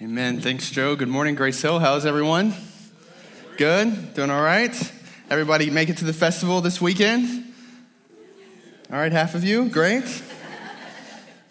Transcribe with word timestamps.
Amen. 0.00 0.40
Thanks, 0.40 0.70
Joe. 0.70 0.94
Good 0.94 1.08
morning, 1.08 1.34
Grace 1.34 1.60
Hill. 1.60 1.80
How's 1.80 2.06
everyone? 2.06 2.54
Good? 3.56 4.14
Doing 4.14 4.30
all 4.30 4.40
right? 4.40 4.92
Everybody 5.28 5.70
make 5.70 5.88
it 5.88 5.96
to 5.96 6.04
the 6.04 6.12
festival 6.12 6.60
this 6.60 6.80
weekend? 6.80 7.52
All 8.92 8.96
right, 8.96 9.10
half 9.10 9.34
of 9.34 9.42
you? 9.42 9.68
Great. 9.68 10.04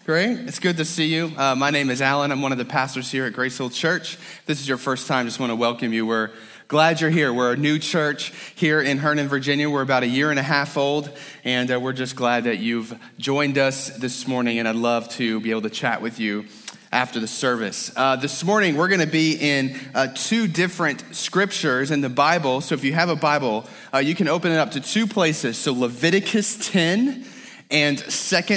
Great. 0.06 0.38
It's 0.48 0.60
good 0.60 0.78
to 0.78 0.86
see 0.86 1.14
you. 1.14 1.30
Uh, 1.36 1.56
my 1.56 1.68
name 1.68 1.90
is 1.90 2.00
Alan. 2.00 2.32
I'm 2.32 2.40
one 2.40 2.52
of 2.52 2.56
the 2.56 2.64
pastors 2.64 3.10
here 3.10 3.26
at 3.26 3.34
Grace 3.34 3.58
Hill 3.58 3.68
Church. 3.68 4.16
This 4.46 4.62
is 4.62 4.66
your 4.66 4.78
first 4.78 5.06
time, 5.06 5.26
just 5.26 5.38
want 5.38 5.50
to 5.50 5.56
welcome 5.56 5.92
you. 5.92 6.06
We're 6.06 6.30
glad 6.68 7.02
you're 7.02 7.10
here. 7.10 7.34
We're 7.34 7.52
a 7.52 7.56
new 7.58 7.78
church 7.78 8.32
here 8.54 8.80
in 8.80 8.96
Herndon, 8.96 9.28
Virginia. 9.28 9.68
We're 9.68 9.82
about 9.82 10.04
a 10.04 10.08
year 10.08 10.30
and 10.30 10.38
a 10.38 10.42
half 10.42 10.78
old, 10.78 11.10
and 11.44 11.70
uh, 11.70 11.78
we're 11.78 11.92
just 11.92 12.16
glad 12.16 12.44
that 12.44 12.60
you've 12.60 12.98
joined 13.18 13.58
us 13.58 13.90
this 13.98 14.26
morning, 14.26 14.58
and 14.58 14.66
I'd 14.66 14.74
love 14.74 15.10
to 15.16 15.38
be 15.40 15.50
able 15.50 15.60
to 15.62 15.70
chat 15.70 16.00
with 16.00 16.18
you 16.18 16.46
after 16.90 17.20
the 17.20 17.28
service. 17.28 17.92
Uh, 17.96 18.16
this 18.16 18.42
morning, 18.44 18.76
we're 18.76 18.88
going 18.88 19.00
to 19.00 19.06
be 19.06 19.34
in 19.34 19.78
uh, 19.94 20.08
two 20.14 20.48
different 20.48 21.14
scriptures 21.14 21.90
in 21.90 22.00
the 22.00 22.08
Bible. 22.08 22.60
So 22.60 22.74
if 22.74 22.84
you 22.84 22.94
have 22.94 23.08
a 23.08 23.16
Bible, 23.16 23.66
uh, 23.92 23.98
you 23.98 24.14
can 24.14 24.28
open 24.28 24.52
it 24.52 24.56
up 24.56 24.72
to 24.72 24.80
two 24.80 25.06
places. 25.06 25.58
So 25.58 25.72
Leviticus 25.72 26.70
10 26.70 27.24
and 27.70 27.98
2 27.98 28.10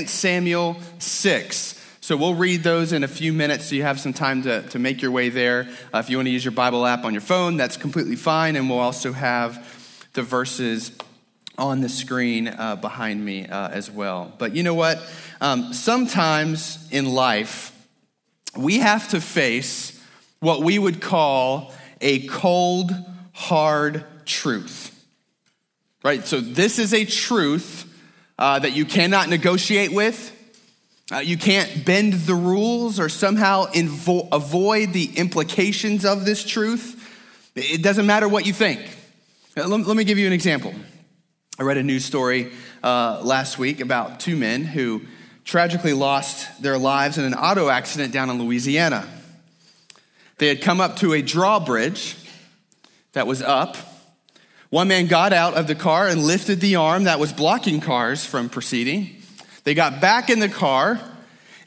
Samuel 0.07 0.77
6. 0.99 1.77
So 1.99 2.17
we'll 2.17 2.35
read 2.35 2.63
those 2.63 2.93
in 2.93 3.03
a 3.03 3.07
few 3.07 3.31
minutes 3.33 3.65
so 3.65 3.75
you 3.75 3.83
have 3.83 3.99
some 3.99 4.13
time 4.13 4.41
to, 4.43 4.63
to 4.69 4.79
make 4.79 5.01
your 5.01 5.11
way 5.11 5.29
there. 5.29 5.67
Uh, 5.93 5.99
if 5.99 6.09
you 6.09 6.17
want 6.17 6.27
to 6.27 6.31
use 6.31 6.43
your 6.43 6.53
Bible 6.53 6.85
app 6.85 7.05
on 7.05 7.13
your 7.13 7.21
phone, 7.21 7.57
that's 7.57 7.77
completely 7.77 8.15
fine. 8.15 8.55
And 8.55 8.69
we'll 8.69 8.79
also 8.79 9.11
have 9.11 9.67
the 10.13 10.23
verses 10.23 10.91
on 11.57 11.81
the 11.81 11.89
screen 11.89 12.47
uh, 12.47 12.75
behind 12.77 13.23
me 13.23 13.45
uh, 13.45 13.69
as 13.69 13.91
well. 13.91 14.33
But 14.37 14.55
you 14.55 14.63
know 14.63 14.73
what? 14.73 14.99
Um, 15.41 15.73
sometimes 15.73 16.87
in 16.91 17.05
life, 17.05 17.71
we 18.55 18.79
have 18.79 19.07
to 19.09 19.21
face 19.21 19.99
what 20.39 20.61
we 20.61 20.79
would 20.79 21.01
call 21.01 21.73
a 22.01 22.25
cold, 22.27 22.91
hard 23.33 24.05
truth. 24.25 24.87
Right? 26.03 26.25
So, 26.25 26.41
this 26.41 26.79
is 26.79 26.93
a 26.93 27.05
truth 27.05 27.87
uh, 28.39 28.59
that 28.59 28.73
you 28.73 28.85
cannot 28.85 29.29
negotiate 29.29 29.91
with. 29.91 30.37
Uh, 31.11 31.19
you 31.19 31.37
can't 31.37 31.85
bend 31.85 32.13
the 32.13 32.33
rules 32.33 32.99
or 32.99 33.09
somehow 33.09 33.65
invo- 33.65 34.27
avoid 34.31 34.93
the 34.93 35.11
implications 35.15 36.05
of 36.05 36.25
this 36.25 36.43
truth. 36.43 36.97
It 37.53 37.83
doesn't 37.83 38.05
matter 38.05 38.27
what 38.27 38.45
you 38.45 38.53
think. 38.53 38.79
Uh, 39.57 39.67
let, 39.67 39.85
let 39.85 39.97
me 39.97 40.05
give 40.05 40.17
you 40.17 40.25
an 40.25 40.33
example. 40.33 40.73
I 41.59 41.63
read 41.63 41.77
a 41.77 41.83
news 41.83 42.05
story 42.05 42.51
uh, 42.81 43.21
last 43.23 43.59
week 43.59 43.81
about 43.81 44.19
two 44.19 44.35
men 44.37 44.63
who 44.63 45.01
tragically 45.45 45.93
lost 45.93 46.61
their 46.61 46.77
lives 46.77 47.17
in 47.17 47.25
an 47.25 47.33
auto 47.33 47.69
accident 47.69 48.13
down 48.13 48.29
in 48.29 48.41
Louisiana. 48.41 49.07
They 50.37 50.47
had 50.47 50.61
come 50.61 50.81
up 50.81 50.97
to 50.97 51.13
a 51.13 51.21
drawbridge 51.21 52.17
that 53.13 53.27
was 53.27 53.41
up. 53.41 53.77
One 54.69 54.87
man 54.87 55.07
got 55.07 55.33
out 55.33 55.55
of 55.55 55.67
the 55.67 55.75
car 55.75 56.07
and 56.07 56.23
lifted 56.23 56.61
the 56.61 56.77
arm 56.77 57.03
that 57.03 57.19
was 57.19 57.33
blocking 57.33 57.81
cars 57.81 58.25
from 58.25 58.49
proceeding. 58.49 59.21
They 59.63 59.73
got 59.73 60.01
back 60.01 60.29
in 60.29 60.39
the 60.39 60.49
car 60.49 60.99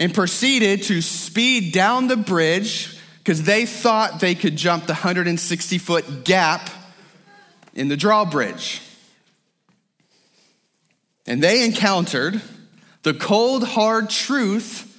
and 0.01 0.13
proceeded 0.13 0.83
to 0.85 1.01
speed 1.01 1.73
down 1.73 2.09
the 2.09 2.17
bridge 2.17 2.99
because 3.19 3.43
they 3.43 3.67
thought 3.67 4.21
they 4.21 4.35
could 4.35 4.57
jump 4.57 4.87
the 4.87 4.93
160 4.93 5.79
foot 5.79 6.25
gap 6.25 6.69
in 7.75 7.89
the 7.89 7.97
drawbridge. 7.97 8.81
And 11.27 11.43
they 11.43 11.65
encountered 11.65 12.43
the 13.05 13.15
cold, 13.15 13.63
hard 13.63 14.11
truth 14.11 14.91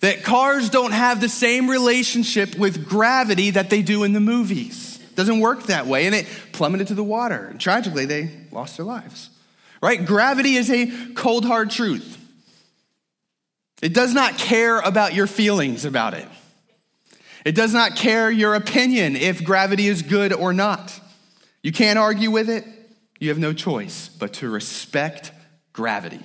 that 0.00 0.24
cars 0.24 0.70
don't 0.70 0.92
have 0.92 1.20
the 1.20 1.28
same 1.28 1.68
relationship 1.68 2.56
with 2.56 2.88
gravity 2.88 3.50
that 3.50 3.70
they 3.70 3.82
do 3.82 4.02
in 4.02 4.12
the 4.12 4.20
movies. 4.20 4.98
Doesn't 5.14 5.40
work 5.40 5.64
that 5.64 5.86
way. 5.86 6.06
And 6.06 6.14
it 6.14 6.26
plummeted 6.52 6.88
to 6.88 6.94
the 6.94 7.04
water. 7.04 7.46
And 7.50 7.60
tragically, 7.60 8.06
they 8.06 8.30
lost 8.50 8.76
their 8.76 8.86
lives. 8.86 9.30
Right? 9.82 10.04
Gravity 10.04 10.54
is 10.54 10.70
a 10.70 10.90
cold, 11.14 11.44
hard 11.44 11.70
truth. 11.70 12.18
It 13.82 13.94
does 13.94 14.14
not 14.14 14.38
care 14.38 14.78
about 14.78 15.14
your 15.14 15.26
feelings 15.26 15.84
about 15.84 16.14
it. 16.14 16.28
It 17.44 17.56
does 17.56 17.74
not 17.74 17.96
care 17.96 18.30
your 18.30 18.54
opinion 18.54 19.16
if 19.16 19.44
gravity 19.44 19.88
is 19.88 20.02
good 20.02 20.32
or 20.32 20.52
not. 20.52 20.98
You 21.62 21.72
can't 21.72 21.98
argue 21.98 22.30
with 22.30 22.48
it. 22.48 22.64
You 23.18 23.28
have 23.28 23.38
no 23.38 23.52
choice 23.52 24.08
but 24.08 24.34
to 24.34 24.48
respect 24.48 25.32
gravity, 25.72 26.20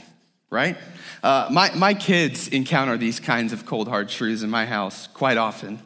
right? 0.49 0.77
Uh, 1.23 1.49
my, 1.51 1.73
my 1.75 1.93
kids 1.93 2.47
encounter 2.47 2.97
these 2.97 3.19
kinds 3.19 3.53
of 3.53 3.65
cold, 3.65 3.87
hard 3.87 4.09
truths 4.09 4.43
in 4.43 4.49
my 4.49 4.65
house 4.65 5.07
quite 5.07 5.37
often. 5.37 5.79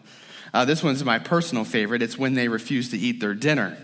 Uh, 0.53 0.65
this 0.65 0.83
one's 0.83 1.03
my 1.03 1.17
personal 1.17 1.63
favorite. 1.63 2.01
It's 2.01 2.17
when 2.17 2.33
they 2.33 2.47
refuse 2.47 2.89
to 2.89 2.97
eat 2.97 3.19
their 3.19 3.33
dinner. 3.33 3.77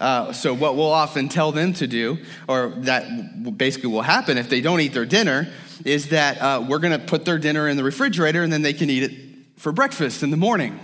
Uh, 0.00 0.32
so, 0.32 0.54
what 0.54 0.76
we'll 0.76 0.92
often 0.92 1.28
tell 1.28 1.50
them 1.50 1.72
to 1.72 1.86
do, 1.86 2.18
or 2.48 2.68
that 2.78 3.58
basically 3.58 3.90
will 3.90 4.02
happen 4.02 4.38
if 4.38 4.48
they 4.48 4.60
don't 4.60 4.80
eat 4.80 4.92
their 4.92 5.06
dinner, 5.06 5.48
is 5.84 6.10
that 6.10 6.38
uh, 6.38 6.64
we're 6.68 6.78
going 6.78 6.98
to 6.98 7.04
put 7.04 7.24
their 7.24 7.38
dinner 7.38 7.66
in 7.68 7.76
the 7.76 7.82
refrigerator 7.82 8.42
and 8.42 8.52
then 8.52 8.62
they 8.62 8.72
can 8.72 8.90
eat 8.90 9.02
it 9.02 9.12
for 9.56 9.72
breakfast 9.72 10.22
in 10.22 10.30
the 10.30 10.36
morning. 10.36 10.78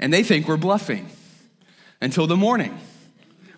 And 0.00 0.12
they 0.12 0.24
think 0.24 0.48
we're 0.48 0.56
bluffing 0.56 1.08
until 2.00 2.26
the 2.26 2.36
morning 2.36 2.76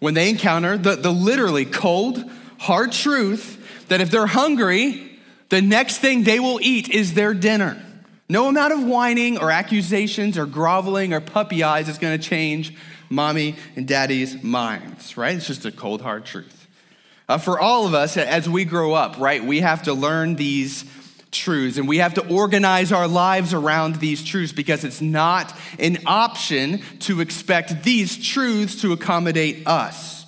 when 0.00 0.12
they 0.12 0.28
encounter 0.28 0.76
the, 0.76 0.96
the 0.96 1.10
literally 1.10 1.64
cold, 1.64 2.22
hard 2.58 2.92
truth 2.92 3.65
that 3.88 4.00
if 4.00 4.10
they're 4.10 4.26
hungry, 4.26 5.18
the 5.48 5.62
next 5.62 5.98
thing 5.98 6.24
they 6.24 6.40
will 6.40 6.60
eat 6.60 6.88
is 6.88 7.14
their 7.14 7.34
dinner. 7.34 7.82
No 8.28 8.48
amount 8.48 8.72
of 8.72 8.82
whining 8.82 9.38
or 9.38 9.50
accusations 9.50 10.36
or 10.36 10.46
groveling 10.46 11.12
or 11.12 11.20
puppy 11.20 11.62
eyes 11.62 11.88
is 11.88 11.98
going 11.98 12.18
to 12.18 12.24
change 12.24 12.76
mommy 13.08 13.54
and 13.76 13.86
daddy's 13.86 14.42
minds, 14.42 15.16
right? 15.16 15.36
It's 15.36 15.46
just 15.46 15.64
a 15.64 15.70
cold, 15.70 16.02
hard 16.02 16.24
truth. 16.24 16.66
Uh, 17.28 17.38
for 17.38 17.58
all 17.58 17.86
of 17.86 17.94
us, 17.94 18.16
as 18.16 18.48
we 18.48 18.64
grow 18.64 18.94
up, 18.94 19.18
right, 19.18 19.44
we 19.44 19.60
have 19.60 19.84
to 19.84 19.92
learn 19.92 20.36
these 20.36 20.84
truths 21.30 21.76
and 21.76 21.88
we 21.88 21.98
have 21.98 22.14
to 22.14 22.26
organize 22.28 22.92
our 22.92 23.08
lives 23.08 23.52
around 23.52 23.96
these 23.96 24.24
truths 24.24 24.52
because 24.52 24.84
it's 24.84 25.00
not 25.00 25.52
an 25.78 25.98
option 26.06 26.80
to 27.00 27.20
expect 27.20 27.82
these 27.82 28.16
truths 28.16 28.80
to 28.80 28.92
accommodate 28.92 29.66
us. 29.66 30.24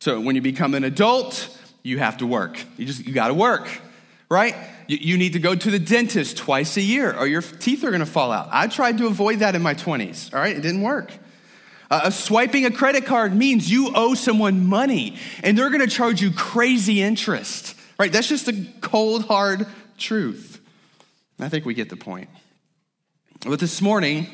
So 0.00 0.20
when 0.20 0.34
you 0.34 0.42
become 0.42 0.74
an 0.74 0.84
adult, 0.84 1.58
you 1.82 1.98
have 1.98 2.18
to 2.18 2.26
work. 2.26 2.62
You 2.76 2.86
just, 2.86 3.06
you 3.06 3.12
gotta 3.12 3.34
work, 3.34 3.68
right? 4.28 4.54
You, 4.86 4.98
you 5.00 5.18
need 5.18 5.32
to 5.34 5.38
go 5.38 5.54
to 5.54 5.70
the 5.70 5.78
dentist 5.78 6.36
twice 6.36 6.76
a 6.76 6.82
year 6.82 7.16
or 7.16 7.26
your 7.26 7.42
teeth 7.42 7.84
are 7.84 7.90
gonna 7.90 8.06
fall 8.06 8.32
out. 8.32 8.48
I 8.50 8.66
tried 8.66 8.98
to 8.98 9.06
avoid 9.06 9.40
that 9.40 9.54
in 9.54 9.62
my 9.62 9.74
20s, 9.74 10.34
all 10.34 10.40
right? 10.40 10.56
It 10.56 10.60
didn't 10.60 10.82
work. 10.82 11.12
Uh, 11.90 12.10
swiping 12.10 12.66
a 12.66 12.70
credit 12.70 13.04
card 13.04 13.34
means 13.34 13.70
you 13.70 13.90
owe 13.94 14.14
someone 14.14 14.66
money 14.66 15.16
and 15.42 15.58
they're 15.58 15.70
gonna 15.70 15.86
charge 15.86 16.22
you 16.22 16.30
crazy 16.30 17.02
interest, 17.02 17.74
right? 17.98 18.12
That's 18.12 18.28
just 18.28 18.46
the 18.46 18.66
cold, 18.80 19.24
hard 19.26 19.66
truth. 19.98 20.60
I 21.38 21.48
think 21.48 21.64
we 21.64 21.74
get 21.74 21.88
the 21.88 21.96
point. 21.96 22.28
But 23.46 23.58
this 23.58 23.80
morning, 23.80 24.26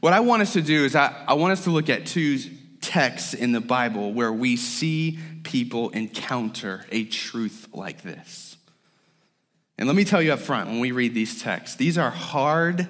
what 0.00 0.12
I 0.12 0.20
want 0.20 0.42
us 0.42 0.54
to 0.54 0.62
do 0.62 0.84
is 0.84 0.96
I, 0.96 1.14
I 1.26 1.34
want 1.34 1.52
us 1.52 1.64
to 1.64 1.70
look 1.70 1.88
at 1.88 2.06
two 2.06 2.38
texts 2.80 3.34
in 3.34 3.52
the 3.52 3.60
Bible 3.60 4.12
where 4.12 4.32
we 4.32 4.56
see 4.56 5.18
people 5.42 5.90
encounter 5.90 6.84
a 6.90 7.04
truth 7.04 7.68
like 7.72 8.02
this. 8.02 8.56
And 9.78 9.86
let 9.86 9.96
me 9.96 10.04
tell 10.04 10.20
you 10.20 10.32
up 10.32 10.40
front 10.40 10.68
when 10.68 10.80
we 10.80 10.92
read 10.92 11.14
these 11.14 11.40
texts, 11.42 11.76
these 11.76 11.96
are 11.96 12.10
hard 12.10 12.88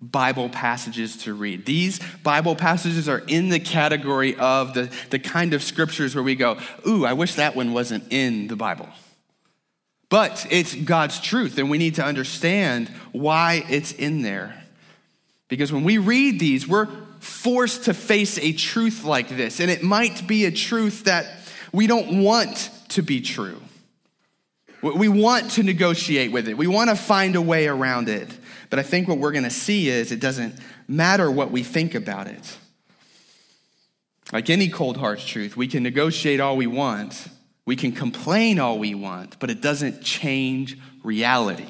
Bible 0.00 0.48
passages 0.48 1.18
to 1.24 1.34
read. 1.34 1.66
These 1.66 2.00
Bible 2.22 2.56
passages 2.56 3.08
are 3.08 3.22
in 3.26 3.50
the 3.50 3.60
category 3.60 4.34
of 4.36 4.72
the, 4.72 4.90
the 5.10 5.18
kind 5.18 5.52
of 5.52 5.62
scriptures 5.62 6.14
where 6.14 6.24
we 6.24 6.34
go, 6.34 6.58
ooh, 6.86 7.04
I 7.04 7.12
wish 7.12 7.34
that 7.34 7.54
one 7.54 7.74
wasn't 7.74 8.10
in 8.10 8.48
the 8.48 8.56
Bible. 8.56 8.88
But 10.08 10.46
it's 10.50 10.74
God's 10.74 11.20
truth, 11.20 11.58
and 11.58 11.70
we 11.70 11.78
need 11.78 11.96
to 11.96 12.04
understand 12.04 12.88
why 13.12 13.64
it's 13.68 13.92
in 13.92 14.22
there. 14.22 14.60
Because 15.48 15.72
when 15.72 15.84
we 15.84 15.98
read 15.98 16.40
these, 16.40 16.66
we're 16.66 16.88
forced 17.20 17.84
to 17.84 17.94
face 17.94 18.38
a 18.38 18.52
truth 18.52 19.04
like 19.04 19.28
this. 19.28 19.60
And 19.60 19.70
it 19.70 19.82
might 19.82 20.26
be 20.26 20.46
a 20.46 20.50
truth 20.50 21.04
that 21.04 21.39
we 21.72 21.86
don't 21.86 22.22
want 22.22 22.70
to 22.90 23.02
be 23.02 23.20
true. 23.20 23.60
We 24.82 25.08
want 25.08 25.50
to 25.52 25.62
negotiate 25.62 26.32
with 26.32 26.48
it, 26.48 26.56
we 26.56 26.66
want 26.66 26.90
to 26.90 26.96
find 26.96 27.36
a 27.36 27.42
way 27.42 27.68
around 27.68 28.08
it. 28.08 28.28
But 28.70 28.78
I 28.78 28.82
think 28.82 29.08
what 29.08 29.18
we're 29.18 29.32
going 29.32 29.44
to 29.44 29.50
see 29.50 29.88
is 29.88 30.12
it 30.12 30.20
doesn't 30.20 30.54
matter 30.86 31.30
what 31.30 31.50
we 31.50 31.62
think 31.62 31.94
about 31.94 32.28
it. 32.28 32.56
Like 34.32 34.48
any 34.48 34.68
cold 34.68 34.96
hard 34.96 35.18
truth, 35.18 35.56
we 35.56 35.66
can 35.66 35.82
negotiate 35.82 36.40
all 36.40 36.56
we 36.56 36.68
want, 36.68 37.28
we 37.66 37.76
can 37.76 37.92
complain 37.92 38.58
all 38.58 38.78
we 38.78 38.94
want, 38.94 39.38
but 39.38 39.50
it 39.50 39.60
doesn't 39.60 40.02
change 40.02 40.78
reality. 41.02 41.66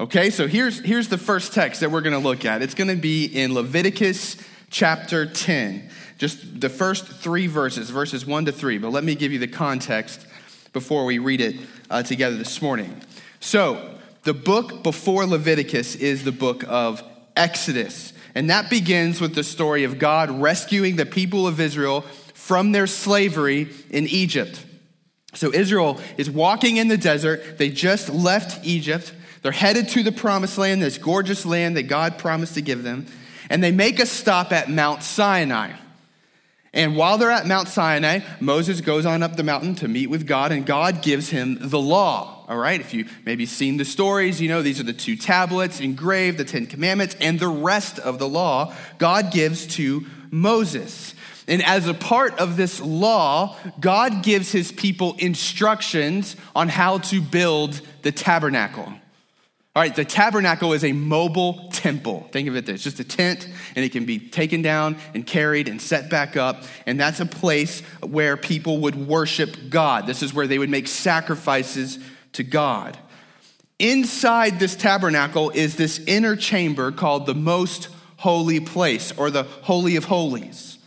Okay, 0.00 0.30
so 0.30 0.46
here's, 0.46 0.78
here's 0.80 1.08
the 1.08 1.18
first 1.18 1.52
text 1.52 1.80
that 1.80 1.90
we're 1.90 2.02
going 2.02 2.12
to 2.12 2.20
look 2.20 2.44
at. 2.44 2.62
It's 2.62 2.74
going 2.74 2.88
to 2.88 2.96
be 2.96 3.24
in 3.24 3.52
Leviticus 3.52 4.36
chapter 4.70 5.26
10, 5.26 5.90
just 6.18 6.60
the 6.60 6.68
first 6.68 7.06
three 7.06 7.46
verses, 7.46 7.90
verses 7.90 8.26
1 8.26 8.46
to 8.46 8.52
3. 8.52 8.78
But 8.78 8.90
let 8.90 9.04
me 9.04 9.14
give 9.14 9.32
you 9.32 9.38
the 9.38 9.48
context 9.48 10.26
before 10.72 11.04
we 11.04 11.18
read 11.18 11.40
it 11.40 11.56
uh, 11.88 12.02
together 12.02 12.36
this 12.36 12.60
morning. 12.60 13.00
So, 13.40 13.94
the 14.24 14.34
book 14.34 14.82
before 14.82 15.24
Leviticus 15.24 15.94
is 15.94 16.24
the 16.24 16.32
book 16.32 16.64
of 16.68 17.02
Exodus. 17.36 18.12
And 18.34 18.50
that 18.50 18.68
begins 18.68 19.20
with 19.20 19.34
the 19.34 19.44
story 19.44 19.84
of 19.84 19.98
God 19.98 20.30
rescuing 20.30 20.96
the 20.96 21.06
people 21.06 21.46
of 21.46 21.60
Israel 21.60 22.02
from 22.34 22.72
their 22.72 22.86
slavery 22.86 23.68
in 23.90 24.06
Egypt. 24.06 24.64
So 25.34 25.52
Israel 25.52 26.00
is 26.16 26.28
walking 26.28 26.76
in 26.78 26.88
the 26.88 26.96
desert. 26.96 27.58
They 27.58 27.70
just 27.70 28.08
left 28.08 28.64
Egypt. 28.66 29.12
They're 29.42 29.52
headed 29.52 29.88
to 29.90 30.02
the 30.02 30.12
promised 30.12 30.58
land, 30.58 30.82
this 30.82 30.98
gorgeous 30.98 31.46
land 31.46 31.76
that 31.76 31.84
God 31.84 32.18
promised 32.18 32.54
to 32.54 32.62
give 32.62 32.82
them. 32.82 33.06
And 33.48 33.62
they 33.62 33.72
make 33.72 33.98
a 33.98 34.06
stop 34.06 34.52
at 34.52 34.68
Mount 34.68 35.02
Sinai. 35.02 35.72
And 36.72 36.96
while 36.96 37.16
they're 37.16 37.30
at 37.30 37.46
Mount 37.46 37.68
Sinai, 37.68 38.20
Moses 38.40 38.80
goes 38.80 39.06
on 39.06 39.22
up 39.22 39.36
the 39.36 39.42
mountain 39.42 39.74
to 39.76 39.88
meet 39.88 40.08
with 40.10 40.26
God, 40.26 40.52
and 40.52 40.66
God 40.66 41.02
gives 41.02 41.30
him 41.30 41.58
the 41.60 41.78
law. 41.78 42.44
All 42.48 42.58
right, 42.58 42.80
if 42.80 42.94
you 42.94 43.06
maybe 43.24 43.46
seen 43.46 43.76
the 43.76 43.84
stories, 43.84 44.40
you 44.40 44.48
know 44.48 44.62
these 44.62 44.80
are 44.80 44.84
the 44.84 44.92
two 44.92 45.16
tablets 45.16 45.80
engraved, 45.80 46.38
the 46.38 46.44
Ten 46.44 46.66
Commandments, 46.66 47.16
and 47.20 47.38
the 47.38 47.48
rest 47.48 47.98
of 47.98 48.18
the 48.18 48.28
law 48.28 48.74
God 48.98 49.32
gives 49.32 49.66
to 49.76 50.06
Moses. 50.30 51.14
And 51.46 51.64
as 51.64 51.88
a 51.88 51.94
part 51.94 52.38
of 52.38 52.58
this 52.58 52.80
law, 52.80 53.56
God 53.80 54.22
gives 54.22 54.52
his 54.52 54.70
people 54.70 55.14
instructions 55.18 56.36
on 56.54 56.68
how 56.68 56.98
to 56.98 57.22
build 57.22 57.80
the 58.02 58.12
tabernacle. 58.12 58.92
All 59.78 59.82
right, 59.84 59.94
the 59.94 60.04
tabernacle 60.04 60.72
is 60.72 60.82
a 60.82 60.90
mobile 60.90 61.68
temple. 61.70 62.28
Think 62.32 62.48
of 62.48 62.56
it 62.56 62.68
it's 62.68 62.82
just 62.82 62.98
a 62.98 63.04
tent, 63.04 63.46
and 63.76 63.84
it 63.84 63.92
can 63.92 64.06
be 64.06 64.18
taken 64.18 64.60
down 64.60 64.96
and 65.14 65.24
carried 65.24 65.68
and 65.68 65.80
set 65.80 66.10
back 66.10 66.36
up. 66.36 66.64
And 66.84 66.98
that's 66.98 67.20
a 67.20 67.26
place 67.26 67.78
where 68.02 68.36
people 68.36 68.78
would 68.78 68.96
worship 68.96 69.56
God. 69.70 70.08
This 70.08 70.20
is 70.20 70.34
where 70.34 70.48
they 70.48 70.58
would 70.58 70.68
make 70.68 70.88
sacrifices 70.88 72.00
to 72.32 72.42
God. 72.42 72.98
Inside 73.78 74.58
this 74.58 74.74
tabernacle 74.74 75.50
is 75.50 75.76
this 75.76 76.00
inner 76.08 76.34
chamber 76.34 76.90
called 76.90 77.26
the 77.26 77.34
most 77.36 77.88
holy 78.16 78.58
place 78.58 79.12
or 79.16 79.30
the 79.30 79.44
Holy 79.44 79.94
of 79.94 80.06
Holies. 80.06 80.78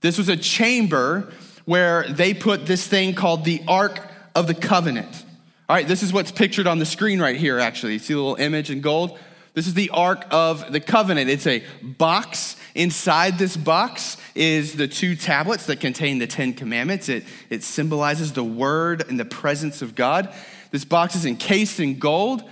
This 0.00 0.16
was 0.16 0.30
a 0.30 0.36
chamber 0.38 1.30
where 1.66 2.08
they 2.08 2.32
put 2.32 2.64
this 2.64 2.86
thing 2.86 3.14
called 3.14 3.44
the 3.44 3.62
Ark 3.68 4.00
of 4.34 4.46
the 4.46 4.54
Covenant. 4.54 5.26
All 5.70 5.76
right, 5.76 5.86
this 5.86 6.02
is 6.02 6.14
what's 6.14 6.32
pictured 6.32 6.66
on 6.66 6.78
the 6.78 6.86
screen 6.86 7.20
right 7.20 7.36
here, 7.36 7.58
actually. 7.58 7.92
You 7.92 7.98
see 7.98 8.14
the 8.14 8.20
little 8.20 8.36
image 8.36 8.70
in 8.70 8.80
gold? 8.80 9.18
This 9.52 9.66
is 9.66 9.74
the 9.74 9.90
Ark 9.90 10.24
of 10.30 10.72
the 10.72 10.80
Covenant. 10.80 11.28
It's 11.28 11.46
a 11.46 11.62
box. 11.82 12.56
Inside 12.74 13.36
this 13.36 13.54
box 13.54 14.16
is 14.34 14.76
the 14.76 14.88
two 14.88 15.14
tablets 15.14 15.66
that 15.66 15.78
contain 15.78 16.20
the 16.20 16.26
Ten 16.26 16.54
Commandments. 16.54 17.10
It, 17.10 17.24
it 17.50 17.62
symbolizes 17.62 18.32
the 18.32 18.42
Word 18.42 19.06
and 19.10 19.20
the 19.20 19.26
presence 19.26 19.82
of 19.82 19.94
God. 19.94 20.32
This 20.70 20.86
box 20.86 21.14
is 21.14 21.26
encased 21.26 21.80
in 21.80 21.98
gold. 21.98 22.44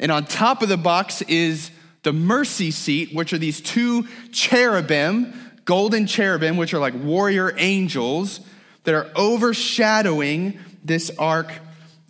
And 0.00 0.10
on 0.10 0.24
top 0.24 0.60
of 0.60 0.68
the 0.68 0.76
box 0.76 1.22
is 1.22 1.70
the 2.02 2.12
mercy 2.12 2.72
seat, 2.72 3.14
which 3.14 3.32
are 3.32 3.38
these 3.38 3.60
two 3.60 4.08
cherubim, 4.32 5.32
golden 5.64 6.08
cherubim, 6.08 6.56
which 6.56 6.74
are 6.74 6.80
like 6.80 6.94
warrior 6.94 7.54
angels 7.56 8.40
that 8.82 8.96
are 8.96 9.12
overshadowing 9.14 10.58
this 10.82 11.12
Ark 11.20 11.52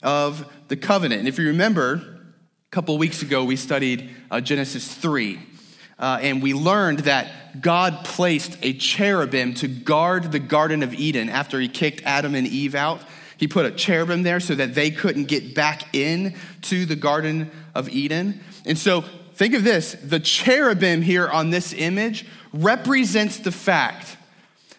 of 0.05 0.49
the 0.69 0.77
covenant. 0.77 1.21
And 1.21 1.29
if 1.29 1.39
you 1.39 1.49
remember, 1.49 1.95
a 1.95 2.71
couple 2.71 2.97
weeks 2.99 3.23
ago 3.23 3.45
we 3.45 3.57
studied 3.57 4.11
uh, 4.31 4.41
Genesis 4.41 4.87
3. 4.95 5.41
Uh, 5.99 6.19
and 6.21 6.43
we 6.43 6.55
learned 6.55 7.01
that 7.01 7.61
God 7.61 8.05
placed 8.05 8.59
a 8.63 8.73
cherubim 8.75 9.55
to 9.55 9.69
guard 9.69 10.33
the 10.33 10.39
Garden 10.39 10.83
of 10.83 10.93
Eden 10.93 11.29
after 11.29 11.59
he 11.59 11.69
kicked 11.69 12.03
Adam 12.05 12.35
and 12.35 12.47
Eve 12.47 12.75
out. 12.75 13.01
He 13.37 13.49
put 13.49 13.67
a 13.67 13.71
cherubim 13.71 14.23
there 14.23 14.41
so 14.41 14.55
that 14.55 14.75
they 14.75 14.91
couldn't 14.91 15.25
get 15.25 15.55
back 15.55 15.95
in 15.95 16.35
to 16.63 16.85
the 16.85 16.97
Garden 16.97 17.51
of 17.75 17.89
Eden. 17.89 18.41
And 18.67 18.79
so 18.79 19.05
think 19.35 19.55
of 19.55 19.65
this 19.65 19.93
the 19.93 20.21
cherubim 20.21 21.03
here 21.03 21.29
on 21.29 21.51
this 21.51 21.73
image 21.73 22.27
represents 22.53 23.39
the 23.39 23.53
fact 23.53 24.17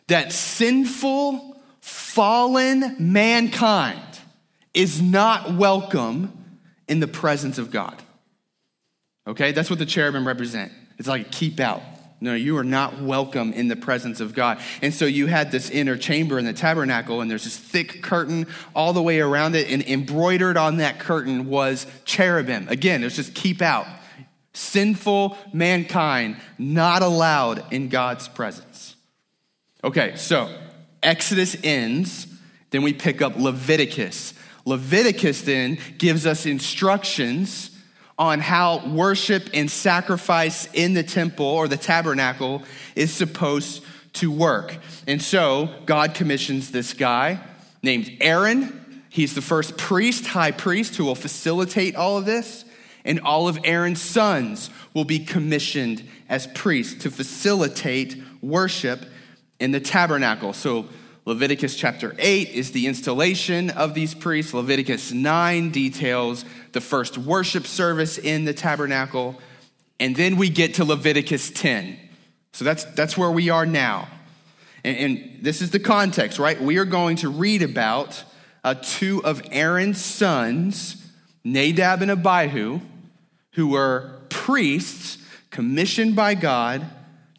that 0.07 0.31
sinful, 0.31 1.61
fallen 1.81 2.95
mankind 2.99 4.14
is 4.75 5.01
not 5.01 5.53
welcome 5.53 6.59
in 6.87 6.99
the 6.99 7.07
presence 7.07 7.57
of 7.57 7.71
God. 7.71 8.01
Okay, 9.27 9.51
that's 9.51 9.69
what 9.69 9.79
the 9.79 9.85
cherubim 9.85 10.27
represent. 10.27 10.71
It's 10.97 11.07
like 11.07 11.31
keep 11.31 11.59
out. 11.59 11.81
No, 12.21 12.33
you 12.33 12.57
are 12.57 12.63
not 12.63 13.01
welcome 13.01 13.51
in 13.53 13.67
the 13.67 13.75
presence 13.75 14.19
of 14.19 14.33
God. 14.33 14.59
And 14.81 14.93
so 14.93 15.05
you 15.05 15.27
had 15.27 15.51
this 15.51 15.69
inner 15.69 15.97
chamber 15.97 16.39
in 16.39 16.45
the 16.45 16.53
tabernacle, 16.53 17.21
and 17.21 17.29
there's 17.29 17.43
this 17.43 17.57
thick 17.57 18.01
curtain 18.01 18.47
all 18.73 18.93
the 18.93 19.01
way 19.01 19.19
around 19.19 19.55
it, 19.55 19.69
and 19.69 19.83
embroidered 19.83 20.55
on 20.55 20.77
that 20.77 20.99
curtain 20.99 21.49
was 21.49 21.85
cherubim. 22.05 22.67
Again, 22.69 23.03
it's 23.03 23.15
just 23.15 23.33
keep 23.33 23.61
out. 23.61 23.87
Sinful 24.53 25.37
mankind 25.51 26.37
not 26.57 27.01
allowed 27.01 27.73
in 27.73 27.89
God's 27.89 28.27
presence. 28.29 28.95
Okay, 29.83 30.15
so 30.15 30.49
Exodus 31.03 31.57
ends, 31.63 32.27
then 32.71 32.81
we 32.81 32.93
pick 32.93 33.21
up 33.21 33.35
Leviticus. 33.35 34.33
Leviticus 34.65 35.43
then 35.43 35.77
gives 35.97 36.25
us 36.25 36.45
instructions 36.45 37.71
on 38.17 38.39
how 38.39 38.85
worship 38.87 39.49
and 39.53 39.69
sacrifice 39.69 40.67
in 40.73 40.93
the 40.93 41.03
temple 41.03 41.45
or 41.45 41.67
the 41.67 41.77
tabernacle 41.77 42.63
is 42.95 43.13
supposed 43.13 43.83
to 44.13 44.31
work. 44.31 44.77
And 45.07 45.21
so 45.21 45.69
God 45.85 46.13
commissions 46.13 46.71
this 46.71 46.93
guy 46.93 47.39
named 47.83 48.17
Aaron. 48.21 49.03
He's 49.09 49.35
the 49.35 49.41
first 49.41 49.77
priest, 49.77 50.27
high 50.27 50.51
priest, 50.51 50.95
who 50.95 51.05
will 51.05 51.15
facilitate 51.15 51.95
all 51.95 52.17
of 52.17 52.25
this. 52.25 52.65
And 53.03 53.19
all 53.19 53.47
of 53.47 53.59
Aaron's 53.63 54.01
sons 54.01 54.71
will 54.93 55.05
be 55.05 55.19
commissioned 55.19 56.03
as 56.27 56.47
priests 56.47 57.03
to 57.03 57.11
facilitate 57.11 58.17
worship 58.41 59.05
in 59.59 59.71
the 59.71 59.79
tabernacle. 59.79 60.53
So 60.53 60.87
Leviticus 61.25 61.75
chapter 61.75 62.15
8 62.19 62.49
is 62.49 62.71
the 62.71 62.85
installation 62.85 63.71
of 63.71 63.95
these 63.95 64.13
priests. 64.13 64.53
Leviticus 64.53 65.11
9 65.11 65.71
details 65.71 66.45
the 66.71 66.81
first 66.81 67.17
worship 67.17 67.65
service 67.65 68.19
in 68.19 68.45
the 68.45 68.53
tabernacle. 68.53 69.35
And 69.99 70.15
then 70.15 70.37
we 70.37 70.49
get 70.49 70.75
to 70.75 70.85
Leviticus 70.85 71.49
10. 71.49 71.97
So 72.53 72.63
that's, 72.63 72.83
that's 72.83 73.17
where 73.17 73.31
we 73.31 73.49
are 73.49 73.65
now. 73.65 74.07
And, 74.83 74.97
and 74.97 75.39
this 75.41 75.63
is 75.63 75.71
the 75.71 75.79
context, 75.79 76.37
right? 76.37 76.61
We 76.61 76.77
are 76.77 76.85
going 76.85 77.17
to 77.17 77.29
read 77.29 77.63
about 77.63 78.23
uh, 78.63 78.75
two 78.79 79.23
of 79.25 79.41
Aaron's 79.51 80.03
sons, 80.03 81.09
Nadab 81.43 82.03
and 82.03 82.11
Abihu, 82.11 82.81
who 83.53 83.69
were 83.69 84.21
priests 84.29 85.17
commissioned 85.49 86.15
by 86.15 86.35
God 86.35 86.85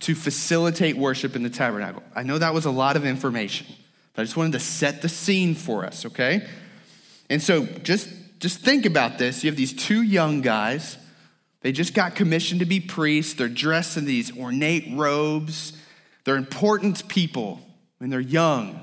to 0.01 0.15
facilitate 0.15 0.97
worship 0.97 1.37
in 1.37 1.43
the 1.43 1.51
tabernacle. 1.51 2.03
I 2.15 2.23
know 2.23 2.39
that 2.39 2.55
was 2.55 2.65
a 2.65 2.71
lot 2.71 2.97
of 2.97 3.07
information, 3.07 3.67
but 4.15 4.23
I 4.23 4.25
just 4.25 4.37
wanted 4.37 4.53
to 4.53 4.61
set 4.61 5.03
the 5.03 5.09
scene 5.09 5.55
for 5.55 5.85
us, 5.85 6.07
okay? 6.07 6.47
And 7.31 7.43
so 7.43 7.65
just, 7.65 8.09
just 8.39 8.61
think 8.61 8.87
about 8.87 9.19
this. 9.19 9.43
You 9.43 9.51
have 9.51 9.57
these 9.57 9.73
two 9.73 10.03
young 10.03 10.43
guys. 10.43 10.99
They 11.63 11.73
just 11.73 11.95
got 11.95 12.15
commissioned 12.15 12.61
to 12.61 12.67
be 12.67 12.81
priests. 12.81 13.35
They're 13.35 13.49
dressed 13.49 13.97
in 13.97 14.05
these 14.05 14.37
ornate 14.37 14.87
robes. 14.93 15.73
They're 16.25 16.37
important 16.37 17.09
people 17.09 17.61
when 17.99 18.11
they're 18.11 18.21
young. 18.21 18.81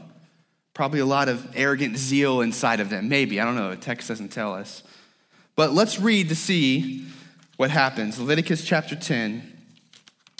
Probably 0.73 0.99
a 0.99 1.05
lot 1.05 1.29
of 1.29 1.55
arrogant 1.55 1.97
zeal 1.97 2.41
inside 2.41 2.79
of 2.79 2.89
them. 2.89 3.07
Maybe. 3.07 3.39
I 3.39 3.45
don't 3.45 3.55
know. 3.55 3.69
The 3.69 3.77
text 3.77 4.07
doesn't 4.07 4.29
tell 4.29 4.53
us. 4.55 4.81
But 5.55 5.71
let's 5.71 5.99
read 5.99 6.29
to 6.29 6.35
see 6.35 7.05
what 7.57 7.69
happens. 7.69 8.19
Leviticus 8.19 8.65
chapter 8.65 8.95
10 8.95 9.52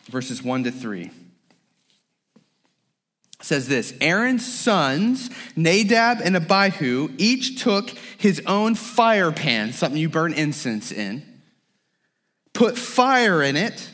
verses 0.10 0.44
1 0.44 0.66
to 0.66 0.72
3 0.72 1.12
says 3.44 3.68
this 3.68 3.94
Aaron's 4.02 4.46
sons, 4.46 5.30
Nadab 5.56 6.20
and 6.24 6.36
Abihu, 6.36 7.10
each 7.18 7.62
took 7.62 7.90
his 8.18 8.42
own 8.48 8.76
fire 8.76 9.32
pan, 9.32 9.74
something 9.74 10.00
you 10.00 10.10
burn 10.10 10.34
incense 10.34 10.92
in, 10.92 11.24
put 12.54 12.78
fire 12.78 13.44
in 13.44 13.56
it, 13.56 13.90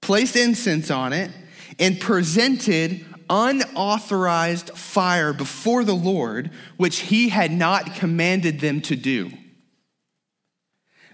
placed 0.00 0.36
incense 0.36 0.90
on 0.90 1.12
it, 1.12 1.30
and 1.78 2.00
presented 2.00 3.04
unauthorized 3.28 4.70
fire 4.70 5.32
before 5.32 5.84
the 5.84 5.94
Lord, 5.94 6.50
which 6.76 7.00
he 7.00 7.30
had 7.30 7.50
not 7.50 7.94
commanded 7.94 8.60
them 8.60 8.80
to 8.82 8.96
do. 8.96 9.32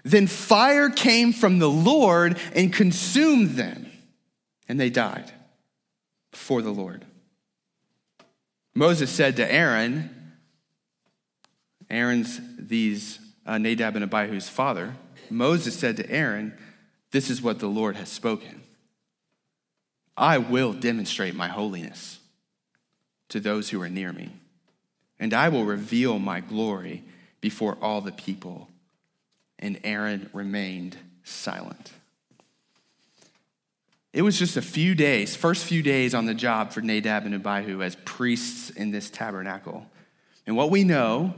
Then 0.03 0.27
fire 0.27 0.89
came 0.89 1.33
from 1.33 1.59
the 1.59 1.69
Lord 1.69 2.37
and 2.53 2.73
consumed 2.73 3.51
them 3.51 3.88
and 4.69 4.79
they 4.79 4.91
died 4.91 5.31
before 6.31 6.61
the 6.61 6.69
Lord. 6.69 7.03
Moses 8.75 9.09
said 9.09 9.35
to 9.37 9.51
Aaron, 9.51 10.31
Aaron's 11.89 12.39
these 12.57 13.19
uh, 13.47 13.57
Nadab 13.57 13.95
and 13.95 14.05
Abihu's 14.05 14.47
father, 14.47 14.93
Moses 15.31 15.77
said 15.77 15.97
to 15.97 16.09
Aaron, 16.09 16.55
This 17.11 17.31
is 17.31 17.41
what 17.41 17.59
the 17.59 17.67
Lord 17.67 17.95
has 17.95 18.09
spoken. 18.09 18.61
I 20.15 20.37
will 20.37 20.73
demonstrate 20.73 21.33
my 21.33 21.47
holiness 21.47 22.19
to 23.29 23.39
those 23.39 23.69
who 23.69 23.81
are 23.81 23.89
near 23.89 24.13
me, 24.13 24.33
and 25.19 25.33
I 25.33 25.49
will 25.49 25.65
reveal 25.65 26.19
my 26.19 26.41
glory 26.41 27.03
before 27.41 27.77
all 27.81 28.01
the 28.01 28.11
people. 28.11 28.69
And 29.57 29.79
Aaron 29.83 30.29
remained 30.31 30.97
silent. 31.23 31.91
It 34.11 34.23
was 34.23 34.39
just 34.39 34.57
a 34.57 34.61
few 34.61 34.95
days, 34.95 35.35
first 35.35 35.65
few 35.65 35.83
days 35.83 36.15
on 36.15 36.25
the 36.25 36.33
job 36.33 36.71
for 36.71 36.81
Nadab 36.81 37.25
and 37.25 37.35
Abihu 37.35 37.83
as 37.83 37.95
priests 38.05 38.71
in 38.71 38.91
this 38.91 39.09
tabernacle. 39.09 39.85
And 40.47 40.55
what 40.55 40.71
we 40.71 40.83
know 40.83 41.35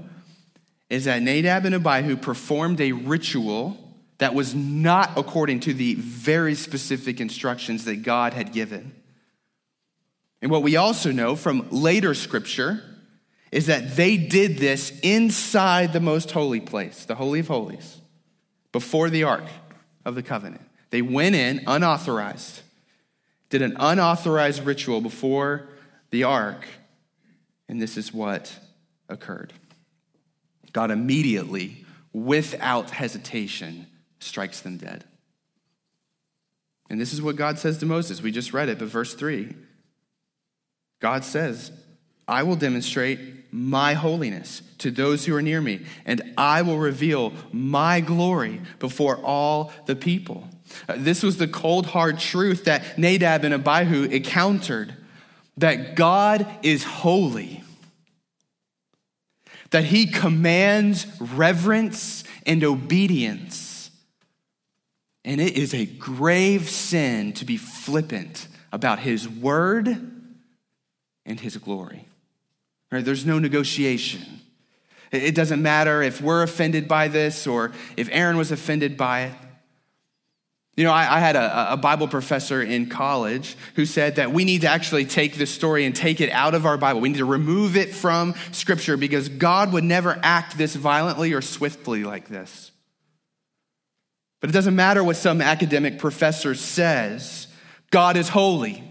is 0.89 1.05
that 1.05 1.21
Nadab 1.21 1.65
and 1.65 1.75
Abihu 1.75 2.15
performed 2.15 2.79
a 2.79 2.93
ritual 2.93 3.77
that 4.19 4.33
was 4.33 4.55
not 4.55 5.17
according 5.17 5.59
to 5.61 5.73
the 5.73 5.95
very 5.95 6.55
specific 6.55 7.19
instructions 7.19 7.85
that 7.85 8.03
God 8.03 8.33
had 8.33 8.53
given. 8.53 8.93
And 10.41 10.49
what 10.49 10.63
we 10.63 10.75
also 10.75 11.11
know 11.11 11.35
from 11.35 11.67
later 11.71 12.13
scripture 12.13 12.83
is 13.51 13.65
that 13.65 13.95
they 13.95 14.15
did 14.15 14.57
this 14.57 14.97
inside 15.01 15.91
the 15.91 15.99
most 15.99 16.31
holy 16.31 16.61
place, 16.61 17.03
the 17.03 17.15
Holy 17.15 17.41
of 17.41 17.47
Holies, 17.47 17.99
before 18.71 19.09
the 19.09 19.23
Ark 19.23 19.45
of 20.05 20.15
the 20.15 20.23
Covenant. 20.23 20.61
They 20.91 21.01
went 21.01 21.35
in 21.35 21.63
unauthorized, 21.67 22.61
did 23.49 23.61
an 23.61 23.75
unauthorized 23.79 24.63
ritual 24.65 25.01
before 25.01 25.69
the 26.11 26.23
Ark, 26.23 26.67
and 27.67 27.81
this 27.81 27.97
is 27.97 28.13
what 28.13 28.53
occurred. 29.09 29.53
God 30.73 30.91
immediately, 30.91 31.85
without 32.13 32.91
hesitation, 32.91 33.87
strikes 34.19 34.61
them 34.61 34.77
dead. 34.77 35.05
And 36.89 36.99
this 36.99 37.13
is 37.13 37.21
what 37.21 37.37
God 37.37 37.57
says 37.57 37.77
to 37.79 37.85
Moses. 37.85 38.21
We 38.21 38.31
just 38.31 38.53
read 38.53 38.69
it, 38.69 38.79
but 38.79 38.89
verse 38.89 39.13
3 39.13 39.55
God 40.99 41.23
says, 41.23 41.71
I 42.27 42.43
will 42.43 42.55
demonstrate 42.55 43.51
my 43.51 43.93
holiness 43.93 44.61
to 44.77 44.91
those 44.91 45.25
who 45.25 45.35
are 45.35 45.41
near 45.41 45.61
me, 45.61 45.85
and 46.05 46.33
I 46.37 46.61
will 46.61 46.77
reveal 46.77 47.33
my 47.51 47.99
glory 47.99 48.61
before 48.79 49.17
all 49.17 49.73
the 49.85 49.95
people. 49.95 50.47
Uh, 50.87 50.95
this 50.97 51.23
was 51.23 51.37
the 51.37 51.47
cold, 51.47 51.87
hard 51.87 52.19
truth 52.19 52.65
that 52.65 52.97
Nadab 52.97 53.43
and 53.43 53.53
Abihu 53.53 54.03
encountered 54.03 54.95
that 55.57 55.95
God 55.95 56.47
is 56.63 56.83
holy, 56.83 57.63
that 59.71 59.85
he 59.85 60.05
commands 60.05 61.05
reverence 61.19 62.23
and 62.45 62.63
obedience. 62.63 63.91
And 65.23 65.39
it 65.39 65.55
is 65.55 65.73
a 65.73 65.85
grave 65.85 66.69
sin 66.69 67.33
to 67.33 67.45
be 67.45 67.57
flippant 67.57 68.47
about 68.71 68.99
his 68.99 69.29
word 69.29 69.87
and 71.25 71.39
his 71.39 71.57
glory. 71.57 72.05
Right? 72.91 73.05
There's 73.05 73.25
no 73.25 73.39
negotiation. 73.39 74.41
It 75.11 75.35
doesn't 75.35 75.61
matter 75.61 76.01
if 76.01 76.21
we're 76.21 76.41
offended 76.41 76.87
by 76.87 77.09
this 77.09 77.45
or 77.45 77.73
if 77.97 78.07
Aaron 78.11 78.37
was 78.37 78.51
offended 78.51 78.95
by 78.97 79.23
it. 79.23 79.33
You 80.77 80.85
know, 80.85 80.91
I, 80.91 81.17
I 81.17 81.19
had 81.19 81.35
a, 81.35 81.73
a, 81.73 81.77
Bible 81.77 82.07
professor 82.07 82.61
in 82.61 82.87
college 82.87 83.57
who 83.75 83.85
said 83.85 84.15
that 84.15 84.31
we 84.31 84.45
need 84.45 84.61
to 84.61 84.69
actually 84.69 85.05
take 85.05 85.35
this 85.35 85.51
story 85.51 85.85
and 85.85 85.93
take 85.93 86.21
it 86.21 86.29
out 86.31 86.55
of 86.55 86.65
our 86.65 86.77
Bible. 86.77 87.01
We 87.01 87.09
need 87.09 87.17
to 87.17 87.25
remove 87.25 87.75
it 87.75 87.93
from 87.93 88.35
Scripture 88.53 88.95
because 88.95 89.27
God 89.27 89.73
would 89.73 89.83
never 89.83 90.17
act 90.23 90.57
this 90.57 90.73
violently 90.75 91.33
or 91.33 91.41
swiftly 91.41 92.05
like 92.05 92.29
this. 92.29 92.71
But 94.39 94.49
it 94.49 94.53
doesn't 94.53 94.75
matter 94.75 95.03
what 95.03 95.17
some 95.17 95.41
academic 95.41 95.99
professor 95.99 96.55
says, 96.55 97.47
God 97.91 98.15
is 98.15 98.29
holy 98.29 98.83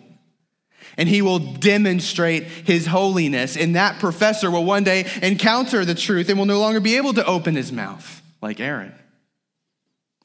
and 0.96 1.08
he 1.08 1.22
will 1.22 1.38
demonstrate 1.38 2.44
his 2.44 2.86
holiness. 2.86 3.56
And 3.56 3.74
that 3.74 4.00
professor 4.00 4.50
will 4.50 4.64
one 4.64 4.84
day 4.84 5.06
encounter 5.22 5.84
the 5.84 5.94
truth 5.94 6.28
and 6.28 6.38
will 6.38 6.46
no 6.46 6.60
longer 6.60 6.78
be 6.78 6.98
able 6.98 7.14
to 7.14 7.24
open 7.24 7.56
his 7.56 7.72
mouth 7.72 8.22
like 8.42 8.60
Aaron. 8.60 8.92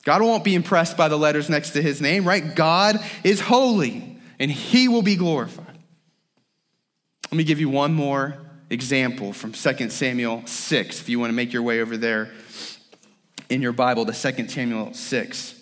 God 0.05 0.21
won't 0.21 0.43
be 0.43 0.53
impressed 0.53 0.95
by 0.95 1.07
the 1.07 1.17
letters 1.17 1.49
next 1.49 1.71
to 1.71 1.81
his 1.81 1.99
name, 1.99 2.25
right? 2.25 2.55
God 2.55 3.03
is 3.23 3.41
holy 3.41 4.19
and 4.39 4.51
he 4.51 4.87
will 4.87 5.01
be 5.01 5.15
glorified. 5.15 5.65
Let 7.31 7.37
me 7.37 7.43
give 7.43 7.59
you 7.59 7.69
one 7.69 7.93
more 7.93 8.37
example 8.69 9.33
from 9.33 9.51
2 9.51 9.89
Samuel 9.89 10.43
6, 10.45 11.01
if 11.01 11.09
you 11.09 11.19
want 11.19 11.31
to 11.31 11.35
make 11.35 11.51
your 11.51 11.63
way 11.63 11.81
over 11.81 11.97
there 11.97 12.29
in 13.49 13.63
your 13.63 13.73
Bible 13.73 14.05
to 14.05 14.13
2 14.13 14.47
Samuel 14.47 14.93
6. 14.93 15.61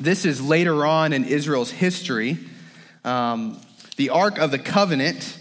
This 0.00 0.24
is 0.24 0.40
later 0.40 0.86
on 0.86 1.12
in 1.12 1.24
Israel's 1.24 1.70
history. 1.70 2.38
Um, 3.04 3.60
the 3.96 4.08
Ark 4.08 4.38
of 4.38 4.50
the 4.50 4.58
Covenant 4.58 5.38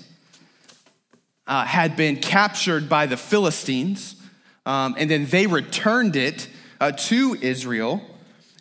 uh, 1.47 1.63
had 1.63 1.95
been 1.95 2.17
captured 2.17 2.89
by 2.89 3.05
the 3.05 3.17
Philistines, 3.17 4.21
um, 4.65 4.95
and 4.97 5.09
then 5.09 5.25
they 5.25 5.47
returned 5.47 6.17
it 6.17 6.49
uh, 6.79 6.91
to 6.91 7.37
Israel. 7.41 8.01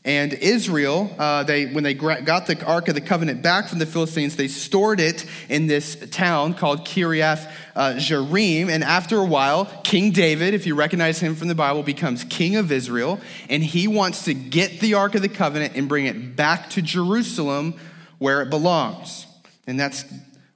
And 0.07 0.35
Israel, 0.35 1.11
uh, 1.19 1.45
they, 1.45 1.65
when 1.65 1.83
they 1.83 1.95
got 1.95 2.47
the 2.47 2.63
Ark 2.67 2.89
of 2.89 2.95
the 2.95 3.01
Covenant 3.01 3.41
back 3.41 3.69
from 3.69 3.79
the 3.79 3.87
Philistines, 3.87 4.37
they 4.37 4.49
stored 4.49 5.01
it 5.01 5.25
in 5.49 5.67
this 5.67 5.97
town 6.11 6.53
called 6.53 6.81
Kiriath 6.81 7.51
uh. 7.75 8.69
And 8.69 8.85
after 8.85 9.17
a 9.17 9.25
while, 9.25 9.65
King 9.83 10.11
David, 10.11 10.53
if 10.53 10.67
you 10.67 10.75
recognize 10.75 11.21
him 11.21 11.35
from 11.35 11.49
the 11.49 11.55
Bible, 11.55 11.83
becomes 11.83 12.23
king 12.25 12.57
of 12.57 12.71
Israel. 12.71 13.19
And 13.49 13.63
he 13.63 13.89
wants 13.89 14.27
to 14.27 14.35
get 14.35 14.81
the 14.81 14.93
Ark 14.93 15.15
of 15.15 15.23
the 15.23 15.29
Covenant 15.31 15.75
and 15.75 15.89
bring 15.89 16.05
it 16.05 16.37
back 16.37 16.69
to 16.71 16.83
Jerusalem 16.83 17.75
where 18.19 18.43
it 18.43 18.51
belongs. 18.51 19.27
And 19.67 19.81
that's 19.81 20.05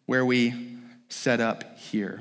where 0.04 0.26
we 0.26 0.78
set 1.08 1.40
up 1.40 1.78
here. 1.78 2.20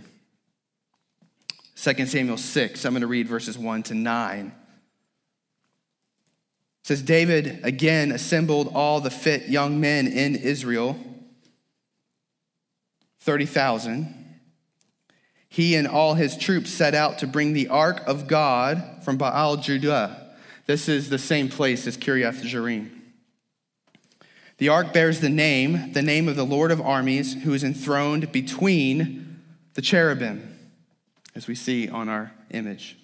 2 1.76 2.06
Samuel 2.06 2.38
6, 2.38 2.86
I'm 2.86 2.94
going 2.94 3.02
to 3.02 3.08
read 3.08 3.28
verses 3.28 3.58
1 3.58 3.84
to 3.84 3.94
9. 3.94 4.52
Says, 6.88 7.02
David 7.02 7.60
again 7.64 8.14
assembled 8.14 8.72
all 8.74 9.02
the 9.02 9.10
fit 9.10 9.50
young 9.50 9.82
men 9.82 10.08
in 10.08 10.38
Israel, 10.38 10.98
30,000. 13.20 14.40
He 15.50 15.76
and 15.76 15.86
all 15.86 16.14
his 16.14 16.38
troops 16.38 16.70
set 16.70 16.96
out 16.96 17.18
to 17.18 17.28
bring 17.28 17.52
the 17.52 17.68
ark 17.68 18.08
of 18.08 18.26
God 18.30 19.02
from 19.04 19.18
Baal 19.18 19.58
Judah. 19.58 20.34
This 20.66 20.88
is 20.88 21.10
the 21.10 21.18
same 21.18 21.50
place 21.50 21.86
as 21.88 21.98
Kiriath 21.98 22.42
Jearim. 22.42 22.90
The 24.58 24.70
ark 24.70 24.94
bears 24.94 25.20
the 25.20 25.28
name, 25.28 25.92
the 25.92 26.02
name 26.02 26.30
of 26.30 26.38
the 26.38 26.46
Lord 26.46 26.72
of 26.72 26.80
armies, 26.80 27.34
who 27.44 27.54
is 27.54 27.66
enthroned 27.66 28.32
between 28.32 29.42
the 29.74 29.82
cherubim, 29.82 30.58
as 31.36 31.48
we 31.48 31.56
see 31.56 31.90
on 31.90 32.08
our 32.08 32.32
image. 32.52 32.96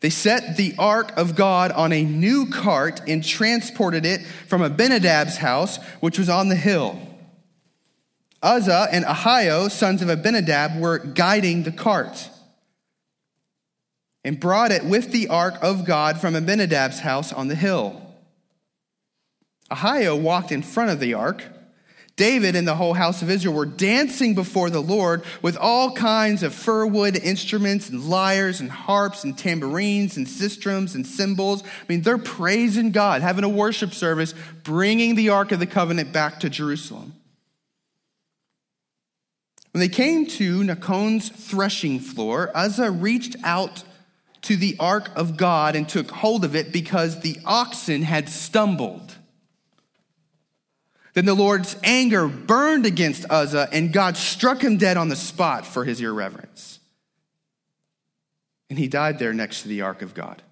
They 0.00 0.10
set 0.10 0.56
the 0.56 0.74
ark 0.78 1.12
of 1.16 1.36
God 1.36 1.72
on 1.72 1.92
a 1.92 2.02
new 2.02 2.46
cart 2.46 3.02
and 3.06 3.22
transported 3.22 4.06
it 4.06 4.22
from 4.48 4.62
Abinadab's 4.62 5.36
house, 5.36 5.78
which 6.00 6.18
was 6.18 6.28
on 6.28 6.48
the 6.48 6.56
hill. 6.56 6.98
Uzzah 8.42 8.88
and 8.90 9.04
Ahio, 9.04 9.70
sons 9.70 10.00
of 10.00 10.08
Abinadab, 10.08 10.80
were 10.80 10.98
guiding 10.98 11.64
the 11.64 11.72
cart 11.72 12.30
and 14.24 14.40
brought 14.40 14.72
it 14.72 14.84
with 14.84 15.12
the 15.12 15.28
ark 15.28 15.56
of 15.62 15.84
God 15.84 16.18
from 16.18 16.34
Abinadab's 16.34 17.00
house 17.00 17.32
on 17.32 17.48
the 17.48 17.54
hill. 17.54 18.00
Ahio 19.70 20.18
walked 20.20 20.50
in 20.50 20.62
front 20.62 20.90
of 20.90 21.00
the 21.00 21.14
ark. 21.14 21.44
David 22.16 22.54
and 22.54 22.68
the 22.68 22.74
whole 22.74 22.92
house 22.92 23.22
of 23.22 23.30
Israel 23.30 23.54
were 23.54 23.64
dancing 23.64 24.34
before 24.34 24.68
the 24.68 24.82
Lord 24.82 25.22
with 25.40 25.56
all 25.56 25.92
kinds 25.92 26.42
of 26.42 26.54
fir 26.54 26.84
wood 26.84 27.16
instruments 27.16 27.88
and 27.88 28.04
lyres 28.04 28.60
and 28.60 28.70
harps 28.70 29.24
and 29.24 29.36
tambourines 29.36 30.16
and 30.16 30.26
sistrums 30.26 30.94
and 30.94 31.06
cymbals. 31.06 31.62
I 31.62 31.66
mean, 31.88 32.02
they're 32.02 32.18
praising 32.18 32.90
God, 32.90 33.22
having 33.22 33.44
a 33.44 33.48
worship 33.48 33.94
service, 33.94 34.34
bringing 34.62 35.14
the 35.14 35.30
Ark 35.30 35.52
of 35.52 35.60
the 35.60 35.66
Covenant 35.66 36.12
back 36.12 36.40
to 36.40 36.50
Jerusalem. 36.50 37.14
When 39.72 39.80
they 39.80 39.88
came 39.88 40.26
to 40.26 40.64
Nacon's 40.64 41.28
threshing 41.28 42.00
floor, 42.00 42.50
Uzzah 42.54 42.90
reached 42.90 43.36
out 43.44 43.84
to 44.42 44.56
the 44.56 44.76
ark 44.80 45.10
of 45.16 45.36
God 45.36 45.76
and 45.76 45.88
took 45.88 46.10
hold 46.10 46.44
of 46.44 46.56
it 46.56 46.72
because 46.72 47.20
the 47.20 47.38
oxen 47.44 48.02
had 48.02 48.28
stumbled. 48.28 49.09
Then 51.14 51.24
the 51.24 51.34
Lord's 51.34 51.76
anger 51.82 52.28
burned 52.28 52.86
against 52.86 53.24
Uzzah, 53.28 53.68
and 53.72 53.92
God 53.92 54.16
struck 54.16 54.62
him 54.62 54.76
dead 54.76 54.96
on 54.96 55.08
the 55.08 55.16
spot 55.16 55.66
for 55.66 55.84
his 55.84 56.00
irreverence. 56.00 56.78
And 58.68 58.78
he 58.78 58.86
died 58.86 59.18
there 59.18 59.32
next 59.32 59.62
to 59.62 59.68
the 59.68 59.82
ark 59.82 60.02
of 60.02 60.14
God. 60.14 60.42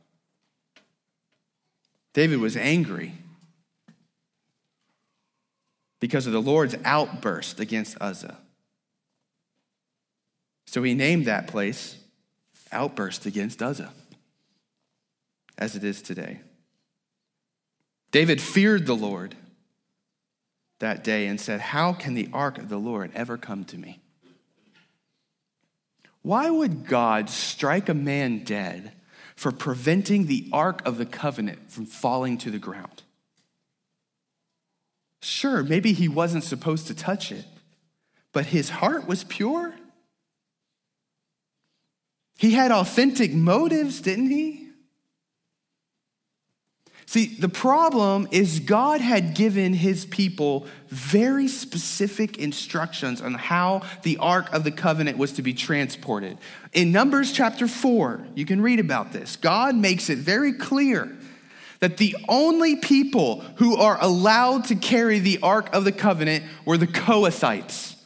David 2.13 2.41
was 2.41 2.57
angry 2.57 3.15
because 6.01 6.27
of 6.27 6.33
the 6.33 6.43
Lord's 6.43 6.75
outburst 6.85 7.61
against 7.61 7.97
Uzzah. 8.01 8.39
So 10.67 10.83
he 10.83 10.95
named 10.95 11.27
that 11.27 11.47
place 11.47 11.97
Outburst 12.73 13.25
Against 13.25 13.63
Uzzah, 13.63 13.93
as 15.57 15.75
it 15.75 15.85
is 15.85 16.03
today. 16.03 16.41
David 18.11 18.41
feared 18.41 18.87
the 18.87 18.97
Lord 18.97 19.35
that 20.79 21.05
day 21.05 21.27
and 21.27 21.41
said, 21.41 21.61
How 21.61 21.93
can 21.93 22.15
the 22.15 22.29
ark 22.33 22.59
of 22.59 22.69
the 22.69 22.79
Lord 22.79 23.11
ever 23.15 23.37
come 23.37 23.65
to 23.67 23.79
me? 23.79 24.01
Why 26.23 26.51
would 26.51 26.87
God 26.87 27.31
strike 27.31 27.89
a 27.89 27.95
man 27.95 28.45
dead 28.45 28.93
for 29.35 29.53
preventing 29.53 30.27
the 30.27 30.49
ark 30.53 30.83
of 30.85 30.99
the 30.99 31.07
covenant 31.07 31.71
from 31.71 31.87
falling 31.87 32.39
to 32.39 32.51
the 32.51 32.59
ground? 32.59 33.03
Sure, 35.21 35.63
maybe 35.63 35.93
he 35.93 36.09
wasn't 36.09 36.45
supposed 36.45 36.87
to 36.87 36.95
touch 36.95 37.33
it, 37.33 37.45
but 38.33 38.47
his 38.47 38.71
heart 38.71 39.07
was 39.07 39.25
pure. 39.25 39.75
He 42.37 42.53
had 42.53 42.71
authentic 42.71 43.33
motives, 43.33 44.01
didn't 44.01 44.31
he? 44.31 44.68
See, 47.09 47.29
the 47.29 47.49
problem 47.49 48.29
is 48.33 48.61
God 48.61 49.01
had 49.01 49.33
given 49.33 49.73
his 49.73 50.05
people 50.05 50.67
very 50.89 51.49
specific 51.49 52.37
instructions 52.37 53.23
on 53.23 53.33
how 53.33 53.81
the 54.03 54.19
Ark 54.19 54.53
of 54.53 54.63
the 54.63 54.71
Covenant 54.71 55.17
was 55.17 55.33
to 55.33 55.43
be 55.43 55.55
transported. 55.55 56.37
In 56.75 56.93
Numbers 56.93 57.33
chapter 57.33 57.67
4, 57.67 58.27
you 58.35 58.45
can 58.45 58.61
read 58.61 58.79
about 58.79 59.13
this. 59.15 59.37
God 59.37 59.75
makes 59.75 60.11
it 60.11 60.19
very 60.19 60.53
clear 60.53 61.17
that 61.81 61.97
the 61.97 62.15
only 62.29 62.77
people 62.77 63.41
who 63.57 63.77
are 63.77 63.97
allowed 64.03 64.67
to 64.67 64.75
carry 64.75 65.19
the 65.19 65.39
Ark 65.43 65.75
of 65.75 65.85
the 65.85 65.93
Covenant 65.93 66.45
were 66.67 66.77
the 66.77 66.87
Kohathites, 66.87 67.97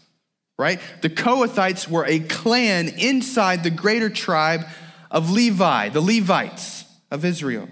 right? 0.60 0.78
The 1.00 1.10
Kohathites 1.10 1.88
were 1.88 2.06
a 2.06 2.20
clan 2.20 2.86
inside 2.86 3.64
the 3.64 3.70
greater 3.70 4.10
tribe 4.10 4.64
of 5.10 5.32
Levi, 5.32 5.88
the 5.88 6.00
Levites 6.00 6.84
of 7.10 7.24
Israel. 7.24 7.68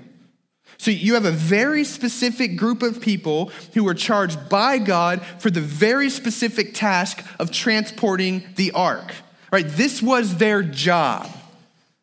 So 0.80 0.90
you 0.90 1.12
have 1.12 1.26
a 1.26 1.30
very 1.30 1.84
specific 1.84 2.56
group 2.56 2.82
of 2.82 3.02
people 3.02 3.52
who 3.74 3.84
were 3.84 3.92
charged 3.92 4.48
by 4.48 4.78
God 4.78 5.20
for 5.38 5.50
the 5.50 5.60
very 5.60 6.08
specific 6.08 6.72
task 6.72 7.22
of 7.38 7.50
transporting 7.50 8.44
the 8.56 8.70
ark. 8.70 9.12
Right? 9.52 9.66
This 9.68 10.00
was 10.00 10.38
their 10.38 10.62
job. 10.62 11.28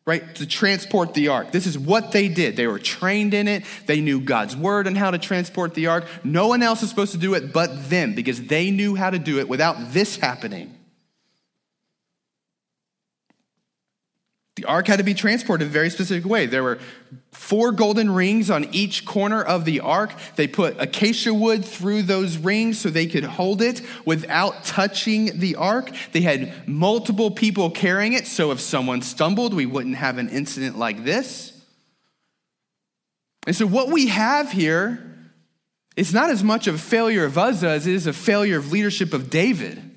Right? 0.06 0.32
To 0.36 0.46
transport 0.46 1.14
the 1.14 1.26
ark. 1.26 1.50
This 1.50 1.66
is 1.66 1.76
what 1.76 2.12
they 2.12 2.28
did. 2.28 2.54
They 2.54 2.68
were 2.68 2.78
trained 2.78 3.34
in 3.34 3.48
it. 3.48 3.64
They 3.86 4.00
knew 4.00 4.20
God's 4.20 4.54
word 4.54 4.86
on 4.86 4.94
how 4.94 5.10
to 5.10 5.18
transport 5.18 5.74
the 5.74 5.88
ark. 5.88 6.06
No 6.22 6.46
one 6.46 6.62
else 6.62 6.80
is 6.84 6.88
supposed 6.88 7.10
to 7.10 7.18
do 7.18 7.34
it 7.34 7.52
but 7.52 7.90
them 7.90 8.14
because 8.14 8.42
they 8.42 8.70
knew 8.70 8.94
how 8.94 9.10
to 9.10 9.18
do 9.18 9.40
it 9.40 9.48
without 9.48 9.92
this 9.92 10.18
happening. 10.18 10.77
The 14.58 14.64
ark 14.64 14.88
had 14.88 14.96
to 14.96 15.04
be 15.04 15.14
transported 15.14 15.68
a 15.68 15.70
very 15.70 15.88
specific 15.88 16.28
way. 16.28 16.46
There 16.46 16.64
were 16.64 16.80
four 17.30 17.70
golden 17.70 18.10
rings 18.10 18.50
on 18.50 18.64
each 18.74 19.04
corner 19.04 19.40
of 19.40 19.64
the 19.64 19.78
ark. 19.78 20.10
They 20.34 20.48
put 20.48 20.74
acacia 20.80 21.32
wood 21.32 21.64
through 21.64 22.02
those 22.02 22.36
rings 22.36 22.80
so 22.80 22.90
they 22.90 23.06
could 23.06 23.22
hold 23.22 23.62
it 23.62 23.80
without 24.04 24.64
touching 24.64 25.38
the 25.38 25.54
ark. 25.54 25.92
They 26.10 26.22
had 26.22 26.66
multiple 26.66 27.30
people 27.30 27.70
carrying 27.70 28.14
it, 28.14 28.26
so 28.26 28.50
if 28.50 28.58
someone 28.58 29.00
stumbled, 29.00 29.54
we 29.54 29.64
wouldn't 29.64 29.94
have 29.94 30.18
an 30.18 30.28
incident 30.28 30.76
like 30.76 31.04
this. 31.04 31.52
And 33.46 33.54
so, 33.54 33.64
what 33.64 33.90
we 33.90 34.08
have 34.08 34.50
here 34.50 35.04
is 35.96 36.12
not 36.12 36.30
as 36.30 36.42
much 36.42 36.66
of 36.66 36.74
a 36.74 36.78
failure 36.78 37.24
of 37.24 37.38
Uzzah 37.38 37.68
as 37.68 37.86
it 37.86 37.94
is 37.94 38.08
a 38.08 38.12
failure 38.12 38.58
of 38.58 38.72
leadership 38.72 39.14
of 39.14 39.30
David 39.30 39.87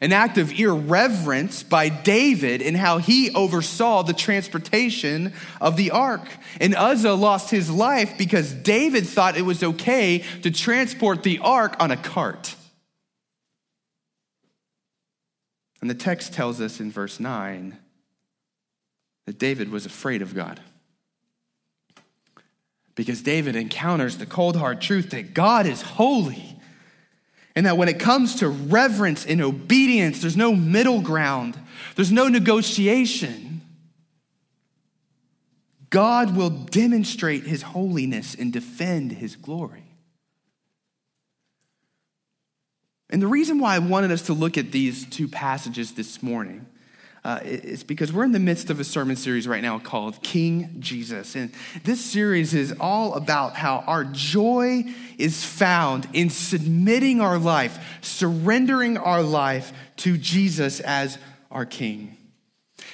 an 0.00 0.12
act 0.12 0.38
of 0.38 0.58
irreverence 0.58 1.62
by 1.62 1.88
David 1.90 2.62
in 2.62 2.74
how 2.74 2.98
he 2.98 3.30
oversaw 3.34 4.02
the 4.02 4.14
transportation 4.14 5.32
of 5.60 5.76
the 5.76 5.90
ark. 5.90 6.26
And 6.58 6.74
Uzzah 6.74 7.14
lost 7.14 7.50
his 7.50 7.70
life 7.70 8.16
because 8.16 8.52
David 8.52 9.06
thought 9.06 9.36
it 9.36 9.42
was 9.42 9.62
okay 9.62 10.24
to 10.42 10.50
transport 10.50 11.22
the 11.22 11.38
ark 11.40 11.76
on 11.78 11.90
a 11.90 11.98
cart. 11.98 12.54
And 15.82 15.90
the 15.90 15.94
text 15.94 16.32
tells 16.32 16.60
us 16.60 16.80
in 16.80 16.90
verse 16.90 17.20
9 17.20 17.76
that 19.26 19.38
David 19.38 19.70
was 19.70 19.84
afraid 19.84 20.22
of 20.22 20.34
God. 20.34 20.60
Because 22.94 23.22
David 23.22 23.54
encounters 23.54 24.16
the 24.16 24.26
cold 24.26 24.56
hard 24.56 24.80
truth 24.80 25.10
that 25.10 25.34
God 25.34 25.66
is 25.66 25.82
holy 25.82 26.59
and 27.56 27.66
that 27.66 27.76
when 27.76 27.88
it 27.88 27.98
comes 27.98 28.36
to 28.36 28.48
reverence 28.48 29.26
and 29.26 29.40
obedience, 29.40 30.20
there's 30.20 30.36
no 30.36 30.54
middle 30.54 31.00
ground, 31.00 31.58
there's 31.96 32.12
no 32.12 32.28
negotiation. 32.28 33.60
God 35.90 36.36
will 36.36 36.50
demonstrate 36.50 37.42
his 37.44 37.62
holiness 37.62 38.34
and 38.34 38.52
defend 38.52 39.12
his 39.12 39.34
glory. 39.34 39.84
And 43.10 43.20
the 43.20 43.26
reason 43.26 43.58
why 43.58 43.74
I 43.74 43.80
wanted 43.80 44.12
us 44.12 44.22
to 44.22 44.32
look 44.32 44.56
at 44.56 44.70
these 44.70 45.04
two 45.04 45.26
passages 45.26 45.92
this 45.94 46.22
morning 46.22 46.66
uh, 47.24 47.40
is 47.42 47.84
because 47.84 48.12
we're 48.12 48.24
in 48.24 48.32
the 48.32 48.38
midst 48.38 48.70
of 48.70 48.80
a 48.80 48.84
sermon 48.84 49.16
series 49.16 49.46
right 49.46 49.62
now 49.62 49.78
called 49.78 50.22
King 50.22 50.76
Jesus. 50.78 51.34
And 51.34 51.52
this 51.84 52.02
series 52.02 52.54
is 52.54 52.74
all 52.80 53.14
about 53.14 53.56
how 53.56 53.84
our 53.86 54.04
joy 54.04 54.84
is 55.18 55.44
found 55.44 56.08
in 56.12 56.30
submitting 56.30 57.20
our 57.20 57.38
life, 57.38 57.98
surrendering 58.00 58.96
our 58.96 59.22
life 59.22 59.72
to 59.96 60.16
Jesus 60.16 60.80
as 60.80 61.18
our 61.50 61.66
King. 61.66 62.16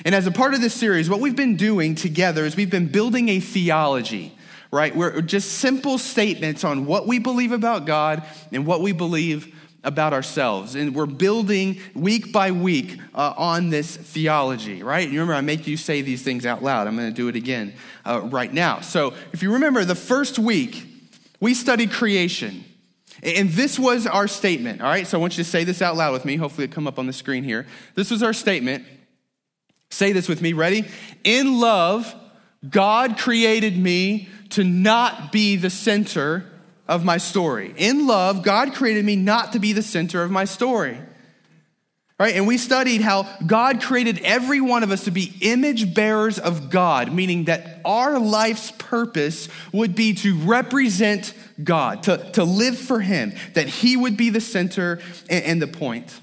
And 0.04 0.14
as 0.14 0.26
a 0.26 0.32
part 0.32 0.54
of 0.54 0.60
this 0.60 0.74
series, 0.74 1.08
what 1.08 1.20
we've 1.20 1.36
been 1.36 1.56
doing 1.56 1.94
together 1.94 2.44
is 2.44 2.56
we've 2.56 2.68
been 2.68 2.88
building 2.88 3.28
a 3.28 3.40
theology, 3.40 4.36
right? 4.72 4.94
We're 4.94 5.22
just 5.22 5.52
simple 5.52 5.98
statements 5.98 6.64
on 6.64 6.84
what 6.84 7.06
we 7.06 7.20
believe 7.20 7.52
about 7.52 7.86
God 7.86 8.24
and 8.52 8.66
what 8.66 8.82
we 8.82 8.92
believe 8.92 9.54
about 9.86 10.12
ourselves. 10.12 10.74
And 10.74 10.94
we're 10.94 11.06
building 11.06 11.78
week 11.94 12.32
by 12.32 12.50
week 12.50 12.98
uh, 13.14 13.32
on 13.38 13.70
this 13.70 13.96
theology, 13.96 14.82
right? 14.82 15.08
Remember, 15.08 15.32
I 15.32 15.40
make 15.40 15.66
you 15.66 15.76
say 15.76 16.02
these 16.02 16.22
things 16.22 16.44
out 16.44 16.62
loud. 16.62 16.88
I'm 16.88 16.96
going 16.96 17.08
to 17.08 17.14
do 17.14 17.28
it 17.28 17.36
again 17.36 17.72
uh, 18.04 18.20
right 18.24 18.52
now. 18.52 18.80
So, 18.80 19.14
if 19.32 19.42
you 19.42 19.54
remember, 19.54 19.84
the 19.84 19.94
first 19.94 20.38
week, 20.38 20.84
we 21.40 21.54
studied 21.54 21.92
creation. 21.92 22.64
And 23.22 23.48
this 23.50 23.78
was 23.78 24.06
our 24.06 24.28
statement, 24.28 24.82
all 24.82 24.88
right? 24.88 25.06
So 25.06 25.16
I 25.16 25.20
want 25.20 25.38
you 25.38 25.44
to 25.44 25.48
say 25.48 25.64
this 25.64 25.80
out 25.80 25.96
loud 25.96 26.12
with 26.12 26.24
me. 26.24 26.36
Hopefully, 26.36 26.66
it 26.66 26.72
come 26.72 26.86
up 26.86 26.98
on 26.98 27.06
the 27.06 27.12
screen 27.12 27.44
here. 27.44 27.66
This 27.94 28.10
was 28.10 28.22
our 28.22 28.34
statement. 28.34 28.84
Say 29.90 30.12
this 30.12 30.28
with 30.28 30.42
me. 30.42 30.52
Ready? 30.52 30.84
In 31.24 31.58
love, 31.58 32.14
God 32.68 33.16
created 33.16 33.78
me 33.78 34.28
to 34.50 34.64
not 34.64 35.32
be 35.32 35.56
the 35.56 35.70
center 35.70 36.44
of 36.88 37.04
my 37.04 37.18
story. 37.18 37.74
In 37.76 38.06
love, 38.06 38.42
God 38.42 38.74
created 38.74 39.04
me 39.04 39.16
not 39.16 39.52
to 39.52 39.58
be 39.58 39.72
the 39.72 39.82
center 39.82 40.22
of 40.22 40.30
my 40.30 40.44
story. 40.44 40.98
Right? 42.18 42.34
And 42.34 42.46
we 42.46 42.56
studied 42.56 43.02
how 43.02 43.28
God 43.46 43.82
created 43.82 44.20
every 44.24 44.62
one 44.62 44.82
of 44.82 44.90
us 44.90 45.04
to 45.04 45.10
be 45.10 45.34
image 45.42 45.94
bearers 45.94 46.38
of 46.38 46.70
God, 46.70 47.12
meaning 47.12 47.44
that 47.44 47.80
our 47.84 48.18
life's 48.18 48.70
purpose 48.78 49.50
would 49.70 49.94
be 49.94 50.14
to 50.14 50.34
represent 50.38 51.34
God, 51.62 52.04
to, 52.04 52.30
to 52.32 52.44
live 52.44 52.78
for 52.78 53.00
Him, 53.00 53.34
that 53.52 53.68
He 53.68 53.98
would 53.98 54.16
be 54.16 54.30
the 54.30 54.40
center 54.40 54.98
and, 55.28 55.44
and 55.44 55.62
the 55.62 55.66
point. 55.66 56.20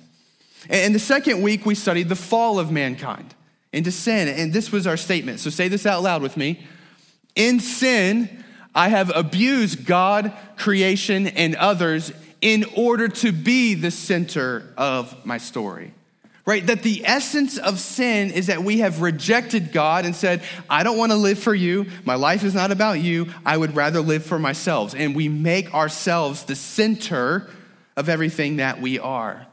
And 0.68 0.96
the 0.96 1.00
second 1.00 1.44
week, 1.44 1.64
we 1.64 1.76
studied 1.76 2.10
the 2.10 2.16
fall 2.16 2.58
of 2.58 2.72
mankind 2.72 3.36
into 3.72 3.92
sin. 3.92 4.28
And 4.28 4.52
this 4.52 4.72
was 4.72 4.88
our 4.88 4.98
statement. 4.98 5.42
So 5.42 5.52
say 5.52 5.68
this 5.68 5.86
out 5.86 6.02
loud 6.02 6.24
with 6.24 6.38
me. 6.38 6.66
In 7.36 7.60
sin, 7.60 8.43
I 8.76 8.90
have 8.90 9.12
abused 9.16 9.86
God, 9.86 10.34
creation, 10.58 11.28
and 11.28 11.56
others 11.56 12.12
in 12.42 12.66
order 12.76 13.08
to 13.08 13.32
be 13.32 13.74
the 13.74 13.92
center 13.92 14.74
of 14.78 15.26
my 15.26 15.38
story. 15.38 15.94
Right? 16.46 16.66
That 16.68 16.84
the 16.84 17.04
essence 17.06 17.58
of 17.58 17.80
sin 17.80 18.30
is 18.30 18.48
that 18.48 18.64
we 18.64 18.80
have 18.80 19.02
rejected 19.02 19.72
God 19.72 20.06
and 20.06 20.14
said, 20.14 20.42
I 20.70 20.84
don't 20.84 20.98
want 20.98 21.14
to 21.14 21.18
live 21.18 21.40
for 21.40 21.56
you. 21.56 21.86
My 22.04 22.16
life 22.16 22.44
is 22.44 22.54
not 22.54 22.70
about 22.70 23.00
you. 23.00 23.28
I 23.46 23.56
would 23.56 23.78
rather 23.78 24.02
live 24.02 24.26
for 24.26 24.38
myself. 24.38 24.94
And 24.94 25.16
we 25.16 25.30
make 25.30 25.74
ourselves 25.74 26.44
the 26.44 26.56
center 26.56 27.50
of 27.96 28.10
everything 28.10 28.58
that 28.58 28.82
we 28.82 29.00
are. 29.00 29.48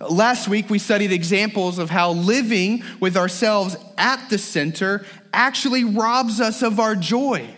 Last 0.00 0.48
week, 0.48 0.68
we 0.68 0.80
studied 0.80 1.12
examples 1.12 1.78
of 1.78 1.90
how 1.90 2.10
living 2.10 2.82
with 2.98 3.16
ourselves 3.16 3.76
at 3.96 4.28
the 4.28 4.38
center 4.38 5.06
actually 5.32 5.84
robs 5.84 6.40
us 6.40 6.60
of 6.60 6.80
our 6.80 6.96
joy. 6.96 7.48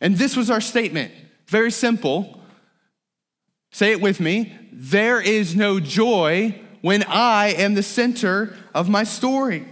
And 0.00 0.16
this 0.16 0.36
was 0.36 0.50
our 0.50 0.60
statement. 0.60 1.12
Very 1.46 1.70
simple. 1.70 2.40
Say 3.70 3.92
it 3.92 4.00
with 4.00 4.20
me. 4.20 4.56
There 4.72 5.20
is 5.20 5.56
no 5.56 5.80
joy 5.80 6.60
when 6.80 7.02
I 7.04 7.48
am 7.48 7.74
the 7.74 7.82
center 7.82 8.54
of 8.74 8.88
my 8.88 9.04
story. 9.04 9.66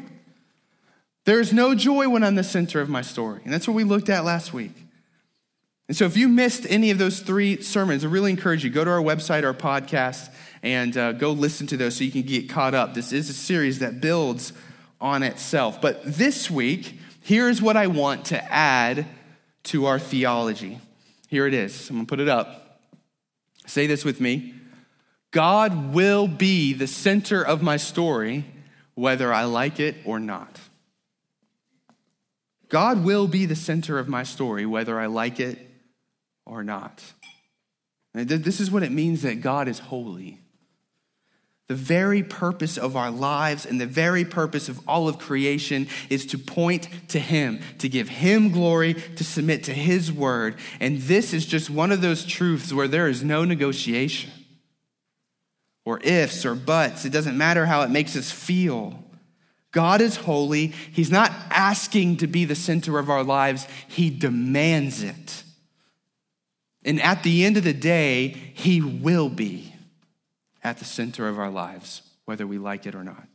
There 1.25 1.41
is 1.41 1.53
no 1.53 1.75
joy 1.75 2.09
when 2.09 2.23
I'm 2.23 2.35
the 2.35 2.45
center 2.45 2.81
of 2.81 2.89
my 2.89 3.03
story. 3.03 3.41
And 3.45 3.53
that's 3.53 3.67
what 3.67 3.75
we 3.75 3.85
looked 3.85 4.09
at 4.09 4.25
last 4.25 4.53
week. 4.53 4.73
And 5.89 5.97
so 5.97 6.05
if 6.05 6.17
you 6.17 6.29
missed 6.29 6.67
any 6.69 6.91
of 6.91 6.99
those 6.99 7.21
three 7.21 7.63
sermons, 7.63 8.05
I 8.05 8.09
really 8.09 8.31
encourage 8.31 8.65
you 8.65 8.71
go 8.71 8.85
to 8.85 8.91
our 8.91 9.01
website, 9.01 9.45
our 9.45 9.55
podcast, 9.55 10.33
and 10.63 10.97
uh, 10.97 11.13
go 11.13 11.31
listen 11.31 11.67
to 11.69 11.77
those 11.77 11.97
so 11.97 12.05
you 12.05 12.11
can 12.11 12.23
get 12.23 12.49
caught 12.49 12.75
up. 12.75 12.95
This 12.95 13.13
is 13.13 13.31
a 13.31 13.35
series 13.35 13.79
that 13.79 14.01
builds 14.01 14.53
on 15.01 15.23
itself. 15.23 15.81
But 15.81 16.03
this 16.05 16.51
week, 16.51 16.99
here's 17.23 17.63
what 17.63 17.77
I 17.77 17.87
want 17.87 18.27
to 18.27 18.53
add 18.53 19.07
to 19.67 19.87
our 19.87 19.99
theology. 19.99 20.81
Here 21.29 21.47
it 21.47 21.55
is. 21.55 21.91
I'm 21.91 21.97
going 21.97 22.07
to 22.07 22.11
put 22.11 22.21
it 22.21 22.29
up. 22.29 22.81
Say 23.67 23.87
this 23.87 24.05
with 24.05 24.21
me 24.21 24.55
God 25.31 25.93
will 25.93 26.29
be 26.29 26.73
the 26.73 26.87
center 26.87 27.43
of 27.43 27.63
my 27.63 27.77
story, 27.77 28.47
whether 28.95 29.33
I 29.33 29.45
like 29.45 29.81
it 29.81 29.97
or 30.05 30.19
not. 30.19 30.61
God 32.69 33.05
will 33.05 33.29
be 33.29 33.47
the 33.47 33.57
center 33.57 33.99
of 33.99 34.09
my 34.09 34.23
story, 34.23 34.67
whether 34.67 34.99
I 34.99 35.07
like 35.07 35.39
it 35.39 35.59
or 36.45 36.65
not. 36.65 37.03
This 38.15 38.61
is 38.61 38.71
what 38.71 38.83
it 38.83 38.91
means 38.91 39.23
that 39.23 39.41
God 39.41 39.69
is 39.69 39.79
holy. 39.79 40.41
The 41.69 41.75
very 41.75 42.23
purpose 42.23 42.79
of 42.79 42.97
our 42.97 43.11
lives 43.11 43.67
and 43.67 43.81
the 43.81 43.87
very 43.87 44.25
purpose 44.25 44.69
of 44.69 44.81
all 44.87 45.09
of 45.09 45.19
creation 45.19 45.89
is 46.09 46.25
to 46.27 46.39
point 46.39 46.89
to 47.09 47.19
Him, 47.19 47.61
to 47.79 47.89
give 47.89 48.09
Him 48.09 48.53
glory, 48.53 48.95
to 48.95 49.25
submit 49.25 49.65
to 49.65 49.75
His 49.75 50.13
word. 50.13 50.57
And 50.79 50.99
this 51.03 51.33
is 51.33 51.45
just 51.45 51.69
one 51.69 51.91
of 51.91 52.03
those 52.03 52.25
truths 52.25 52.73
where 52.73 52.87
there 52.87 53.09
is 53.09 53.25
no 53.25 53.45
negotiation 53.45 54.31
or 55.85 55.99
ifs 56.05 56.45
or 56.45 56.55
buts. 56.55 57.05
It 57.05 57.13
doesn't 57.13 57.37
matter 57.37 57.67
how 57.67 57.83
it 57.83 57.91
makes 57.91 58.17
us 58.17 58.31
feel. 58.31 59.03
God 59.73 60.01
is 60.01 60.17
holy. 60.17 60.69
He's 60.69 61.11
not 61.11 61.33
asking 61.51 62.19
to 62.19 62.29
be 62.29 62.45
the 62.45 62.55
center 62.55 62.99
of 63.01 63.11
our 63.11 63.25
lives, 63.25 63.67
He 63.89 64.09
demands 64.09 65.03
it. 65.03 65.43
And 66.85 67.03
at 67.03 67.25
the 67.25 67.45
end 67.45 67.57
of 67.57 67.65
the 67.65 67.75
day, 67.75 68.29
He 68.55 68.81
will 68.81 69.29
be 69.29 69.73
at 70.67 70.79
the 70.79 70.85
center 70.85 71.29
of 71.29 71.39
our 71.39 71.49
lives, 71.49 72.03
whether 72.25 72.45
we 72.45 72.59
like 72.59 72.87
it 72.87 72.95
or 72.97 73.05
not. 73.05 73.29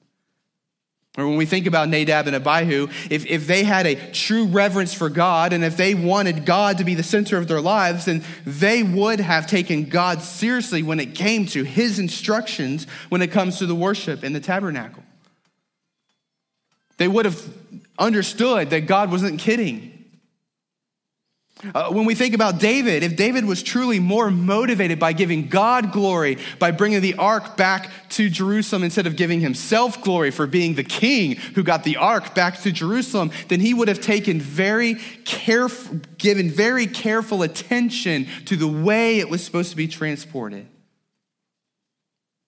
Or 1.17 1.25
when 1.25 1.37
we 1.37 1.45
think 1.45 1.65
about 1.65 1.87
Nadab 1.87 2.27
and 2.27 2.35
Abihu, 2.35 2.89
if, 3.09 3.25
if 3.25 3.47
they 3.47 3.63
had 3.63 3.87
a 3.87 4.11
true 4.11 4.47
reverence 4.47 4.93
for 4.93 5.09
God 5.09 5.53
and 5.53 5.63
if 5.63 5.77
they 5.77 5.95
wanted 5.95 6.45
God 6.45 6.77
to 6.79 6.83
be 6.83 6.93
the 6.93 7.03
center 7.03 7.37
of 7.37 7.47
their 7.47 7.61
lives, 7.61 8.05
then 8.05 8.21
they 8.45 8.83
would 8.83 9.21
have 9.21 9.47
taken 9.47 9.85
God 9.85 10.21
seriously 10.21 10.83
when 10.83 10.99
it 10.99 11.15
came 11.15 11.45
to 11.47 11.63
his 11.63 11.99
instructions 11.99 12.85
when 13.07 13.21
it 13.21 13.31
comes 13.31 13.59
to 13.59 13.65
the 13.65 13.75
worship 13.75 14.25
in 14.25 14.33
the 14.33 14.41
tabernacle. 14.41 15.03
They 16.97 17.07
would 17.07 17.23
have 17.23 17.41
understood 17.97 18.71
that 18.71 18.87
God 18.87 19.09
wasn't 19.09 19.39
kidding. 19.39 20.00
Uh, 21.73 21.91
when 21.91 22.05
we 22.05 22.15
think 22.15 22.33
about 22.33 22.59
David, 22.59 23.03
if 23.03 23.15
David 23.15 23.45
was 23.45 23.61
truly 23.61 23.99
more 23.99 24.31
motivated 24.31 24.99
by 24.99 25.13
giving 25.13 25.47
God 25.47 25.91
glory, 25.91 26.37
by 26.59 26.71
bringing 26.71 27.01
the 27.01 27.15
ark 27.15 27.55
back 27.55 27.91
to 28.09 28.29
Jerusalem 28.29 28.83
instead 28.83 29.05
of 29.05 29.15
giving 29.15 29.41
himself 29.41 30.01
glory 30.01 30.31
for 30.31 30.47
being 30.47 30.73
the 30.73 30.83
king 30.83 31.35
who 31.35 31.63
got 31.63 31.83
the 31.83 31.97
ark 31.97 32.33
back 32.33 32.59
to 32.61 32.71
Jerusalem, 32.71 33.31
then 33.47 33.59
he 33.59 33.73
would 33.73 33.87
have 33.87 34.01
taken 34.01 34.39
very 34.39 34.95
careful, 35.25 35.99
given 36.17 36.49
very 36.49 36.87
careful 36.87 37.43
attention 37.43 38.27
to 38.45 38.55
the 38.55 38.67
way 38.67 39.19
it 39.19 39.29
was 39.29 39.43
supposed 39.43 39.69
to 39.69 39.77
be 39.77 39.87
transported. 39.87 40.67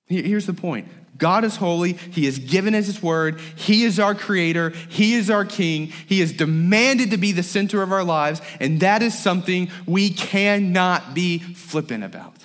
Here's 0.07 0.45
the 0.45 0.53
point 0.53 0.87
God 1.17 1.43
is 1.43 1.55
holy. 1.55 1.93
He 1.93 2.25
has 2.25 2.39
given 2.39 2.75
us 2.75 2.87
His 2.87 3.01
word. 3.01 3.39
He 3.55 3.83
is 3.83 3.99
our 3.99 4.15
creator. 4.15 4.71
He 4.89 5.13
is 5.15 5.29
our 5.29 5.45
king. 5.45 5.87
He 6.07 6.21
is 6.21 6.33
demanded 6.33 7.11
to 7.11 7.17
be 7.17 7.31
the 7.31 7.43
center 7.43 7.81
of 7.81 7.91
our 7.91 8.03
lives. 8.03 8.41
And 8.59 8.79
that 8.79 9.01
is 9.01 9.17
something 9.17 9.69
we 9.85 10.09
cannot 10.09 11.13
be 11.13 11.39
flippant 11.39 12.03
about, 12.03 12.35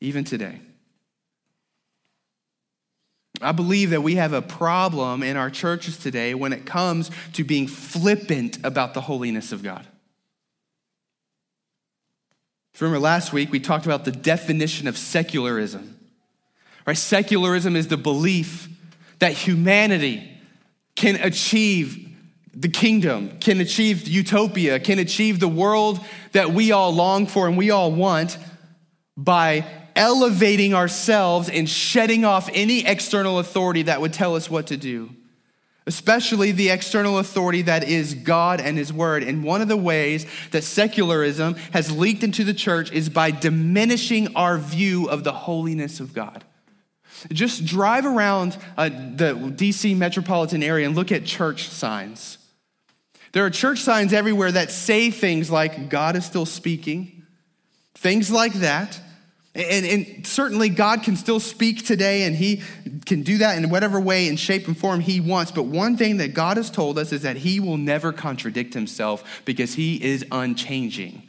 even 0.00 0.24
today. 0.24 0.60
I 3.42 3.52
believe 3.52 3.90
that 3.90 4.02
we 4.02 4.16
have 4.16 4.32
a 4.32 4.42
problem 4.42 5.22
in 5.22 5.36
our 5.36 5.50
churches 5.50 5.96
today 5.96 6.34
when 6.34 6.52
it 6.52 6.66
comes 6.66 7.10
to 7.32 7.44
being 7.44 7.66
flippant 7.66 8.58
about 8.64 8.92
the 8.92 9.00
holiness 9.00 9.50
of 9.52 9.62
God. 9.62 9.86
Remember 12.78 12.98
last 12.98 13.34
week 13.34 13.52
we 13.52 13.60
talked 13.60 13.84
about 13.84 14.06
the 14.06 14.12
definition 14.12 14.88
of 14.88 14.96
secularism. 14.96 15.99
Right? 16.90 16.98
Secularism 16.98 17.76
is 17.76 17.86
the 17.86 17.96
belief 17.96 18.68
that 19.20 19.32
humanity 19.32 20.28
can 20.96 21.14
achieve 21.22 22.16
the 22.52 22.68
kingdom, 22.68 23.38
can 23.38 23.60
achieve 23.60 24.08
utopia, 24.08 24.80
can 24.80 24.98
achieve 24.98 25.38
the 25.38 25.46
world 25.46 26.00
that 26.32 26.50
we 26.50 26.72
all 26.72 26.92
long 26.92 27.28
for 27.28 27.46
and 27.46 27.56
we 27.56 27.70
all 27.70 27.92
want 27.92 28.38
by 29.16 29.64
elevating 29.94 30.74
ourselves 30.74 31.48
and 31.48 31.68
shedding 31.68 32.24
off 32.24 32.50
any 32.54 32.84
external 32.84 33.38
authority 33.38 33.82
that 33.82 34.00
would 34.00 34.12
tell 34.12 34.34
us 34.34 34.50
what 34.50 34.66
to 34.66 34.76
do, 34.76 35.10
especially 35.86 36.50
the 36.50 36.70
external 36.70 37.20
authority 37.20 37.62
that 37.62 37.84
is 37.84 38.14
God 38.14 38.60
and 38.60 38.76
His 38.76 38.92
Word. 38.92 39.22
And 39.22 39.44
one 39.44 39.62
of 39.62 39.68
the 39.68 39.76
ways 39.76 40.26
that 40.50 40.64
secularism 40.64 41.54
has 41.72 41.96
leaked 41.96 42.24
into 42.24 42.42
the 42.42 42.52
church 42.52 42.90
is 42.90 43.08
by 43.08 43.30
diminishing 43.30 44.34
our 44.34 44.58
view 44.58 45.08
of 45.08 45.22
the 45.22 45.32
holiness 45.32 46.00
of 46.00 46.12
God. 46.12 46.44
Just 47.32 47.64
drive 47.64 48.06
around 48.06 48.56
uh, 48.76 48.88
the 48.88 49.34
DC 49.34 49.96
metropolitan 49.96 50.62
area 50.62 50.86
and 50.86 50.96
look 50.96 51.12
at 51.12 51.24
church 51.24 51.68
signs. 51.68 52.38
There 53.32 53.44
are 53.44 53.50
church 53.50 53.80
signs 53.80 54.12
everywhere 54.12 54.50
that 54.50 54.70
say 54.70 55.10
things 55.10 55.50
like, 55.50 55.88
God 55.88 56.16
is 56.16 56.24
still 56.24 56.46
speaking, 56.46 57.24
things 57.94 58.30
like 58.30 58.54
that. 58.54 59.00
And, 59.52 59.84
and, 59.84 60.26
certainly, 60.26 60.68
God 60.68 61.02
can 61.02 61.16
still 61.16 61.40
speak 61.40 61.84
today, 61.84 62.22
and 62.22 62.36
He 62.36 62.62
can 63.04 63.22
do 63.22 63.38
that 63.38 63.58
in 63.58 63.68
whatever 63.68 63.98
way 63.98 64.28
and 64.28 64.38
shape 64.38 64.68
and 64.68 64.78
form 64.78 65.00
He 65.00 65.20
wants. 65.20 65.50
But 65.50 65.64
one 65.64 65.96
thing 65.96 66.18
that 66.18 66.34
God 66.34 66.56
has 66.56 66.70
told 66.70 66.96
us 66.98 67.12
is 67.12 67.22
that 67.22 67.36
He 67.36 67.58
will 67.58 67.76
never 67.76 68.12
contradict 68.12 68.74
Himself 68.74 69.42
because 69.44 69.74
He 69.74 70.02
is 70.02 70.24
unchanging. 70.30 71.28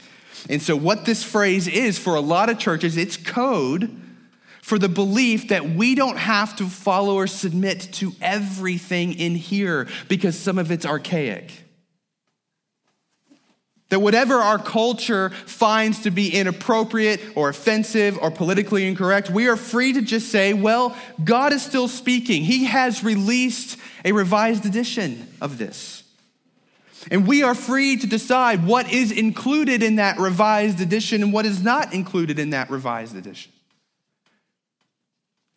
And 0.50 0.62
so, 0.62 0.76
what 0.76 1.06
this 1.06 1.24
phrase 1.24 1.68
is 1.68 1.98
for 1.98 2.14
a 2.14 2.22
lot 2.22 2.50
of 2.50 2.60
churches, 2.60 2.96
it's 2.96 3.18
code 3.18 4.00
for 4.62 4.78
the 4.78 4.90
belief 4.90 5.50
that 5.50 5.70
we 5.70 5.96
don't 5.96 6.18
have 6.18 6.56
to 6.58 6.66
follow 6.66 7.16
or 7.16 7.28
submit 7.28 7.90
to 7.94 8.14
everything 8.22 9.14
in 9.14 9.36
here 9.36 9.88
because 10.08 10.38
some 10.38 10.58
of 10.58 10.72
it's 10.72 10.86
archaic. 10.86 11.52
That 13.90 14.00
whatever 14.00 14.36
our 14.36 14.58
culture 14.58 15.32
finds 15.32 16.04
to 16.04 16.12
be 16.12 16.34
inappropriate 16.34 17.20
or 17.36 17.50
offensive 17.50 18.18
or 18.22 18.32
politically 18.32 18.88
incorrect, 18.88 19.30
we 19.30 19.50
are 19.50 19.58
free 19.58 19.92
to 19.94 20.02
just 20.02 20.30
say, 20.30 20.54
well, 20.54 20.96
God 21.22 21.52
is 21.52 21.62
still 21.62 21.90
speaking. 21.90 22.44
He 22.44 22.66
has 22.66 23.04
released 23.04 23.78
a 24.06 24.14
revised 24.14 24.66
edition 24.66 25.28
of 25.42 25.58
this. 25.58 26.04
And 27.10 27.28
we 27.28 27.44
are 27.44 27.56
free 27.56 27.98
to 27.98 28.08
decide 28.08 28.66
what 28.66 28.90
is 28.92 29.12
included 29.12 29.82
in 29.84 29.96
that 29.96 30.20
revised 30.20 30.80
edition 30.80 31.24
and 31.24 31.34
what 31.34 31.46
is 31.46 31.64
not 31.64 31.94
included 31.94 32.38
in 32.40 32.52
that 32.52 32.70
revised 32.70 33.18
edition. 33.18 33.52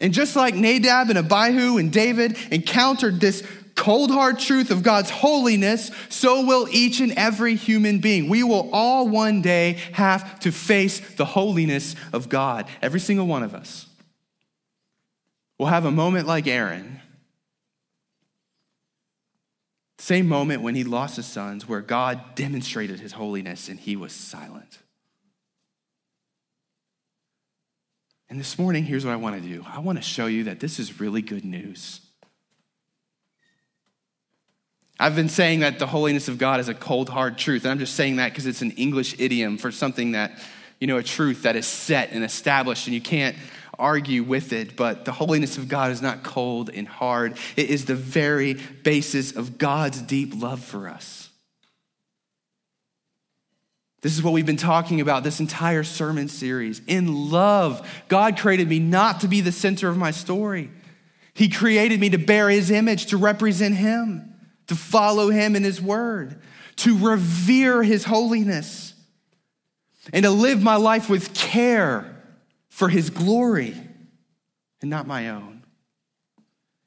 And 0.01 0.13
just 0.13 0.37
like 0.37 0.55
Nadab 0.55 1.09
and 1.11 1.19
Abihu 1.19 1.79
and 1.79 1.93
David 1.93 2.37
encountered 2.51 3.21
this 3.21 3.43
cold 3.75 4.11
hard 4.11 4.39
truth 4.39 4.71
of 4.71 4.83
God's 4.83 5.11
holiness, 5.11 5.91
so 6.09 6.45
will 6.45 6.69
each 6.71 7.01
and 7.01 7.13
every 7.13 7.57
human 7.57 7.99
being. 7.99 8.29
We 8.29 8.43
will 8.43 8.71
all 8.73 9.09
one 9.09 9.43
day 9.43 9.79
have 9.93 10.41
to 10.41 10.53
face 10.53 11.01
the 11.15 11.25
holiness 11.25 11.95
of 12.13 12.29
God, 12.29 12.67
every 12.83 13.01
single 13.01 13.27
one 13.27 13.43
of 13.43 13.55
us. 13.55 13.87
We'll 15.59 15.69
have 15.69 15.85
a 15.85 15.91
moment 15.91 16.27
like 16.27 16.47
Aaron. 16.47 17.01
Same 19.99 20.29
moment 20.29 20.63
when 20.63 20.75
he 20.75 20.85
lost 20.85 21.17
his 21.17 21.27
sons, 21.27 21.69
where 21.69 21.81
God 21.81 22.35
demonstrated 22.35 23.01
his 23.01 23.13
holiness 23.13 23.69
and 23.69 23.81
he 23.81 23.97
was 23.97 24.13
silent. 24.13 24.79
And 28.35 28.41
this 28.41 28.59
morning, 28.59 28.83
here's 28.83 29.05
what 29.05 29.13
I 29.13 29.17
want 29.17 29.41
to 29.41 29.49
do 29.49 29.65
I 29.65 29.79
want 29.79 29.97
to 29.97 30.03
show 30.03 30.27
you 30.27 30.43
that 30.45 30.59
this 30.59 30.81
is 30.81 30.99
really 30.99 31.23
good 31.23 31.45
news. 31.45 32.01
I've 34.99 35.15
been 35.15 35.29
saying 35.29 35.61
that 35.61 35.79
the 35.79 35.87
holiness 35.87 36.27
of 36.27 36.37
God 36.37 36.59
is 36.59 36.69
a 36.69 36.75
cold, 36.75 37.09
hard 37.09 37.39
truth. 37.39 37.63
And 37.63 37.71
I'm 37.71 37.79
just 37.79 37.95
saying 37.95 38.17
that 38.17 38.33
because 38.33 38.47
it's 38.47 38.61
an 38.61 38.73
English 38.73 39.15
idiom 39.21 39.57
for 39.57 39.71
something 39.71 40.13
that, 40.13 40.33
you 40.81 40.89
know, 40.89 40.97
a 40.97 41.03
truth 41.05 41.45
that 41.45 41.55
is 41.55 41.65
set 41.65 42.11
and 42.11 42.25
established 42.25 42.89
and 42.89 42.95
you 42.95 43.01
can't 43.01 43.37
argue 43.79 44.25
with 44.25 44.53
it. 44.53 44.75
But 44.75 45.05
the 45.05 45.13
holiness 45.13 45.57
of 45.57 45.69
God 45.69 45.93
is 45.93 46.03
not 46.03 46.25
cold 46.25 46.71
and 46.71 46.89
hard, 46.89 47.39
it 47.57 47.71
is 47.71 47.85
the 47.85 47.95
very 47.95 48.55
basis 48.55 49.31
of 49.37 49.59
God's 49.59 50.03
deep 50.03 50.35
love 50.35 50.59
for 50.59 50.89
us. 50.89 51.24
This 54.05 54.15
is 54.15 54.23
what 54.23 54.35
we've 54.35 54.45
been 54.45 54.59
talking 54.59 55.01
about 55.01 55.25
this 55.25 55.41
entire 55.41 55.83
sermon 55.83 56.29
series. 56.29 56.83
In 56.87 57.31
love, 57.31 57.89
God 58.09 58.37
created 58.37 58.69
me 58.69 58.79
not 58.79 59.21
to 59.21 59.29
be 59.29 59.41
the 59.41 59.51
center 59.51 59.89
of 59.89 59.97
my 59.97 60.11
story. 60.11 60.71
He 61.33 61.49
created 61.49 62.01
me 62.01 62.11
to 62.11 62.19
bear 62.19 62.51
His 62.51 62.71
image, 62.71 63.07
to 63.07 63.17
represent 63.17 63.77
Him, 63.77 64.35
to 64.67 64.77
follow 64.77 65.31
Him 65.31 65.57
in 65.57 65.65
His 65.65 65.81
word, 65.81 66.39
to 66.77 66.99
revere 66.99 67.83
His 67.83 68.05
holiness, 68.05 68.93
and 70.13 70.25
to 70.25 70.31
live 70.31 70.63
my 70.63 70.77
life 70.77 71.09
with 71.09 71.33
care 71.33 72.23
for 72.69 72.91
His 72.91 73.09
glory 73.09 73.75
and 74.83 74.91
not 74.91 75.07
my 75.07 75.31
own. 75.31 75.54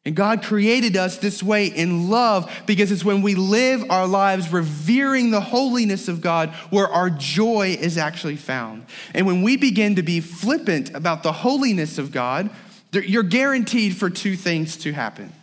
And 0.07 0.15
God 0.15 0.41
created 0.41 0.95
us 0.95 1.17
this 1.17 1.43
way 1.43 1.65
in 1.67 2.09
love 2.09 2.49
because 2.65 2.93
it's 2.93 3.03
when 3.03 3.21
we 3.21 3.35
live 3.35 3.83
our 3.89 4.07
lives 4.07 4.53
revering 4.53 5.31
the 5.31 5.41
holiness 5.41 6.07
of 6.07 6.21
God 6.21 6.51
where 6.69 6.87
our 6.87 7.09
joy 7.09 7.77
is 7.77 7.97
actually 7.97 8.37
found. 8.37 8.85
And 9.13 9.27
when 9.27 9.41
we 9.41 9.57
begin 9.57 9.97
to 9.97 10.03
be 10.03 10.21
flippant 10.21 10.95
about 10.95 11.23
the 11.23 11.33
holiness 11.33 11.97
of 11.97 12.13
God, 12.13 12.49
you're 12.93 13.21
guaranteed 13.21 13.97
for 13.97 14.09
two 14.09 14.37
things 14.37 14.77
to 14.77 14.93
happen. 14.93 15.33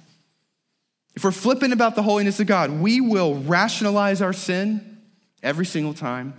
If 1.15 1.25
we're 1.25 1.31
flippant 1.31 1.75
about 1.75 1.95
the 1.95 2.03
holiness 2.03 2.41
of 2.41 2.47
God, 2.47 2.71
we 2.71 3.03
will 3.03 3.35
rationalize 3.35 4.23
our 4.23 4.33
sin 4.33 4.99
every 5.43 5.67
single 5.67 5.93
time 5.93 6.33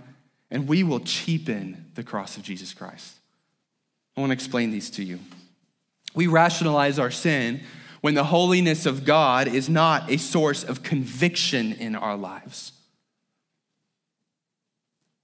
and 0.50 0.66
we 0.66 0.82
will 0.82 0.98
cheapen 0.98 1.92
the 1.94 2.02
cross 2.02 2.36
of 2.36 2.42
Jesus 2.42 2.74
Christ. 2.74 3.18
I 4.16 4.20
want 4.20 4.30
to 4.30 4.34
explain 4.34 4.72
these 4.72 4.90
to 4.90 5.04
you. 5.04 5.20
We 6.12 6.26
rationalize 6.26 6.98
our 6.98 7.12
sin 7.12 7.60
when 8.06 8.14
the 8.14 8.22
holiness 8.22 8.86
of 8.86 9.04
God 9.04 9.48
is 9.48 9.68
not 9.68 10.08
a 10.08 10.16
source 10.16 10.62
of 10.62 10.84
conviction 10.84 11.72
in 11.72 11.96
our 11.96 12.16
lives. 12.16 12.70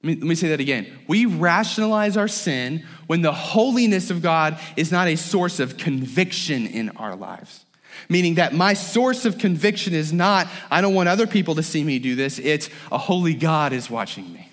Let 0.03 0.09
me, 0.09 0.15
let 0.17 0.27
me, 0.27 0.35
say 0.35 0.49
that 0.49 0.59
again. 0.59 0.93
We 1.07 1.27
rationalize 1.27 2.17
our 2.17 2.27
sin 2.27 2.85
when 3.07 3.23
the 3.23 3.31
holiness 3.31 4.11
of 4.11 4.21
God 4.21 4.59
is 4.77 4.91
not 4.91 5.07
a 5.07 5.15
source 5.15 5.61
of 5.61 5.77
conviction 5.77 6.67
in 6.67 6.89
our 6.97 7.15
lives. 7.15 7.65
Meaning 8.09 8.35
that 8.35 8.53
my 8.53 8.75
source 8.75 9.27
of 9.27 9.39
conviction 9.39 9.95
is 9.95 10.13
not, 10.13 10.49
I 10.69 10.81
don't 10.81 10.95
want 10.95 11.09
other 11.09 11.29
people 11.29 11.55
to 11.55 11.63
see 11.63 11.85
me 11.85 12.01
do 12.01 12.17
this, 12.17 12.41
it's 12.41 12.69
a 12.91 12.99
holy 12.99 13.35
God 13.35 13.73
is 13.73 13.89
watching 13.89 14.33
me. 14.33 14.52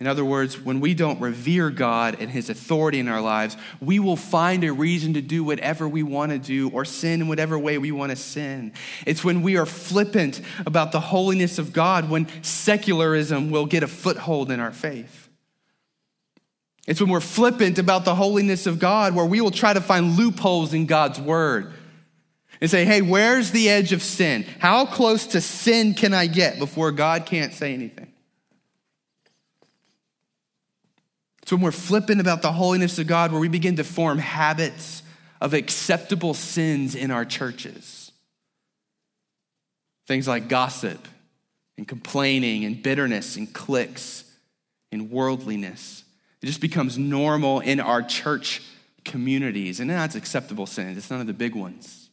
In 0.00 0.06
other 0.06 0.24
words, 0.24 0.58
when 0.58 0.80
we 0.80 0.94
don't 0.94 1.20
revere 1.20 1.68
God 1.68 2.16
and 2.20 2.30
His 2.30 2.48
authority 2.48 3.00
in 3.00 3.08
our 3.08 3.20
lives, 3.20 3.58
we 3.82 3.98
will 3.98 4.16
find 4.16 4.64
a 4.64 4.72
reason 4.72 5.12
to 5.12 5.20
do 5.20 5.44
whatever 5.44 5.86
we 5.86 6.02
want 6.02 6.32
to 6.32 6.38
do 6.38 6.70
or 6.70 6.86
sin 6.86 7.20
in 7.20 7.28
whatever 7.28 7.58
way 7.58 7.76
we 7.76 7.92
want 7.92 8.08
to 8.08 8.16
sin. 8.16 8.72
It's 9.06 9.22
when 9.22 9.42
we 9.42 9.58
are 9.58 9.66
flippant 9.66 10.40
about 10.64 10.92
the 10.92 11.00
holiness 11.00 11.58
of 11.58 11.74
God 11.74 12.08
when 12.08 12.28
secularism 12.42 13.50
will 13.50 13.66
get 13.66 13.82
a 13.82 13.86
foothold 13.86 14.50
in 14.50 14.58
our 14.58 14.72
faith. 14.72 15.28
It's 16.86 16.98
when 16.98 17.10
we're 17.10 17.20
flippant 17.20 17.78
about 17.78 18.06
the 18.06 18.14
holiness 18.14 18.66
of 18.66 18.78
God 18.78 19.14
where 19.14 19.26
we 19.26 19.42
will 19.42 19.50
try 19.50 19.74
to 19.74 19.82
find 19.82 20.16
loopholes 20.16 20.72
in 20.72 20.86
God's 20.86 21.20
word 21.20 21.74
and 22.62 22.70
say, 22.70 22.86
hey, 22.86 23.02
where's 23.02 23.50
the 23.50 23.68
edge 23.68 23.92
of 23.92 24.02
sin? 24.02 24.46
How 24.60 24.86
close 24.86 25.26
to 25.28 25.42
sin 25.42 25.92
can 25.92 26.14
I 26.14 26.26
get 26.26 26.58
before 26.58 26.90
God 26.90 27.26
can't 27.26 27.52
say 27.52 27.74
anything? 27.74 28.09
It's 31.50 31.52
when 31.52 31.62
we're 31.62 31.72
flippant 31.72 32.20
about 32.20 32.42
the 32.42 32.52
holiness 32.52 33.00
of 33.00 33.08
God 33.08 33.32
where 33.32 33.40
we 33.40 33.48
begin 33.48 33.74
to 33.74 33.82
form 33.82 34.18
habits 34.18 35.02
of 35.40 35.52
acceptable 35.52 36.32
sins 36.32 36.94
in 36.94 37.10
our 37.10 37.24
churches. 37.24 38.12
Things 40.06 40.28
like 40.28 40.46
gossip 40.46 41.08
and 41.76 41.88
complaining 41.88 42.64
and 42.64 42.80
bitterness 42.80 43.34
and 43.34 43.52
cliques 43.52 44.22
and 44.92 45.10
worldliness. 45.10 46.04
It 46.40 46.46
just 46.46 46.60
becomes 46.60 46.96
normal 46.96 47.58
in 47.58 47.80
our 47.80 48.00
church 48.00 48.62
communities. 49.04 49.80
And 49.80 49.90
that's 49.90 50.14
acceptable 50.14 50.66
sins, 50.66 50.98
it's 50.98 51.10
none 51.10 51.20
of 51.20 51.26
the 51.26 51.32
big 51.32 51.56
ones. 51.56 52.10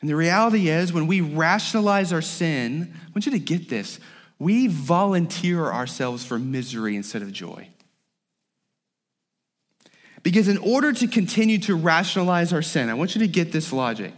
And 0.00 0.08
the 0.08 0.16
reality 0.16 0.70
is, 0.70 0.94
when 0.94 1.06
we 1.08 1.20
rationalize 1.20 2.10
our 2.10 2.22
sin, 2.22 2.94
I 2.94 3.10
want 3.10 3.26
you 3.26 3.32
to 3.32 3.38
get 3.38 3.68
this 3.68 4.00
we 4.38 4.66
volunteer 4.66 5.66
ourselves 5.66 6.24
for 6.24 6.38
misery 6.38 6.96
instead 6.96 7.22
of 7.22 7.32
joy. 7.32 7.68
Because 10.22 10.48
in 10.48 10.58
order 10.58 10.92
to 10.92 11.06
continue 11.06 11.58
to 11.58 11.74
rationalize 11.74 12.52
our 12.52 12.62
sin, 12.62 12.88
I 12.88 12.94
want 12.94 13.14
you 13.14 13.20
to 13.20 13.28
get 13.28 13.52
this 13.52 13.72
logic. 13.72 14.12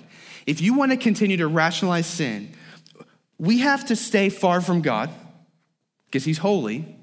If 0.47 0.61
you 0.61 0.75
want 0.75 0.93
to 0.93 0.97
continue 0.97 1.37
to 1.39 1.49
rationalize 1.49 2.07
sin, 2.07 2.55
we 3.39 3.59
have 3.59 3.87
to 3.87 3.97
stay 3.97 4.29
far 4.29 4.61
from 4.61 4.83
God 4.83 5.11
because 6.07 6.25
He's 6.25 6.39
holy. 6.39 6.97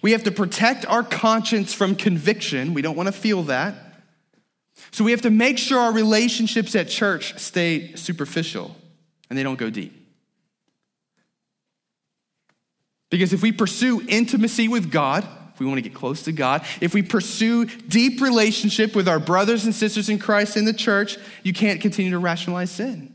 We 0.00 0.12
have 0.12 0.24
to 0.24 0.30
protect 0.30 0.86
our 0.86 1.02
conscience 1.02 1.74
from 1.74 1.94
conviction. 1.94 2.72
We 2.72 2.80
don't 2.80 2.96
want 2.96 3.08
to 3.08 3.12
feel 3.12 3.42
that. 3.44 3.74
So 4.90 5.04
we 5.04 5.10
have 5.10 5.22
to 5.22 5.30
make 5.30 5.58
sure 5.58 5.78
our 5.78 5.92
relationships 5.92 6.74
at 6.74 6.88
church 6.88 7.38
stay 7.38 7.94
superficial 7.94 8.74
and 9.28 9.38
they 9.38 9.42
don't 9.42 9.58
go 9.58 9.68
deep. 9.68 10.01
Because 13.12 13.34
if 13.34 13.42
we 13.42 13.52
pursue 13.52 14.00
intimacy 14.08 14.68
with 14.68 14.90
God, 14.90 15.28
if 15.52 15.60
we 15.60 15.66
want 15.66 15.76
to 15.76 15.82
get 15.82 15.92
close 15.92 16.22
to 16.22 16.32
God, 16.32 16.64
if 16.80 16.94
we 16.94 17.02
pursue 17.02 17.66
deep 17.66 18.22
relationship 18.22 18.96
with 18.96 19.06
our 19.06 19.18
brothers 19.18 19.66
and 19.66 19.74
sisters 19.74 20.08
in 20.08 20.18
Christ 20.18 20.56
in 20.56 20.64
the 20.64 20.72
church, 20.72 21.18
you 21.42 21.52
can't 21.52 21.78
continue 21.78 22.12
to 22.12 22.18
rationalize 22.18 22.70
sin. 22.70 23.14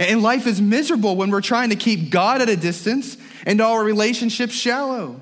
And 0.00 0.20
life 0.20 0.48
is 0.48 0.60
miserable 0.60 1.14
when 1.14 1.30
we're 1.30 1.40
trying 1.40 1.70
to 1.70 1.76
keep 1.76 2.10
God 2.10 2.42
at 2.42 2.48
a 2.48 2.56
distance 2.56 3.16
and 3.46 3.60
our 3.60 3.84
relationships 3.84 4.52
shallow. 4.52 5.20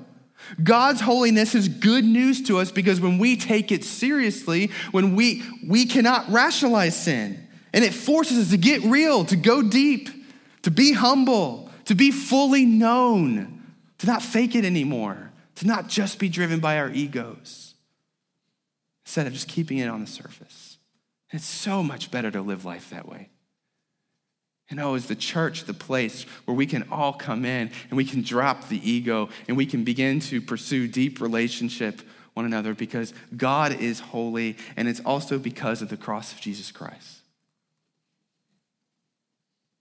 God's 0.63 0.99
holiness 0.99 1.53
is 1.53 1.67
good 1.67 2.03
news 2.03 2.41
to 2.47 2.57
us 2.57 2.71
because 2.71 2.99
when 2.99 3.19
we 3.19 3.37
take 3.37 3.71
it 3.71 3.83
seriously, 3.83 4.71
when 4.89 5.15
we, 5.15 5.43
we 5.67 5.85
cannot 5.85 6.31
rationalize 6.31 6.99
sin, 6.99 7.47
and 7.73 7.85
it 7.85 7.93
forces 7.93 8.39
us 8.39 8.49
to 8.49 8.57
get 8.57 8.81
real, 8.85 9.23
to 9.25 9.35
go 9.35 9.61
deep, 9.61 10.09
to 10.63 10.71
be 10.71 10.93
humble, 10.93 11.66
to 11.87 11.95
be 11.95 12.11
fully 12.11 12.65
known, 12.65 13.63
to 13.97 14.07
not 14.07 14.21
fake 14.21 14.55
it 14.55 14.65
anymore, 14.65 15.31
to 15.55 15.65
not 15.65 15.87
just 15.87 16.19
be 16.19 16.29
driven 16.29 16.59
by 16.59 16.77
our 16.77 16.91
egos, 16.91 17.73
instead 19.05 19.25
of 19.25 19.33
just 19.33 19.47
keeping 19.47 19.79
it 19.79 19.87
on 19.87 20.01
the 20.01 20.07
surface. 20.07 20.77
It's 21.31 21.45
so 21.45 21.81
much 21.81 22.11
better 22.11 22.29
to 22.29 22.41
live 22.41 22.65
life 22.65 22.89
that 22.89 23.07
way. 23.07 23.29
And 24.69 24.81
oh, 24.81 24.95
is 24.95 25.05
the 25.05 25.15
church 25.15 25.63
the 25.63 25.73
place 25.73 26.23
where 26.43 26.55
we 26.55 26.65
can 26.65 26.85
all 26.91 27.13
come 27.13 27.45
in 27.45 27.71
and 27.89 27.95
we 27.95 28.03
can 28.03 28.21
drop 28.21 28.67
the 28.67 28.89
ego 28.89 29.29
and 29.47 29.55
we 29.55 29.65
can 29.65 29.85
begin 29.85 30.19
to 30.21 30.41
pursue 30.41 30.89
deep 30.89 31.21
relationship 31.21 32.01
one 32.33 32.45
another 32.45 32.73
because 32.73 33.13
God 33.35 33.71
is 33.79 34.01
holy 34.01 34.57
and 34.75 34.89
it's 34.89 34.99
also 34.99 35.39
because 35.39 35.81
of 35.81 35.87
the 35.87 35.95
cross 35.95 36.33
of 36.33 36.41
Jesus 36.41 36.69
Christ. 36.69 37.16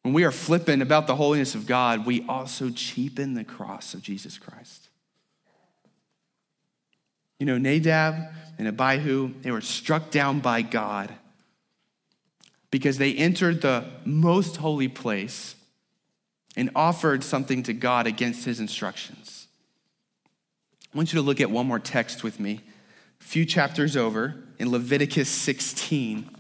When 0.07 0.13
we 0.13 0.23
are 0.23 0.31
flippant 0.31 0.83
about 0.83 1.09
the 1.09 1.17
holiness 1.17 1.57
of 1.57 1.67
God, 1.67 2.07
we 2.07 2.25
also 2.29 2.71
cheapen 2.71 3.35
the 3.35 3.43
cross 3.43 3.93
of 3.93 4.03
Jesus 4.03 4.39
Christ. 4.39 4.89
You 7.41 7.47
know, 7.47 7.59
Nadab 7.59 8.15
and 8.57 8.69
Abihu, 8.69 9.35
they 9.43 9.51
were 9.51 9.61
struck 9.61 10.13
down 10.13 10.39
by 10.39 10.63
God 10.63 11.13
because 12.71 12.99
they 12.99 13.15
entered 13.15 13.63
the 13.63 13.85
most 14.05 14.59
holy 14.59 14.87
place 14.87 15.57
and 16.55 16.71
offered 16.77 17.25
something 17.25 17.65
to 17.65 17.73
God 17.73 18.07
against 18.07 18.45
his 18.45 18.61
instructions. 18.61 19.49
I 20.95 20.97
want 20.97 21.13
you 21.13 21.19
to 21.19 21.27
look 21.27 21.41
at 21.41 21.51
one 21.51 21.67
more 21.67 21.81
text 21.81 22.23
with 22.23 22.39
me, 22.39 22.61
a 23.21 23.25
few 23.25 23.45
chapters 23.45 23.97
over 23.97 24.37
in 24.61 24.71
Leviticus 24.71 25.29
16 25.29 26.36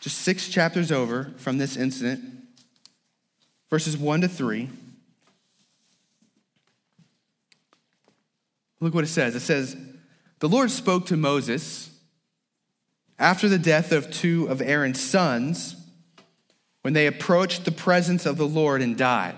just 0.00 0.18
six 0.18 0.48
chapters 0.48 0.92
over 0.92 1.32
from 1.36 1.58
this 1.58 1.76
incident, 1.76 2.24
verses 3.68 3.96
1 3.96 4.22
to 4.22 4.28
3. 4.28 4.68
Look 8.80 8.94
what 8.94 9.04
it 9.04 9.08
says. 9.08 9.34
It 9.34 9.40
says, 9.40 9.76
The 10.38 10.48
Lord 10.48 10.70
spoke 10.70 11.06
to 11.06 11.16
Moses 11.16 11.90
after 13.18 13.48
the 13.48 13.58
death 13.58 13.90
of 13.90 14.10
two 14.10 14.46
of 14.46 14.62
Aaron's 14.62 15.00
sons 15.00 15.74
when 16.82 16.94
they 16.94 17.06
approached 17.06 17.64
the 17.64 17.72
presence 17.72 18.24
of 18.24 18.36
the 18.36 18.46
Lord 18.46 18.80
and 18.80 18.96
died. 18.96 19.34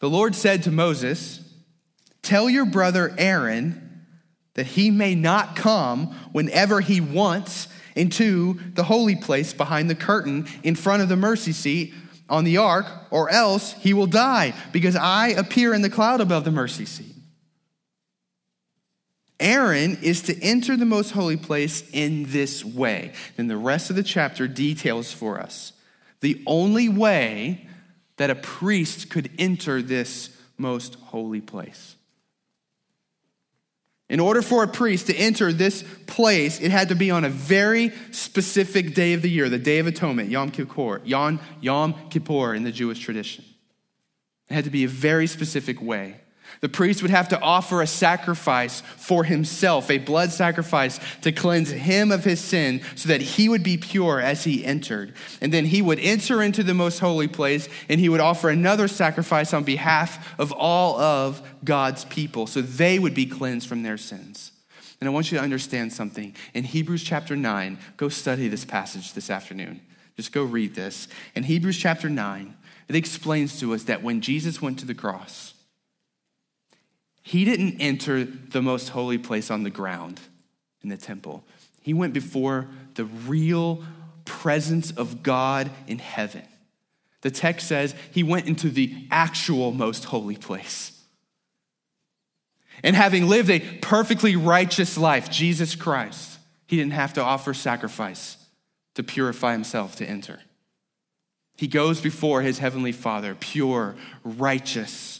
The 0.00 0.10
Lord 0.10 0.34
said 0.34 0.62
to 0.64 0.70
Moses, 0.70 1.40
Tell 2.20 2.50
your 2.50 2.66
brother 2.66 3.14
Aaron 3.16 4.04
that 4.54 4.66
he 4.66 4.90
may 4.90 5.14
not 5.14 5.56
come 5.56 6.08
whenever 6.32 6.80
he 6.80 7.00
wants 7.00 7.68
into 7.96 8.60
the 8.74 8.84
holy 8.84 9.16
place 9.16 9.52
behind 9.52 9.90
the 9.90 9.94
curtain 9.94 10.46
in 10.62 10.74
front 10.74 11.02
of 11.02 11.08
the 11.08 11.16
mercy 11.16 11.52
seat 11.52 11.92
on 12.28 12.44
the 12.44 12.56
ark, 12.56 12.86
or 13.10 13.30
else 13.30 13.72
he 13.74 13.94
will 13.94 14.06
die, 14.06 14.52
because 14.72 14.96
I 14.96 15.28
appear 15.28 15.72
in 15.74 15.82
the 15.82 15.90
cloud 15.90 16.20
above 16.20 16.44
the 16.44 16.50
mercy 16.50 16.84
seat. 16.84 17.14
Aaron 19.38 19.98
is 20.02 20.22
to 20.22 20.42
enter 20.42 20.76
the 20.76 20.86
most 20.86 21.10
holy 21.10 21.36
place 21.36 21.88
in 21.92 22.24
this 22.30 22.64
way. 22.64 23.12
Then 23.36 23.48
the 23.48 23.56
rest 23.56 23.90
of 23.90 23.96
the 23.96 24.02
chapter 24.02 24.48
details 24.48 25.12
for 25.12 25.38
us 25.38 25.72
the 26.20 26.42
only 26.46 26.88
way 26.88 27.66
that 28.16 28.30
a 28.30 28.34
priest 28.34 29.10
could 29.10 29.30
enter 29.38 29.82
this 29.82 30.30
most 30.56 30.94
holy 30.96 31.40
place. 31.40 31.96
In 34.08 34.20
order 34.20 34.40
for 34.40 34.62
a 34.62 34.68
priest 34.68 35.08
to 35.08 35.16
enter 35.16 35.52
this 35.52 35.84
place, 36.06 36.60
it 36.60 36.70
had 36.70 36.90
to 36.90 36.94
be 36.94 37.10
on 37.10 37.24
a 37.24 37.28
very 37.28 37.92
specific 38.12 38.94
day 38.94 39.14
of 39.14 39.22
the 39.22 39.30
year, 39.30 39.48
the 39.48 39.58
Day 39.58 39.80
of 39.80 39.86
Atonement, 39.88 40.30
Yom 40.30 40.50
Kippur, 40.50 41.00
Yom, 41.04 41.40
Yom 41.60 42.08
Kippur 42.08 42.54
in 42.54 42.62
the 42.62 42.70
Jewish 42.70 43.00
tradition. 43.00 43.44
It 44.48 44.54
had 44.54 44.64
to 44.64 44.70
be 44.70 44.84
a 44.84 44.88
very 44.88 45.26
specific 45.26 45.82
way. 45.82 46.20
The 46.60 46.68
priest 46.68 47.02
would 47.02 47.10
have 47.10 47.28
to 47.28 47.40
offer 47.40 47.82
a 47.82 47.86
sacrifice 47.86 48.80
for 48.80 49.24
himself, 49.24 49.90
a 49.90 49.98
blood 49.98 50.32
sacrifice 50.32 50.98
to 51.22 51.32
cleanse 51.32 51.70
him 51.70 52.10
of 52.10 52.24
his 52.24 52.40
sin 52.40 52.80
so 52.94 53.08
that 53.08 53.20
he 53.20 53.48
would 53.48 53.62
be 53.62 53.76
pure 53.76 54.20
as 54.20 54.44
he 54.44 54.64
entered. 54.64 55.14
And 55.40 55.52
then 55.52 55.66
he 55.66 55.82
would 55.82 56.00
enter 56.00 56.42
into 56.42 56.62
the 56.62 56.74
most 56.74 56.98
holy 56.98 57.28
place 57.28 57.68
and 57.88 58.00
he 58.00 58.08
would 58.08 58.20
offer 58.20 58.48
another 58.48 58.88
sacrifice 58.88 59.52
on 59.52 59.64
behalf 59.64 60.34
of 60.38 60.52
all 60.52 60.98
of 60.98 61.46
God's 61.64 62.04
people 62.06 62.46
so 62.46 62.62
they 62.62 62.98
would 62.98 63.14
be 63.14 63.26
cleansed 63.26 63.68
from 63.68 63.82
their 63.82 63.98
sins. 63.98 64.52
And 65.00 65.08
I 65.08 65.12
want 65.12 65.30
you 65.30 65.38
to 65.38 65.44
understand 65.44 65.92
something. 65.92 66.34
In 66.54 66.64
Hebrews 66.64 67.02
chapter 67.02 67.36
9, 67.36 67.78
go 67.96 68.08
study 68.08 68.48
this 68.48 68.64
passage 68.64 69.12
this 69.12 69.28
afternoon. 69.28 69.82
Just 70.16 70.32
go 70.32 70.42
read 70.42 70.74
this. 70.74 71.06
In 71.34 71.42
Hebrews 71.42 71.76
chapter 71.76 72.08
9, 72.08 72.56
it 72.88 72.96
explains 72.96 73.60
to 73.60 73.74
us 73.74 73.84
that 73.84 74.02
when 74.02 74.22
Jesus 74.22 74.62
went 74.62 74.78
to 74.78 74.86
the 74.86 74.94
cross, 74.94 75.52
he 77.26 77.44
didn't 77.44 77.80
enter 77.80 78.24
the 78.24 78.62
most 78.62 78.90
holy 78.90 79.18
place 79.18 79.50
on 79.50 79.64
the 79.64 79.70
ground 79.70 80.20
in 80.84 80.90
the 80.90 80.96
temple. 80.96 81.42
He 81.82 81.92
went 81.92 82.12
before 82.12 82.68
the 82.94 83.04
real 83.04 83.82
presence 84.24 84.92
of 84.92 85.24
God 85.24 85.68
in 85.88 85.98
heaven. 85.98 86.44
The 87.22 87.32
text 87.32 87.66
says 87.66 87.96
he 88.12 88.22
went 88.22 88.46
into 88.46 88.70
the 88.70 89.08
actual 89.10 89.72
most 89.72 90.04
holy 90.04 90.36
place. 90.36 91.02
And 92.84 92.94
having 92.94 93.26
lived 93.26 93.50
a 93.50 93.58
perfectly 93.58 94.36
righteous 94.36 94.96
life, 94.96 95.28
Jesus 95.28 95.74
Christ, 95.74 96.38
he 96.68 96.76
didn't 96.76 96.92
have 96.92 97.14
to 97.14 97.22
offer 97.22 97.52
sacrifice 97.52 98.36
to 98.94 99.02
purify 99.02 99.50
himself 99.50 99.96
to 99.96 100.08
enter. 100.08 100.38
He 101.56 101.66
goes 101.66 102.00
before 102.00 102.42
his 102.42 102.60
heavenly 102.60 102.92
Father, 102.92 103.34
pure, 103.34 103.96
righteous. 104.22 105.15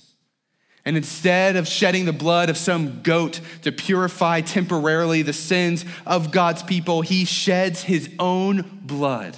And 0.87 0.96
instead 0.96 1.57
of 1.57 1.68
shedding 1.68 2.07
the 2.07 2.14
blood 2.14 2.49
of 2.49 2.57
some 2.57 3.03
goat 3.03 3.40
to 3.62 3.72
purify 3.72 4.40
temporarily 4.40 5.20
the 5.20 5.35
sins 5.35 5.85
of 6.07 6.31
God's 6.31 6.62
people, 6.62 7.03
he 7.03 7.27
sheds 7.27 7.83
his 7.83 8.09
own 8.18 8.81
blood. 8.83 9.37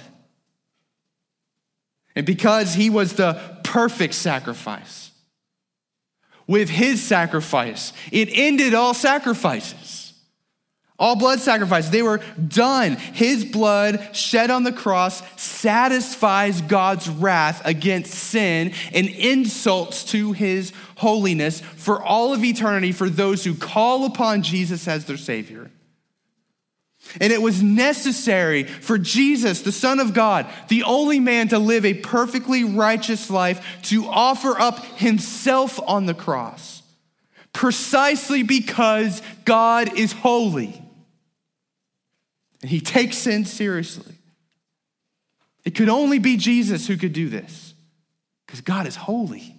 And 2.15 2.25
because 2.25 2.75
he 2.75 2.89
was 2.89 3.13
the 3.13 3.59
perfect 3.63 4.13
sacrifice, 4.13 5.09
with 6.49 6.67
his 6.67 6.99
sacrifice. 6.99 7.93
It 8.11 8.27
ended 8.31 8.73
all 8.73 8.95
sacrifices, 8.95 9.98
all 10.99 11.15
blood 11.15 11.39
sacrifices. 11.39 11.91
They 11.91 12.03
were 12.03 12.19
done. 12.47 12.97
His 12.97 13.45
blood 13.45 14.15
shed 14.15 14.51
on 14.51 14.63
the 14.63 14.73
cross 14.73 15.23
satisfies 15.39 16.61
God's 16.61 17.09
wrath 17.09 17.61
against 17.65 18.13
sin 18.13 18.73
and 18.93 19.07
insults 19.07 20.03
to 20.05 20.33
his 20.33 20.73
holiness 20.97 21.61
for 21.61 22.03
all 22.03 22.33
of 22.33 22.43
eternity 22.43 22.91
for 22.91 23.09
those 23.09 23.45
who 23.45 23.55
call 23.55 24.05
upon 24.05 24.43
Jesus 24.43 24.87
as 24.87 25.05
their 25.05 25.17
Savior. 25.17 25.71
And 27.21 27.31
it 27.31 27.41
was 27.41 27.63
necessary 27.63 28.63
for 28.63 28.97
Jesus, 28.97 29.61
the 29.61 29.71
Son 29.71 29.99
of 29.99 30.13
God, 30.13 30.47
the 30.67 30.83
only 30.83 31.19
man 31.19 31.47
to 31.47 31.57
live 31.57 31.85
a 31.85 31.93
perfectly 31.93 32.65
righteous 32.65 33.29
life, 33.29 33.65
to 33.83 34.05
offer 34.05 34.59
up 34.59 34.83
himself 34.97 35.79
on 35.87 36.05
the 36.05 36.13
cross, 36.13 36.83
precisely 37.53 38.43
because 38.43 39.21
God 39.45 39.97
is 39.97 40.11
holy. 40.11 40.83
And 42.61 42.69
he 42.69 42.81
takes 42.81 43.17
sin 43.17 43.45
seriously. 43.45 44.15
It 45.65 45.75
could 45.75 45.89
only 45.89 46.19
be 46.19 46.37
Jesus 46.37 46.87
who 46.87 46.97
could 46.97 47.13
do 47.13 47.29
this, 47.29 47.73
because 48.45 48.61
God 48.61 48.87
is 48.87 48.95
holy. 48.95 49.55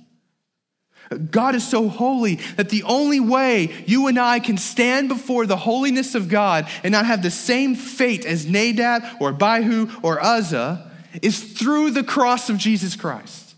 God 1.30 1.56
is 1.56 1.66
so 1.66 1.88
holy 1.88 2.36
that 2.56 2.68
the 2.68 2.84
only 2.84 3.18
way 3.18 3.84
you 3.86 4.06
and 4.06 4.18
I 4.18 4.38
can 4.38 4.56
stand 4.56 5.08
before 5.08 5.44
the 5.44 5.56
holiness 5.56 6.14
of 6.14 6.28
God 6.28 6.68
and 6.84 6.92
not 6.92 7.06
have 7.06 7.22
the 7.22 7.32
same 7.32 7.74
fate 7.74 8.24
as 8.24 8.46
Nadab 8.46 9.02
or 9.20 9.30
Abihu 9.30 9.90
or 10.02 10.22
Uzzah 10.22 10.90
is 11.20 11.52
through 11.54 11.90
the 11.90 12.04
cross 12.04 12.48
of 12.48 12.58
Jesus 12.58 12.94
Christ. 12.94 13.49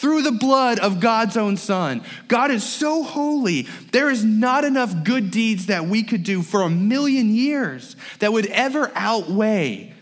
Through 0.00 0.22
the 0.22 0.32
blood 0.32 0.78
of 0.78 0.98
God's 0.98 1.36
own 1.36 1.58
Son. 1.58 2.02
God 2.26 2.50
is 2.50 2.64
so 2.64 3.02
holy, 3.02 3.62
there 3.92 4.08
is 4.08 4.24
not 4.24 4.64
enough 4.64 5.04
good 5.04 5.30
deeds 5.30 5.66
that 5.66 5.84
we 5.84 6.02
could 6.02 6.22
do 6.22 6.40
for 6.40 6.62
a 6.62 6.70
million 6.70 7.34
years 7.34 7.96
that 8.20 8.32
would 8.32 8.46
ever 8.46 8.90
outweigh 8.94 9.92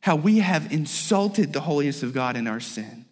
how 0.00 0.14
we 0.14 0.38
have 0.38 0.72
insulted 0.72 1.52
the 1.52 1.60
holiness 1.60 2.04
of 2.04 2.14
God 2.14 2.36
in 2.36 2.46
our 2.46 2.60
sin. 2.60 3.04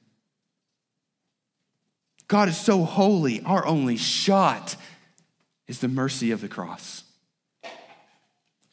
God 2.29 2.49
is 2.49 2.57
so 2.57 2.85
holy, 2.85 3.43
our 3.43 3.67
only 3.67 3.97
shot 3.97 4.77
is 5.67 5.81
the 5.81 5.89
mercy 5.89 6.31
of 6.31 6.41
the 6.41 6.49
cross. 6.49 7.03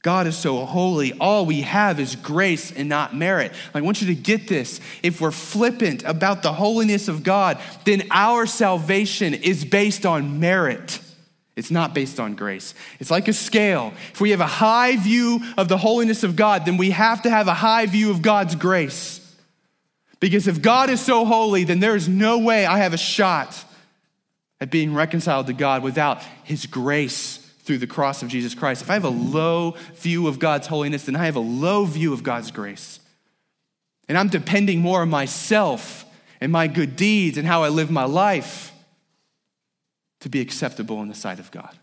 God 0.04 0.28
is 0.28 0.38
so 0.38 0.66
holy, 0.66 1.14
all 1.14 1.46
we 1.46 1.62
have 1.62 1.98
is 1.98 2.18
grace 2.18 2.74
and 2.74 2.90
not 2.90 3.16
merit. 3.16 3.54
I 3.74 3.80
want 3.80 4.02
you 4.02 4.08
to 4.08 4.16
get 4.16 4.50
this. 4.50 4.82
If 5.02 5.22
we're 5.22 5.32
flippant 5.32 6.04
about 6.04 6.44
the 6.44 6.52
holiness 6.52 7.08
of 7.08 7.24
God, 7.24 7.58
then 7.86 8.04
our 8.12 8.46
salvation 8.46 9.34
is 9.34 9.64
based 9.64 10.06
on 10.06 10.42
merit. 10.42 11.00
It's 11.56 11.72
not 11.72 11.94
based 11.94 12.20
on 12.20 12.36
grace. 12.36 12.74
It's 13.00 13.12
like 13.12 13.30
a 13.30 13.34
scale. 13.34 13.94
If 14.12 14.20
we 14.20 14.32
have 14.32 14.42
a 14.42 14.46
high 14.46 14.98
view 14.98 15.40
of 15.58 15.70
the 15.70 15.78
holiness 15.78 16.24
of 16.24 16.36
God, 16.36 16.66
then 16.66 16.76
we 16.76 16.92
have 16.92 17.22
to 17.22 17.30
have 17.30 17.48
a 17.48 17.54
high 17.54 17.86
view 17.86 18.12
of 18.12 18.22
God's 18.22 18.56
grace. 18.56 19.22
Because 20.20 20.50
if 20.50 20.62
God 20.62 20.90
is 20.90 21.00
so 21.00 21.24
holy, 21.24 21.64
then 21.64 21.80
there 21.80 21.96
is 21.96 22.10
no 22.10 22.40
way 22.40 22.66
I 22.66 22.80
have 22.80 22.94
a 22.94 22.98
shot 22.98 23.64
at 24.60 24.70
being 24.70 24.94
reconciled 24.94 25.48
to 25.48 25.54
God 25.54 25.82
without 25.82 26.22
His 26.44 26.66
grace 26.66 27.43
through 27.64 27.78
the 27.78 27.88
cross 27.88 28.22
of 28.22 28.28
Jesus 28.28 28.54
Christ. 28.54 28.82
If 28.82 28.90
I 28.90 28.94
have 28.94 29.06
a 29.06 29.10
low 29.10 29.76
view 29.96 30.28
of 30.28 30.38
God's 30.38 30.68
holiness, 30.68 31.06
then 31.06 31.16
I 31.16 31.26
have 31.26 31.36
a 31.36 31.42
low 31.42 31.86
view 31.86 32.14
of 32.14 32.22
God's 32.22 32.52
grace. 32.52 33.00
And 34.10 34.18
I'm 34.18 34.28
depending 34.28 34.82
more 34.82 35.02
on 35.02 35.10
myself 35.10 36.06
and 36.42 36.52
my 36.52 36.68
good 36.68 36.96
deeds 36.96 37.38
and 37.38 37.48
how 37.48 37.64
I 37.64 37.70
live 37.70 37.90
my 37.90 38.04
life 38.04 38.74
to 40.20 40.30
be 40.30 40.42
acceptable 40.42 41.02
in 41.02 41.08
the 41.08 41.16
sight 41.16 41.40
of 41.40 41.52
God. 41.52 41.78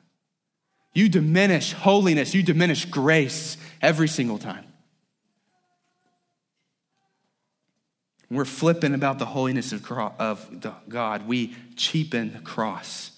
You 0.92 1.08
diminish 1.08 1.72
holiness, 1.72 2.34
you 2.34 2.42
diminish 2.42 2.84
grace 2.84 3.56
every 3.80 4.08
single 4.08 4.38
time. 4.38 4.64
We're 8.30 8.44
flippant 8.44 8.94
about 8.94 9.18
the 9.18 9.26
holiness 9.26 9.72
of 9.72 9.82
God, 10.88 11.26
we 11.26 11.56
cheapen 11.74 12.32
the 12.32 12.40
cross. 12.40 13.12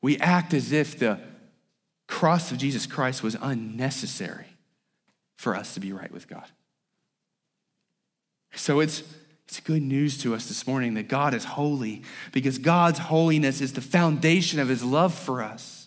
We 0.00 0.18
act 0.18 0.54
as 0.54 0.72
if 0.72 0.98
the 0.98 1.20
cross 2.08 2.50
of 2.50 2.58
Jesus 2.58 2.86
Christ 2.86 3.22
was 3.22 3.36
unnecessary 3.40 4.46
for 5.36 5.54
us 5.54 5.74
to 5.74 5.80
be 5.80 5.92
right 5.92 6.10
with 6.10 6.26
God. 6.26 6.46
So 8.54 8.80
it's, 8.80 9.02
it's 9.46 9.60
good 9.60 9.82
news 9.82 10.18
to 10.22 10.34
us 10.34 10.48
this 10.48 10.66
morning 10.66 10.94
that 10.94 11.06
God 11.06 11.34
is 11.34 11.44
holy 11.44 12.02
because 12.32 12.58
God's 12.58 12.98
holiness 12.98 13.60
is 13.60 13.74
the 13.74 13.80
foundation 13.80 14.58
of 14.58 14.68
his 14.68 14.82
love 14.82 15.14
for 15.14 15.42
us. 15.42 15.86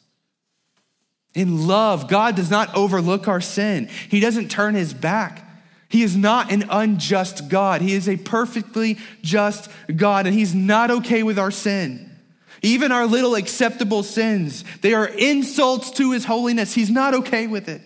In 1.34 1.68
love, 1.68 2.08
God 2.08 2.36
does 2.36 2.52
not 2.52 2.74
overlook 2.76 3.28
our 3.28 3.42
sin, 3.42 3.90
he 4.10 4.20
doesn't 4.20 4.50
turn 4.50 4.76
his 4.76 4.94
back. 4.94 5.48
He 5.90 6.04
is 6.04 6.16
not 6.16 6.54
an 6.54 6.64
unjust 6.70 7.50
God. 7.50 7.82
He 7.82 7.94
is 7.94 8.08
a 8.08 8.16
perfectly 8.16 8.98
just 9.22 9.70
God, 9.94 10.26
and 10.26 10.34
He's 10.34 10.56
not 10.56 10.90
okay 10.90 11.22
with 11.22 11.38
our 11.38 11.52
sin. 11.52 12.11
Even 12.62 12.92
our 12.92 13.08
little 13.08 13.36
acceptable 13.36 14.04
sins, 14.04 14.64
they 14.82 14.94
are 14.94 15.08
insults 15.08 15.92
to 15.92 16.12
His 16.12 16.26
holiness. 16.26 16.74
He's 16.74 16.92
not 16.92 17.14
okay 17.14 17.48
with 17.48 17.68
it. 17.68 17.82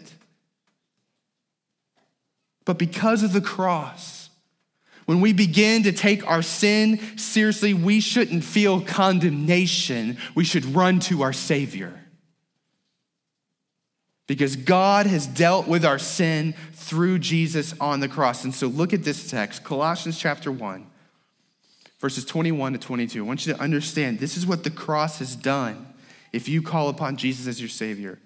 But 2.65 2.77
because 2.79 3.23
of 3.23 3.31
the 3.31 3.41
cross, 3.41 4.29
when 5.05 5.21
we 5.21 5.33
begin 5.33 5.83
to 5.83 5.91
take 5.91 6.27
our 6.27 6.41
sin 6.41 6.99
seriously, 7.17 7.73
we 7.73 7.99
shouldn't 7.99 8.43
feel 8.43 8.81
condemnation. 8.81 10.17
We 10.33 10.43
should 10.43 10.65
run 10.75 10.99
to 11.01 11.21
our 11.21 11.33
Savior. 11.33 11.93
Because 14.27 14.55
God 14.55 15.05
has 15.05 15.27
dealt 15.27 15.67
with 15.67 15.85
our 15.85 15.99
sin 15.99 16.55
through 16.73 17.19
Jesus 17.19 17.75
on 17.79 17.99
the 17.99 18.07
cross. 18.07 18.43
And 18.43 18.53
so 18.53 18.65
look 18.65 18.91
at 18.91 19.03
this 19.03 19.29
text, 19.29 19.63
Colossians 19.63 20.17
chapter 20.17 20.51
1, 20.51 20.88
verses 22.06 22.24
21 22.24 22.74
to 22.74 22.78
22. 22.78 23.24
I 23.24 23.28
want 23.28 23.48
you 23.48 23.54
to 23.56 23.60
understand 23.60 24.20
this 24.20 24.38
is 24.38 24.46
what 24.46 24.63
the 24.63 24.70
cross 24.70 25.18
has 25.18 25.36
done 25.36 25.91
if 26.32 26.48
you 26.48 26.62
call 26.62 26.88
upon 26.88 27.18
Jesus 27.18 27.48
as 27.48 27.60
your 27.60 27.68
Savior. 27.68 28.20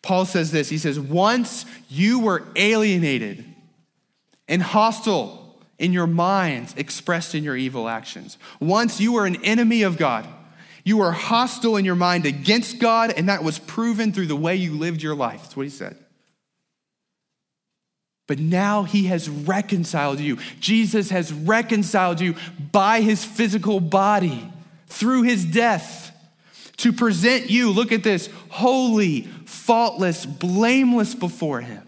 Paul 0.00 0.24
says 0.24 0.50
this 0.50 0.70
He 0.70 0.78
says, 0.78 0.98
Once 0.98 1.66
you 1.90 2.20
were 2.20 2.44
alienated 2.56 3.44
and 4.48 4.62
hostile 4.62 5.60
in 5.78 5.92
your 5.92 6.06
minds, 6.06 6.72
expressed 6.78 7.34
in 7.34 7.44
your 7.44 7.58
evil 7.58 7.90
actions. 7.90 8.38
Once 8.58 9.02
you 9.02 9.12
were 9.12 9.26
an 9.26 9.44
enemy 9.44 9.82
of 9.82 9.98
God. 9.98 10.26
You 10.84 10.96
were 10.96 11.12
hostile 11.12 11.76
in 11.76 11.84
your 11.84 11.94
mind 11.94 12.24
against 12.24 12.78
God, 12.78 13.12
and 13.14 13.28
that 13.28 13.44
was 13.44 13.58
proven 13.58 14.14
through 14.14 14.28
the 14.28 14.36
way 14.36 14.56
you 14.56 14.72
lived 14.72 15.02
your 15.02 15.14
life. 15.14 15.42
That's 15.42 15.56
what 15.58 15.64
he 15.64 15.70
said. 15.70 15.98
But 18.28 18.38
now 18.38 18.84
he 18.84 19.06
has 19.06 19.28
reconciled 19.28 20.20
you. 20.20 20.36
Jesus 20.60 21.10
has 21.10 21.32
reconciled 21.32 22.20
you 22.20 22.36
by 22.70 23.00
his 23.00 23.24
physical 23.24 23.80
body 23.80 24.52
through 24.86 25.22
his 25.22 25.44
death 25.44 26.14
to 26.76 26.92
present 26.92 27.50
you, 27.50 27.72
look 27.72 27.90
at 27.90 28.04
this, 28.04 28.28
holy, 28.50 29.22
faultless, 29.46 30.26
blameless 30.26 31.14
before 31.14 31.62
him. 31.62 31.82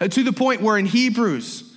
Uh, 0.00 0.08
to 0.08 0.24
the 0.24 0.32
point 0.32 0.62
where 0.62 0.78
in 0.78 0.86
Hebrews, 0.86 1.76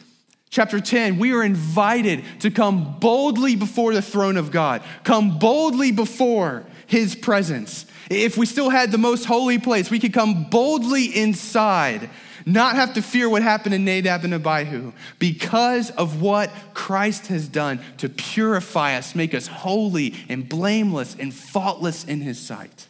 chapter 0.50 0.80
10, 0.80 1.20
we 1.20 1.34
are 1.34 1.44
invited 1.44 2.24
to 2.40 2.50
come 2.50 2.98
boldly 3.00 3.58
before 3.58 3.94
the 3.94 4.02
throne 4.02 4.38
of 4.38 4.52
God, 4.52 4.82
come 5.04 5.38
boldly 5.38 5.92
before 5.92 6.64
his 6.88 7.14
presence. 7.14 7.86
If 8.10 8.38
we 8.38 8.46
still 8.46 8.70
had 8.70 8.92
the 8.92 8.98
most 8.98 9.26
holy 9.26 9.60
place, 9.60 9.92
we 9.92 10.00
could 10.00 10.14
come 10.14 10.46
boldly 10.50 11.06
inside 11.06 12.10
not 12.46 12.76
have 12.76 12.94
to 12.96 13.02
fear 13.02 13.30
what 13.30 13.42
happened 13.42 13.74
to 13.74 13.80
Nadab 13.80 14.24
and 14.24 14.34
Abihu 14.34 14.94
because 15.20 15.92
of 15.92 16.22
what 16.22 16.52
Christ 16.74 17.28
has 17.28 17.48
done 17.48 17.80
to 17.98 18.10
purify 18.10 18.96
us, 18.96 19.16
make 19.16 19.34
us 19.34 19.48
holy 19.48 20.16
and 20.30 20.48
blameless 20.48 21.16
and 21.20 21.34
faultless 21.34 22.04
in 22.04 22.22
his 22.22 22.40
sight. 22.40 22.88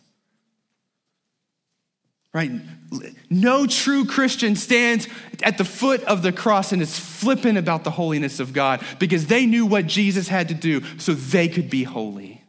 Right? 2.34 2.52
No 3.30 3.68
true 3.68 4.06
Christian 4.06 4.56
stands 4.56 5.08
at 5.43 5.58
the 5.58 5.66
foot 5.66 6.02
of 6.04 6.22
the 6.22 6.32
cross 6.32 6.72
and 6.72 6.82
is 6.82 6.97
flippant 6.97 7.58
about 7.58 7.84
the 7.84 7.91
holiness 7.91 8.39
of 8.39 8.54
God 8.54 8.84
because 8.99 9.28
they 9.28 9.45
knew 9.45 9.66
what 9.66 9.86
Jesus 9.86 10.30
had 10.30 10.47
to 10.47 10.54
do 10.54 10.82
so 10.97 11.14
they 11.14 11.49
could 11.49 11.70
be 11.70 11.84
holy. 11.84 12.41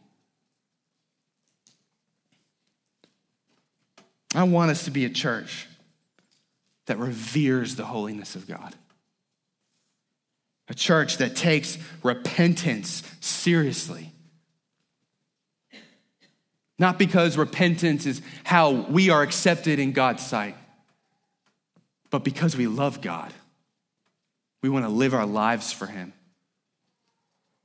I 4.33 4.43
want 4.43 4.71
us 4.71 4.85
to 4.85 4.91
be 4.91 5.05
a 5.05 5.09
church 5.09 5.67
that 6.85 6.97
reveres 6.97 7.75
the 7.75 7.85
holiness 7.85 8.35
of 8.35 8.47
God. 8.47 8.75
A 10.69 10.73
church 10.73 11.17
that 11.17 11.35
takes 11.35 11.77
repentance 12.03 13.03
seriously. 13.19 14.11
Not 16.79 16.97
because 16.97 17.37
repentance 17.37 18.05
is 18.05 18.21
how 18.43 18.71
we 18.71 19.09
are 19.09 19.21
accepted 19.21 19.79
in 19.79 19.91
God's 19.91 20.25
sight, 20.25 20.55
but 22.09 22.23
because 22.23 22.55
we 22.55 22.67
love 22.67 23.01
God. 23.01 23.33
We 24.61 24.69
want 24.69 24.85
to 24.85 24.89
live 24.89 25.13
our 25.13 25.25
lives 25.25 25.71
for 25.71 25.85
Him. 25.85 26.13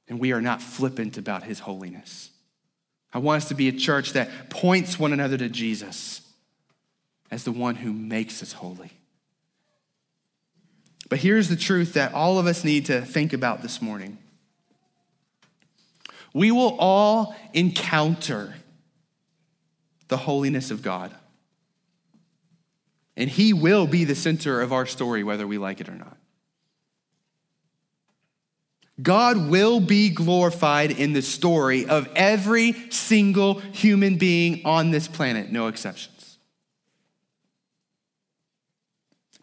And 0.09 0.19
we 0.19 0.33
are 0.33 0.41
not 0.41 0.61
flippant 0.61 1.19
about 1.19 1.45
His 1.45 1.61
holiness. 1.61 2.31
I 3.13 3.19
want 3.19 3.43
us 3.43 3.49
to 3.49 3.55
be 3.55 3.69
a 3.69 3.73
church 3.73 4.13
that 4.13 4.51
points 4.51 4.99
one 4.99 5.13
another 5.13 5.37
to 5.39 5.49
Jesus 5.49 6.21
as 7.31 7.45
the 7.45 7.53
one 7.53 7.77
who 7.77 7.93
makes 7.93 8.43
us 8.43 8.53
holy. 8.53 8.91
But 11.09 11.21
here's 11.21 11.49
the 11.49 11.57
truth 11.57 11.95
that 11.95 12.13
all 12.13 12.39
of 12.39 12.47
us 12.47 12.65
need 12.65 12.87
to 12.87 13.01
think 13.01 13.33
about 13.33 13.63
this 13.63 13.81
morning. 13.81 14.19
We 16.35 16.51
will 16.51 16.77
all 16.79 17.35
encounter 17.55 18.55
the 20.09 20.17
holiness 20.17 20.71
of 20.71 20.83
God. 20.83 21.15
And 23.17 23.31
He 23.31 23.53
will 23.53 23.87
be 23.87 24.05
the 24.05 24.15
center 24.15 24.61
of 24.61 24.73
our 24.73 24.87
story, 24.87 25.25
whether 25.25 25.47
we 25.47 25.59
like 25.59 25.81
it 25.81 25.89
or 25.89 25.95
not. 25.95 26.17
God 29.01 29.49
will 29.49 29.81
be 29.81 30.11
glorified 30.11 30.91
in 30.91 31.13
the 31.13 31.23
story 31.23 31.87
of 31.87 32.09
every 32.17 32.73
single 32.91 33.61
human 33.61 34.19
being 34.19 34.63
on 34.65 34.91
this 34.91 35.07
planet, 35.07 35.53
no 35.53 35.69
exceptions. 35.69 36.18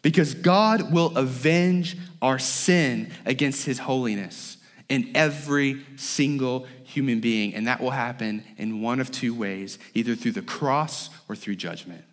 Because 0.06 0.34
God 0.34 0.92
will 0.92 1.18
avenge 1.18 1.96
our 2.22 2.38
sin 2.38 3.10
against 3.24 3.66
his 3.66 3.80
holiness 3.80 4.56
in 4.88 5.10
every 5.16 5.84
single 5.96 6.68
human 6.84 7.18
being. 7.18 7.56
And 7.56 7.66
that 7.66 7.80
will 7.80 7.90
happen 7.90 8.44
in 8.56 8.80
one 8.80 9.00
of 9.00 9.10
two 9.10 9.34
ways 9.34 9.80
either 9.94 10.14
through 10.14 10.30
the 10.30 10.42
cross 10.42 11.10
or 11.28 11.34
through 11.34 11.56
judgment. 11.56 12.04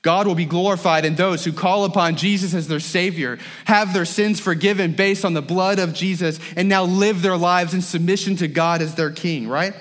God 0.00 0.26
will 0.26 0.34
be 0.34 0.46
glorified 0.46 1.04
in 1.04 1.14
those 1.14 1.44
who 1.44 1.52
call 1.52 1.84
upon 1.84 2.16
Jesus 2.16 2.54
as 2.54 2.66
their 2.66 2.80
Savior, 2.80 3.38
have 3.66 3.92
their 3.92 4.06
sins 4.06 4.40
forgiven 4.40 4.92
based 4.92 5.26
on 5.26 5.34
the 5.34 5.42
blood 5.42 5.78
of 5.78 5.92
Jesus, 5.92 6.40
and 6.56 6.70
now 6.70 6.84
live 6.84 7.20
their 7.20 7.36
lives 7.36 7.74
in 7.74 7.82
submission 7.82 8.34
to 8.36 8.48
God 8.48 8.80
as 8.80 8.94
their 8.94 9.10
King, 9.10 9.46
right? 9.46 9.74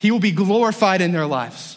He 0.00 0.10
will 0.10 0.20
be 0.20 0.32
glorified 0.32 1.02
in 1.02 1.12
their 1.12 1.26
lives. 1.26 1.76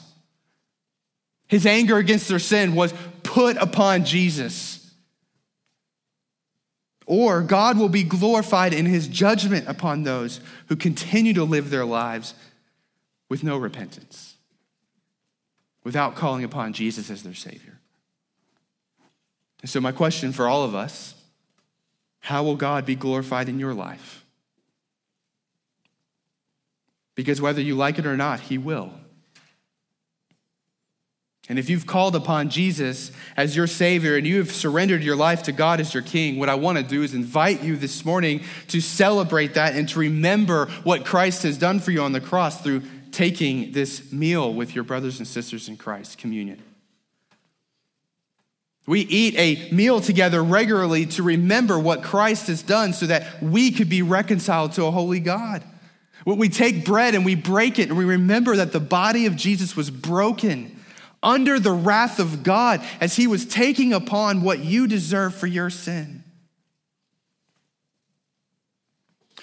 His 1.49 1.65
anger 1.65 1.97
against 1.97 2.29
their 2.29 2.39
sin 2.39 2.75
was 2.75 2.93
put 3.23 3.57
upon 3.57 4.05
Jesus. 4.05 4.93
Or 7.07 7.41
God 7.41 7.77
will 7.77 7.89
be 7.89 8.03
glorified 8.03 8.71
in 8.71 8.85
his 8.85 9.07
judgment 9.07 9.67
upon 9.67 10.03
those 10.03 10.39
who 10.67 10.75
continue 10.75 11.33
to 11.33 11.43
live 11.43 11.71
their 11.71 11.85
lives 11.85 12.35
with 13.29 13.43
no 13.43 13.57
repentance, 13.57 14.35
without 15.83 16.15
calling 16.15 16.43
upon 16.43 16.73
Jesus 16.73 17.09
as 17.09 17.23
their 17.23 17.33
Savior. 17.33 17.79
And 19.61 19.69
so, 19.69 19.81
my 19.81 19.91
question 19.91 20.31
for 20.31 20.47
all 20.47 20.63
of 20.63 20.75
us 20.75 21.15
how 22.21 22.43
will 22.43 22.55
God 22.55 22.85
be 22.85 22.95
glorified 22.95 23.49
in 23.49 23.59
your 23.59 23.73
life? 23.73 24.23
Because 27.15 27.41
whether 27.41 27.61
you 27.61 27.75
like 27.75 27.97
it 27.97 28.05
or 28.05 28.15
not, 28.15 28.39
He 28.39 28.57
will. 28.59 28.93
And 31.49 31.57
if 31.57 31.67
you've 31.67 31.87
called 31.87 32.15
upon 32.15 32.51
Jesus 32.51 33.11
as 33.35 33.55
your 33.55 33.65
Savior 33.65 34.15
and 34.15 34.27
you 34.27 34.37
have 34.37 34.51
surrendered 34.51 35.03
your 35.03 35.15
life 35.15 35.43
to 35.43 35.51
God 35.51 35.79
as 35.79 35.95
your 35.95 36.03
King, 36.03 36.37
what 36.37 36.47
I 36.47 36.53
want 36.53 36.77
to 36.77 36.83
do 36.83 37.01
is 37.01 37.15
invite 37.15 37.63
you 37.63 37.75
this 37.75 38.05
morning 38.05 38.43
to 38.67 38.79
celebrate 38.79 39.55
that 39.55 39.75
and 39.75 39.89
to 39.89 39.99
remember 39.99 40.67
what 40.83 41.05
Christ 41.05 41.41
has 41.43 41.57
done 41.57 41.79
for 41.79 41.89
you 41.89 42.03
on 42.03 42.11
the 42.11 42.21
cross 42.21 42.61
through 42.61 42.83
taking 43.11 43.71
this 43.71 44.13
meal 44.13 44.53
with 44.53 44.75
your 44.75 44.83
brothers 44.83 45.17
and 45.17 45.27
sisters 45.27 45.67
in 45.67 45.75
Christ, 45.75 46.19
communion. 46.19 46.61
We 48.85 49.01
eat 49.01 49.35
a 49.37 49.71
meal 49.73 50.01
together 50.01 50.43
regularly 50.43 51.07
to 51.07 51.23
remember 51.23 51.79
what 51.79 52.03
Christ 52.03 52.45
has 52.47 52.61
done 52.61 52.93
so 52.93 53.07
that 53.07 53.41
we 53.41 53.71
could 53.71 53.89
be 53.89 54.03
reconciled 54.03 54.73
to 54.73 54.85
a 54.85 54.91
holy 54.91 55.19
God. 55.19 55.63
When 56.25 56.37
we 56.37 56.49
take 56.49 56.85
bread 56.85 57.15
and 57.15 57.25
we 57.25 57.33
break 57.33 57.79
it 57.79 57.89
and 57.89 57.97
we 57.97 58.05
remember 58.05 58.55
that 58.57 58.71
the 58.71 58.79
body 58.79 59.25
of 59.25 59.35
Jesus 59.35 59.75
was 59.75 59.89
broken 59.89 60.75
under 61.21 61.59
the 61.59 61.71
wrath 61.71 62.19
of 62.19 62.43
God 62.43 62.81
as 63.01 63.15
he 63.15 63.27
was 63.27 63.45
taking 63.45 63.93
upon 63.93 64.41
what 64.41 64.59
you 64.59 64.87
deserve 64.87 65.35
for 65.35 65.47
your 65.47 65.69
sin. 65.69 66.23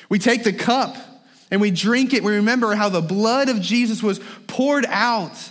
We 0.08 0.18
take 0.18 0.44
the 0.44 0.52
cup 0.52 0.96
and 1.50 1.60
we 1.60 1.70
drink 1.70 2.14
it. 2.14 2.22
We 2.22 2.36
remember 2.36 2.74
how 2.74 2.88
the 2.88 3.00
blood 3.00 3.48
of 3.48 3.60
Jesus 3.60 4.02
was 4.02 4.20
poured 4.46 4.86
out 4.88 5.50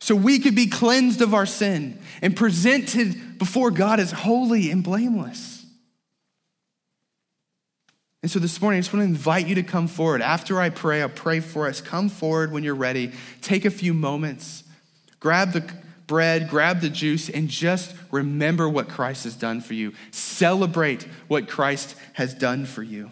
so 0.00 0.14
we 0.14 0.38
could 0.38 0.54
be 0.54 0.68
cleansed 0.68 1.20
of 1.20 1.34
our 1.34 1.46
sin 1.46 1.98
and 2.22 2.36
presented 2.36 3.38
before 3.38 3.70
God 3.70 3.98
as 3.98 4.12
holy 4.12 4.70
and 4.70 4.84
blameless. 4.84 5.55
And 8.22 8.30
so 8.30 8.38
this 8.38 8.60
morning, 8.60 8.78
I 8.78 8.80
just 8.80 8.92
want 8.92 9.04
to 9.04 9.08
invite 9.08 9.46
you 9.46 9.54
to 9.56 9.62
come 9.62 9.86
forward. 9.86 10.22
After 10.22 10.60
I 10.60 10.70
pray, 10.70 11.02
I'll 11.02 11.08
pray 11.08 11.40
for 11.40 11.66
us. 11.68 11.80
Come 11.80 12.08
forward 12.08 12.50
when 12.50 12.64
you're 12.64 12.74
ready. 12.74 13.12
Take 13.40 13.64
a 13.64 13.70
few 13.70 13.94
moments. 13.94 14.64
Grab 15.20 15.52
the 15.52 15.70
bread, 16.06 16.48
grab 16.48 16.80
the 16.80 16.88
juice, 16.88 17.28
and 17.28 17.48
just 17.48 17.94
remember 18.10 18.68
what 18.68 18.88
Christ 18.88 19.24
has 19.24 19.36
done 19.36 19.60
for 19.60 19.74
you. 19.74 19.92
Celebrate 20.10 21.04
what 21.28 21.48
Christ 21.48 21.96
has 22.14 22.34
done 22.34 22.64
for 22.64 22.82
you. 22.82 23.10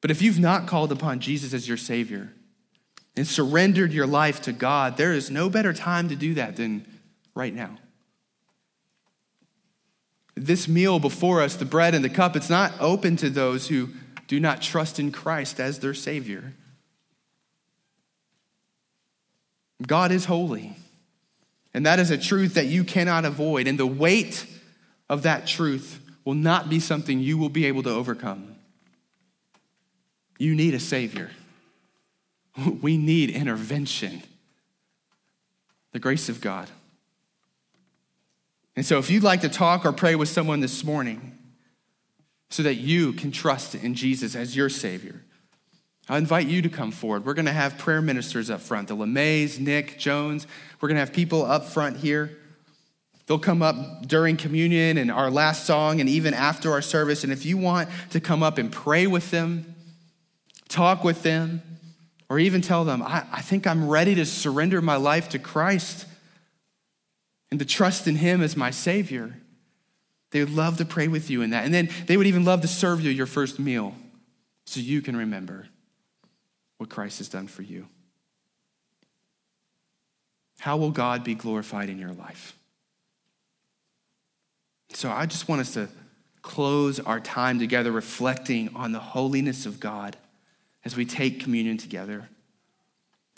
But 0.00 0.10
if 0.10 0.20
you've 0.20 0.38
not 0.38 0.66
called 0.66 0.92
upon 0.92 1.20
Jesus 1.20 1.54
as 1.54 1.66
your 1.66 1.78
Savior 1.78 2.30
and 3.16 3.26
surrendered 3.26 3.92
your 3.92 4.06
life 4.06 4.42
to 4.42 4.52
God, 4.52 4.96
there 4.96 5.14
is 5.14 5.30
no 5.30 5.48
better 5.48 5.72
time 5.72 6.10
to 6.10 6.16
do 6.16 6.34
that 6.34 6.56
than 6.56 6.86
right 7.34 7.54
now 7.54 7.78
this 10.36 10.66
meal 10.66 10.98
before 10.98 11.40
us, 11.40 11.56
the 11.56 11.64
bread 11.64 11.94
and 11.94 12.04
the 12.04 12.10
cup, 12.10 12.36
it's 12.36 12.50
not 12.50 12.72
open 12.80 13.16
to 13.16 13.30
those 13.30 13.68
who 13.68 13.90
do 14.26 14.40
not 14.40 14.62
trust 14.62 14.98
in 14.98 15.12
Christ 15.12 15.60
as 15.60 15.78
their 15.78 15.94
Savior. 15.94 16.54
God 19.86 20.10
is 20.10 20.24
holy. 20.24 20.76
And 21.72 21.84
that 21.86 21.98
is 21.98 22.10
a 22.10 22.18
truth 22.18 22.54
that 22.54 22.66
you 22.66 22.84
cannot 22.84 23.24
avoid. 23.24 23.66
And 23.66 23.78
the 23.78 23.86
weight 23.86 24.46
of 25.08 25.22
that 25.22 25.46
truth 25.46 26.00
will 26.24 26.34
not 26.34 26.70
be 26.70 26.80
something 26.80 27.20
you 27.20 27.36
will 27.36 27.48
be 27.48 27.66
able 27.66 27.82
to 27.82 27.90
overcome. 27.90 28.54
You 30.38 30.54
need 30.54 30.74
a 30.74 30.80
Savior. 30.80 31.30
We 32.80 32.96
need 32.96 33.30
intervention. 33.30 34.22
The 35.90 35.98
grace 35.98 36.28
of 36.28 36.40
God. 36.40 36.70
And 38.76 38.84
so, 38.84 38.98
if 38.98 39.10
you'd 39.10 39.22
like 39.22 39.42
to 39.42 39.48
talk 39.48 39.84
or 39.84 39.92
pray 39.92 40.14
with 40.14 40.28
someone 40.28 40.60
this 40.60 40.82
morning 40.82 41.38
so 42.50 42.62
that 42.64 42.74
you 42.74 43.12
can 43.12 43.30
trust 43.30 43.74
in 43.74 43.94
Jesus 43.94 44.34
as 44.34 44.56
your 44.56 44.68
Savior, 44.68 45.22
I 46.08 46.18
invite 46.18 46.46
you 46.46 46.60
to 46.62 46.68
come 46.68 46.90
forward. 46.90 47.24
We're 47.24 47.34
going 47.34 47.46
to 47.46 47.52
have 47.52 47.78
prayer 47.78 48.02
ministers 48.02 48.50
up 48.50 48.60
front 48.60 48.88
the 48.88 48.96
LeMays, 48.96 49.58
Nick, 49.58 49.98
Jones. 49.98 50.46
We're 50.80 50.88
going 50.88 50.96
to 50.96 51.00
have 51.00 51.12
people 51.12 51.44
up 51.44 51.66
front 51.66 51.98
here. 51.98 52.36
They'll 53.26 53.38
come 53.38 53.62
up 53.62 54.06
during 54.06 54.36
communion 54.36 54.98
and 54.98 55.10
our 55.10 55.30
last 55.30 55.64
song 55.64 56.00
and 56.00 56.08
even 56.08 56.34
after 56.34 56.72
our 56.72 56.82
service. 56.82 57.24
And 57.24 57.32
if 57.32 57.46
you 57.46 57.56
want 57.56 57.88
to 58.10 58.20
come 58.20 58.42
up 58.42 58.58
and 58.58 58.70
pray 58.70 59.06
with 59.06 59.30
them, 59.30 59.74
talk 60.68 61.04
with 61.04 61.22
them, 61.22 61.62
or 62.28 62.38
even 62.38 62.60
tell 62.60 62.84
them, 62.84 63.02
I, 63.02 63.24
I 63.32 63.40
think 63.40 63.66
I'm 63.66 63.88
ready 63.88 64.14
to 64.16 64.26
surrender 64.26 64.82
my 64.82 64.96
life 64.96 65.30
to 65.30 65.38
Christ 65.38 66.06
and 67.54 67.60
to 67.60 67.64
trust 67.64 68.08
in 68.08 68.16
Him 68.16 68.42
as 68.42 68.56
my 68.56 68.72
Savior, 68.72 69.32
they 70.32 70.40
would 70.40 70.52
love 70.52 70.76
to 70.78 70.84
pray 70.84 71.06
with 71.06 71.30
you 71.30 71.40
in 71.40 71.50
that. 71.50 71.64
And 71.64 71.72
then 71.72 71.88
they 72.06 72.16
would 72.16 72.26
even 72.26 72.44
love 72.44 72.62
to 72.62 72.66
serve 72.66 73.00
you 73.00 73.12
your 73.12 73.26
first 73.26 73.60
meal 73.60 73.94
so 74.66 74.80
you 74.80 75.00
can 75.00 75.14
remember 75.14 75.68
what 76.78 76.90
Christ 76.90 77.18
has 77.18 77.28
done 77.28 77.46
for 77.46 77.62
you. 77.62 77.86
how 80.58 80.76
will 80.76 80.90
God 80.90 81.22
be 81.22 81.36
glorified 81.36 81.88
in 81.88 81.96
your 81.96 82.10
life? 82.10 82.58
So 84.92 85.08
I 85.08 85.26
just 85.26 85.48
want 85.48 85.60
us 85.60 85.74
to 85.74 85.88
close 86.42 86.98
our 86.98 87.20
time 87.20 87.60
together 87.60 87.92
reflecting 87.92 88.74
on 88.74 88.90
the 88.90 88.98
holiness 88.98 89.64
of 89.64 89.78
God 89.78 90.16
as 90.84 90.96
we 90.96 91.04
take 91.04 91.38
communion 91.38 91.76
together 91.76 92.28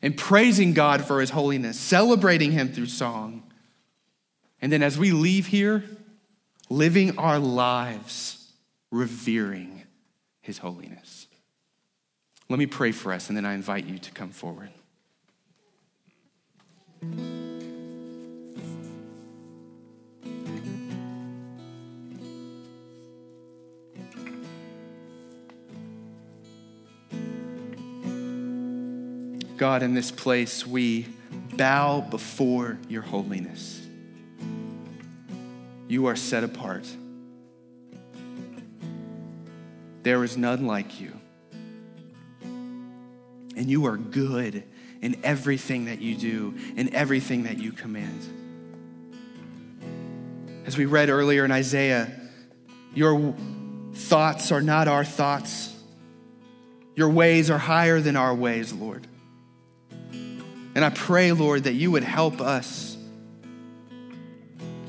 and 0.03 0.17
praising 0.17 0.73
God 0.73 1.05
for 1.05 1.21
his 1.21 1.29
holiness, 1.29 1.79
celebrating 1.79 2.53
him 2.53 2.73
through 2.73 2.87
song. 2.87 3.43
And 4.61 4.73
then 4.73 4.83
as 4.83 4.99
we 4.99 5.13
leave 5.13 5.47
here, 5.47 5.85
living 6.69 7.19
our 7.19 7.39
lives 7.39 8.53
revering 8.91 9.83
his 10.41 10.59
holiness. 10.59 11.27
Let 12.49 12.59
me 12.59 12.67
pray 12.67 12.93
for 12.93 13.13
us, 13.13 13.29
and 13.29 13.37
then 13.37 13.45
I 13.45 13.55
invite 13.55 13.87
you 13.87 13.99
to 13.99 14.11
come 14.13 14.31
forward. 14.31 14.71
God, 29.57 29.83
in 29.83 29.95
this 29.95 30.11
place, 30.11 30.67
we 30.67 31.07
bow 31.57 32.03
before 32.03 32.79
your 32.89 33.03
holiness. 33.03 33.86
You 35.89 36.07
are 36.07 36.17
set 36.17 36.45
apart. 36.45 36.87
There 40.03 40.23
is 40.25 40.37
none 40.37 40.67
like 40.67 41.01
you. 41.01 41.13
And 42.43 43.71
you 43.71 43.87
are 43.87 43.97
good 43.97 44.65
in 45.01 45.25
everything 45.25 45.87
that 45.87 46.01
you 46.01 46.15
do, 46.17 46.55
in 46.77 46.95
everything 46.95 47.45
that 47.45 47.59
you 47.59 47.73
command. 47.73 48.21
As 50.67 50.77
we 50.77 50.85
read 50.85 51.11
earlier 51.11 51.45
in 51.45 51.53
Isaiah, 51.53 52.11
your 52.95 53.35
thoughts 53.95 54.53
are 54.53 54.61
not 54.61 54.89
our 54.89 55.05
thoughts. 55.05 55.73
Your 56.95 57.09
ways 57.09 57.51
are 57.51 57.59
higher 57.59 58.01
than 58.01 58.17
our 58.17 58.35
ways, 58.35 58.73
Lord. 58.73 59.07
And 60.13 60.85
I 60.85 60.91
pray, 60.91 61.33
Lord, 61.33 61.65
that 61.65 61.75
you 61.75 61.91
would 61.93 62.05
help 62.05 62.41
us 62.41 62.96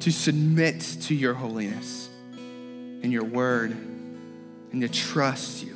to 0.07 0.13
submit 0.13 0.79
to 1.01 1.13
your 1.13 1.33
holiness 1.33 2.07
and 2.31 3.11
your 3.11 3.25
word 3.25 3.71
and 3.71 4.79
to 4.79 4.87
trust 4.87 5.65
you. 5.65 5.75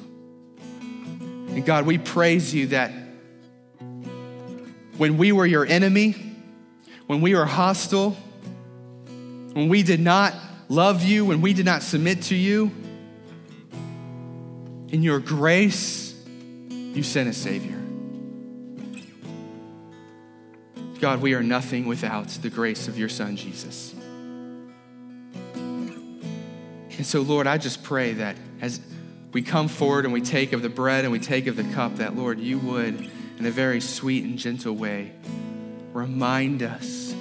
And 1.20 1.66
God, 1.66 1.86
we 1.86 1.98
praise 1.98 2.54
you 2.54 2.68
that 2.68 2.94
when 4.96 5.18
we 5.18 5.34
were 5.34 5.46
your 5.46 5.66
enemy, 5.66 6.16
when 7.08 7.20
we 7.20 7.36
were 7.36 7.44
hostile, 7.44 8.12
when 9.52 9.68
we 9.68 9.84
did 9.84 10.00
not 10.00 10.34
love 10.70 11.04
you, 11.04 11.26
when 11.26 11.42
we 11.42 11.52
did 11.52 11.66
not 11.66 11.82
submit 11.82 12.22
to 12.24 12.36
you, 12.36 12.72
in 14.92 15.04
your 15.04 15.20
grace, 15.20 16.16
you 16.70 17.04
sent 17.04 17.28
a 17.28 17.34
Savior. 17.34 17.82
God, 21.02 21.22
we 21.22 21.34
are 21.34 21.44
nothing 21.44 21.86
without 21.86 22.30
the 22.30 22.50
grace 22.50 22.88
of 22.88 22.98
your 22.98 23.10
Son, 23.10 23.36
Jesus. 23.36 23.94
And 27.02 27.08
so, 27.08 27.22
Lord, 27.22 27.48
I 27.48 27.58
just 27.58 27.82
pray 27.82 28.14
that 28.14 28.36
as 28.62 28.80
we 29.34 29.42
come 29.42 29.68
forward 29.70 30.06
and 30.06 30.14
we 30.14 30.22
take 30.22 30.54
of 30.54 30.62
the 30.62 30.70
bread 30.70 31.04
and 31.04 31.12
we 31.12 31.18
take 31.18 31.48
of 31.48 31.56
the 31.56 31.64
cup, 31.74 31.96
that, 31.96 32.16
Lord, 32.16 32.40
you 32.40 32.60
would, 32.60 33.10
in 33.40 33.46
a 33.48 33.50
very 33.50 33.82
sweet 33.82 34.24
and 34.24 34.38
gentle 34.38 34.76
way, 34.76 35.12
remind 35.94 36.62
us 36.62 37.16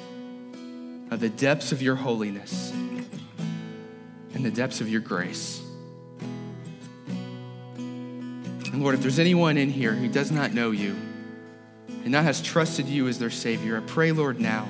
of 1.10 1.20
the 1.20 1.30
depths 1.30 1.72
of 1.72 1.80
your 1.80 1.94
holiness 1.94 2.72
and 4.34 4.44
the 4.44 4.50
depths 4.50 4.82
of 4.82 4.88
your 4.90 5.00
grace. 5.00 5.62
And 7.78 8.82
Lord, 8.82 8.94
if 8.94 9.00
there's 9.00 9.18
anyone 9.18 9.56
in 9.56 9.70
here 9.70 9.94
who 9.94 10.08
does 10.08 10.30
not 10.30 10.52
know 10.52 10.72
you, 10.72 10.94
and 11.88 12.10
now 12.10 12.22
has 12.22 12.42
trusted 12.42 12.86
you 12.86 13.08
as 13.08 13.18
their 13.18 13.30
Savior, 13.30 13.78
I 13.78 13.80
pray, 13.86 14.12
Lord, 14.12 14.38
now 14.38 14.68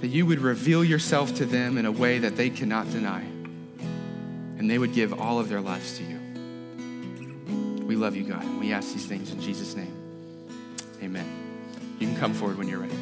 that 0.00 0.08
you 0.08 0.24
would 0.24 0.38
reveal 0.38 0.82
yourself 0.82 1.34
to 1.34 1.44
them 1.44 1.76
in 1.76 1.84
a 1.84 1.92
way 1.92 2.20
that 2.20 2.36
they 2.36 2.48
cannot 2.48 2.90
deny, 2.90 3.35
and 4.58 4.70
they 4.70 4.78
would 4.78 4.92
give 4.92 5.18
all 5.18 5.38
of 5.38 5.48
their 5.48 5.60
lives 5.60 5.98
to 5.98 6.04
you. 6.04 6.20
We 7.86 7.96
love 7.96 8.16
you, 8.16 8.24
God, 8.24 8.44
we 8.58 8.72
ask 8.72 8.92
these 8.92 9.06
things 9.06 9.30
in 9.30 9.40
Jesus' 9.40 9.74
name. 9.74 9.94
Amen. 11.02 11.26
You 11.98 12.08
can 12.08 12.16
come 12.16 12.34
forward 12.34 12.58
when 12.58 12.68
you're 12.68 12.80
ready. 12.80 12.98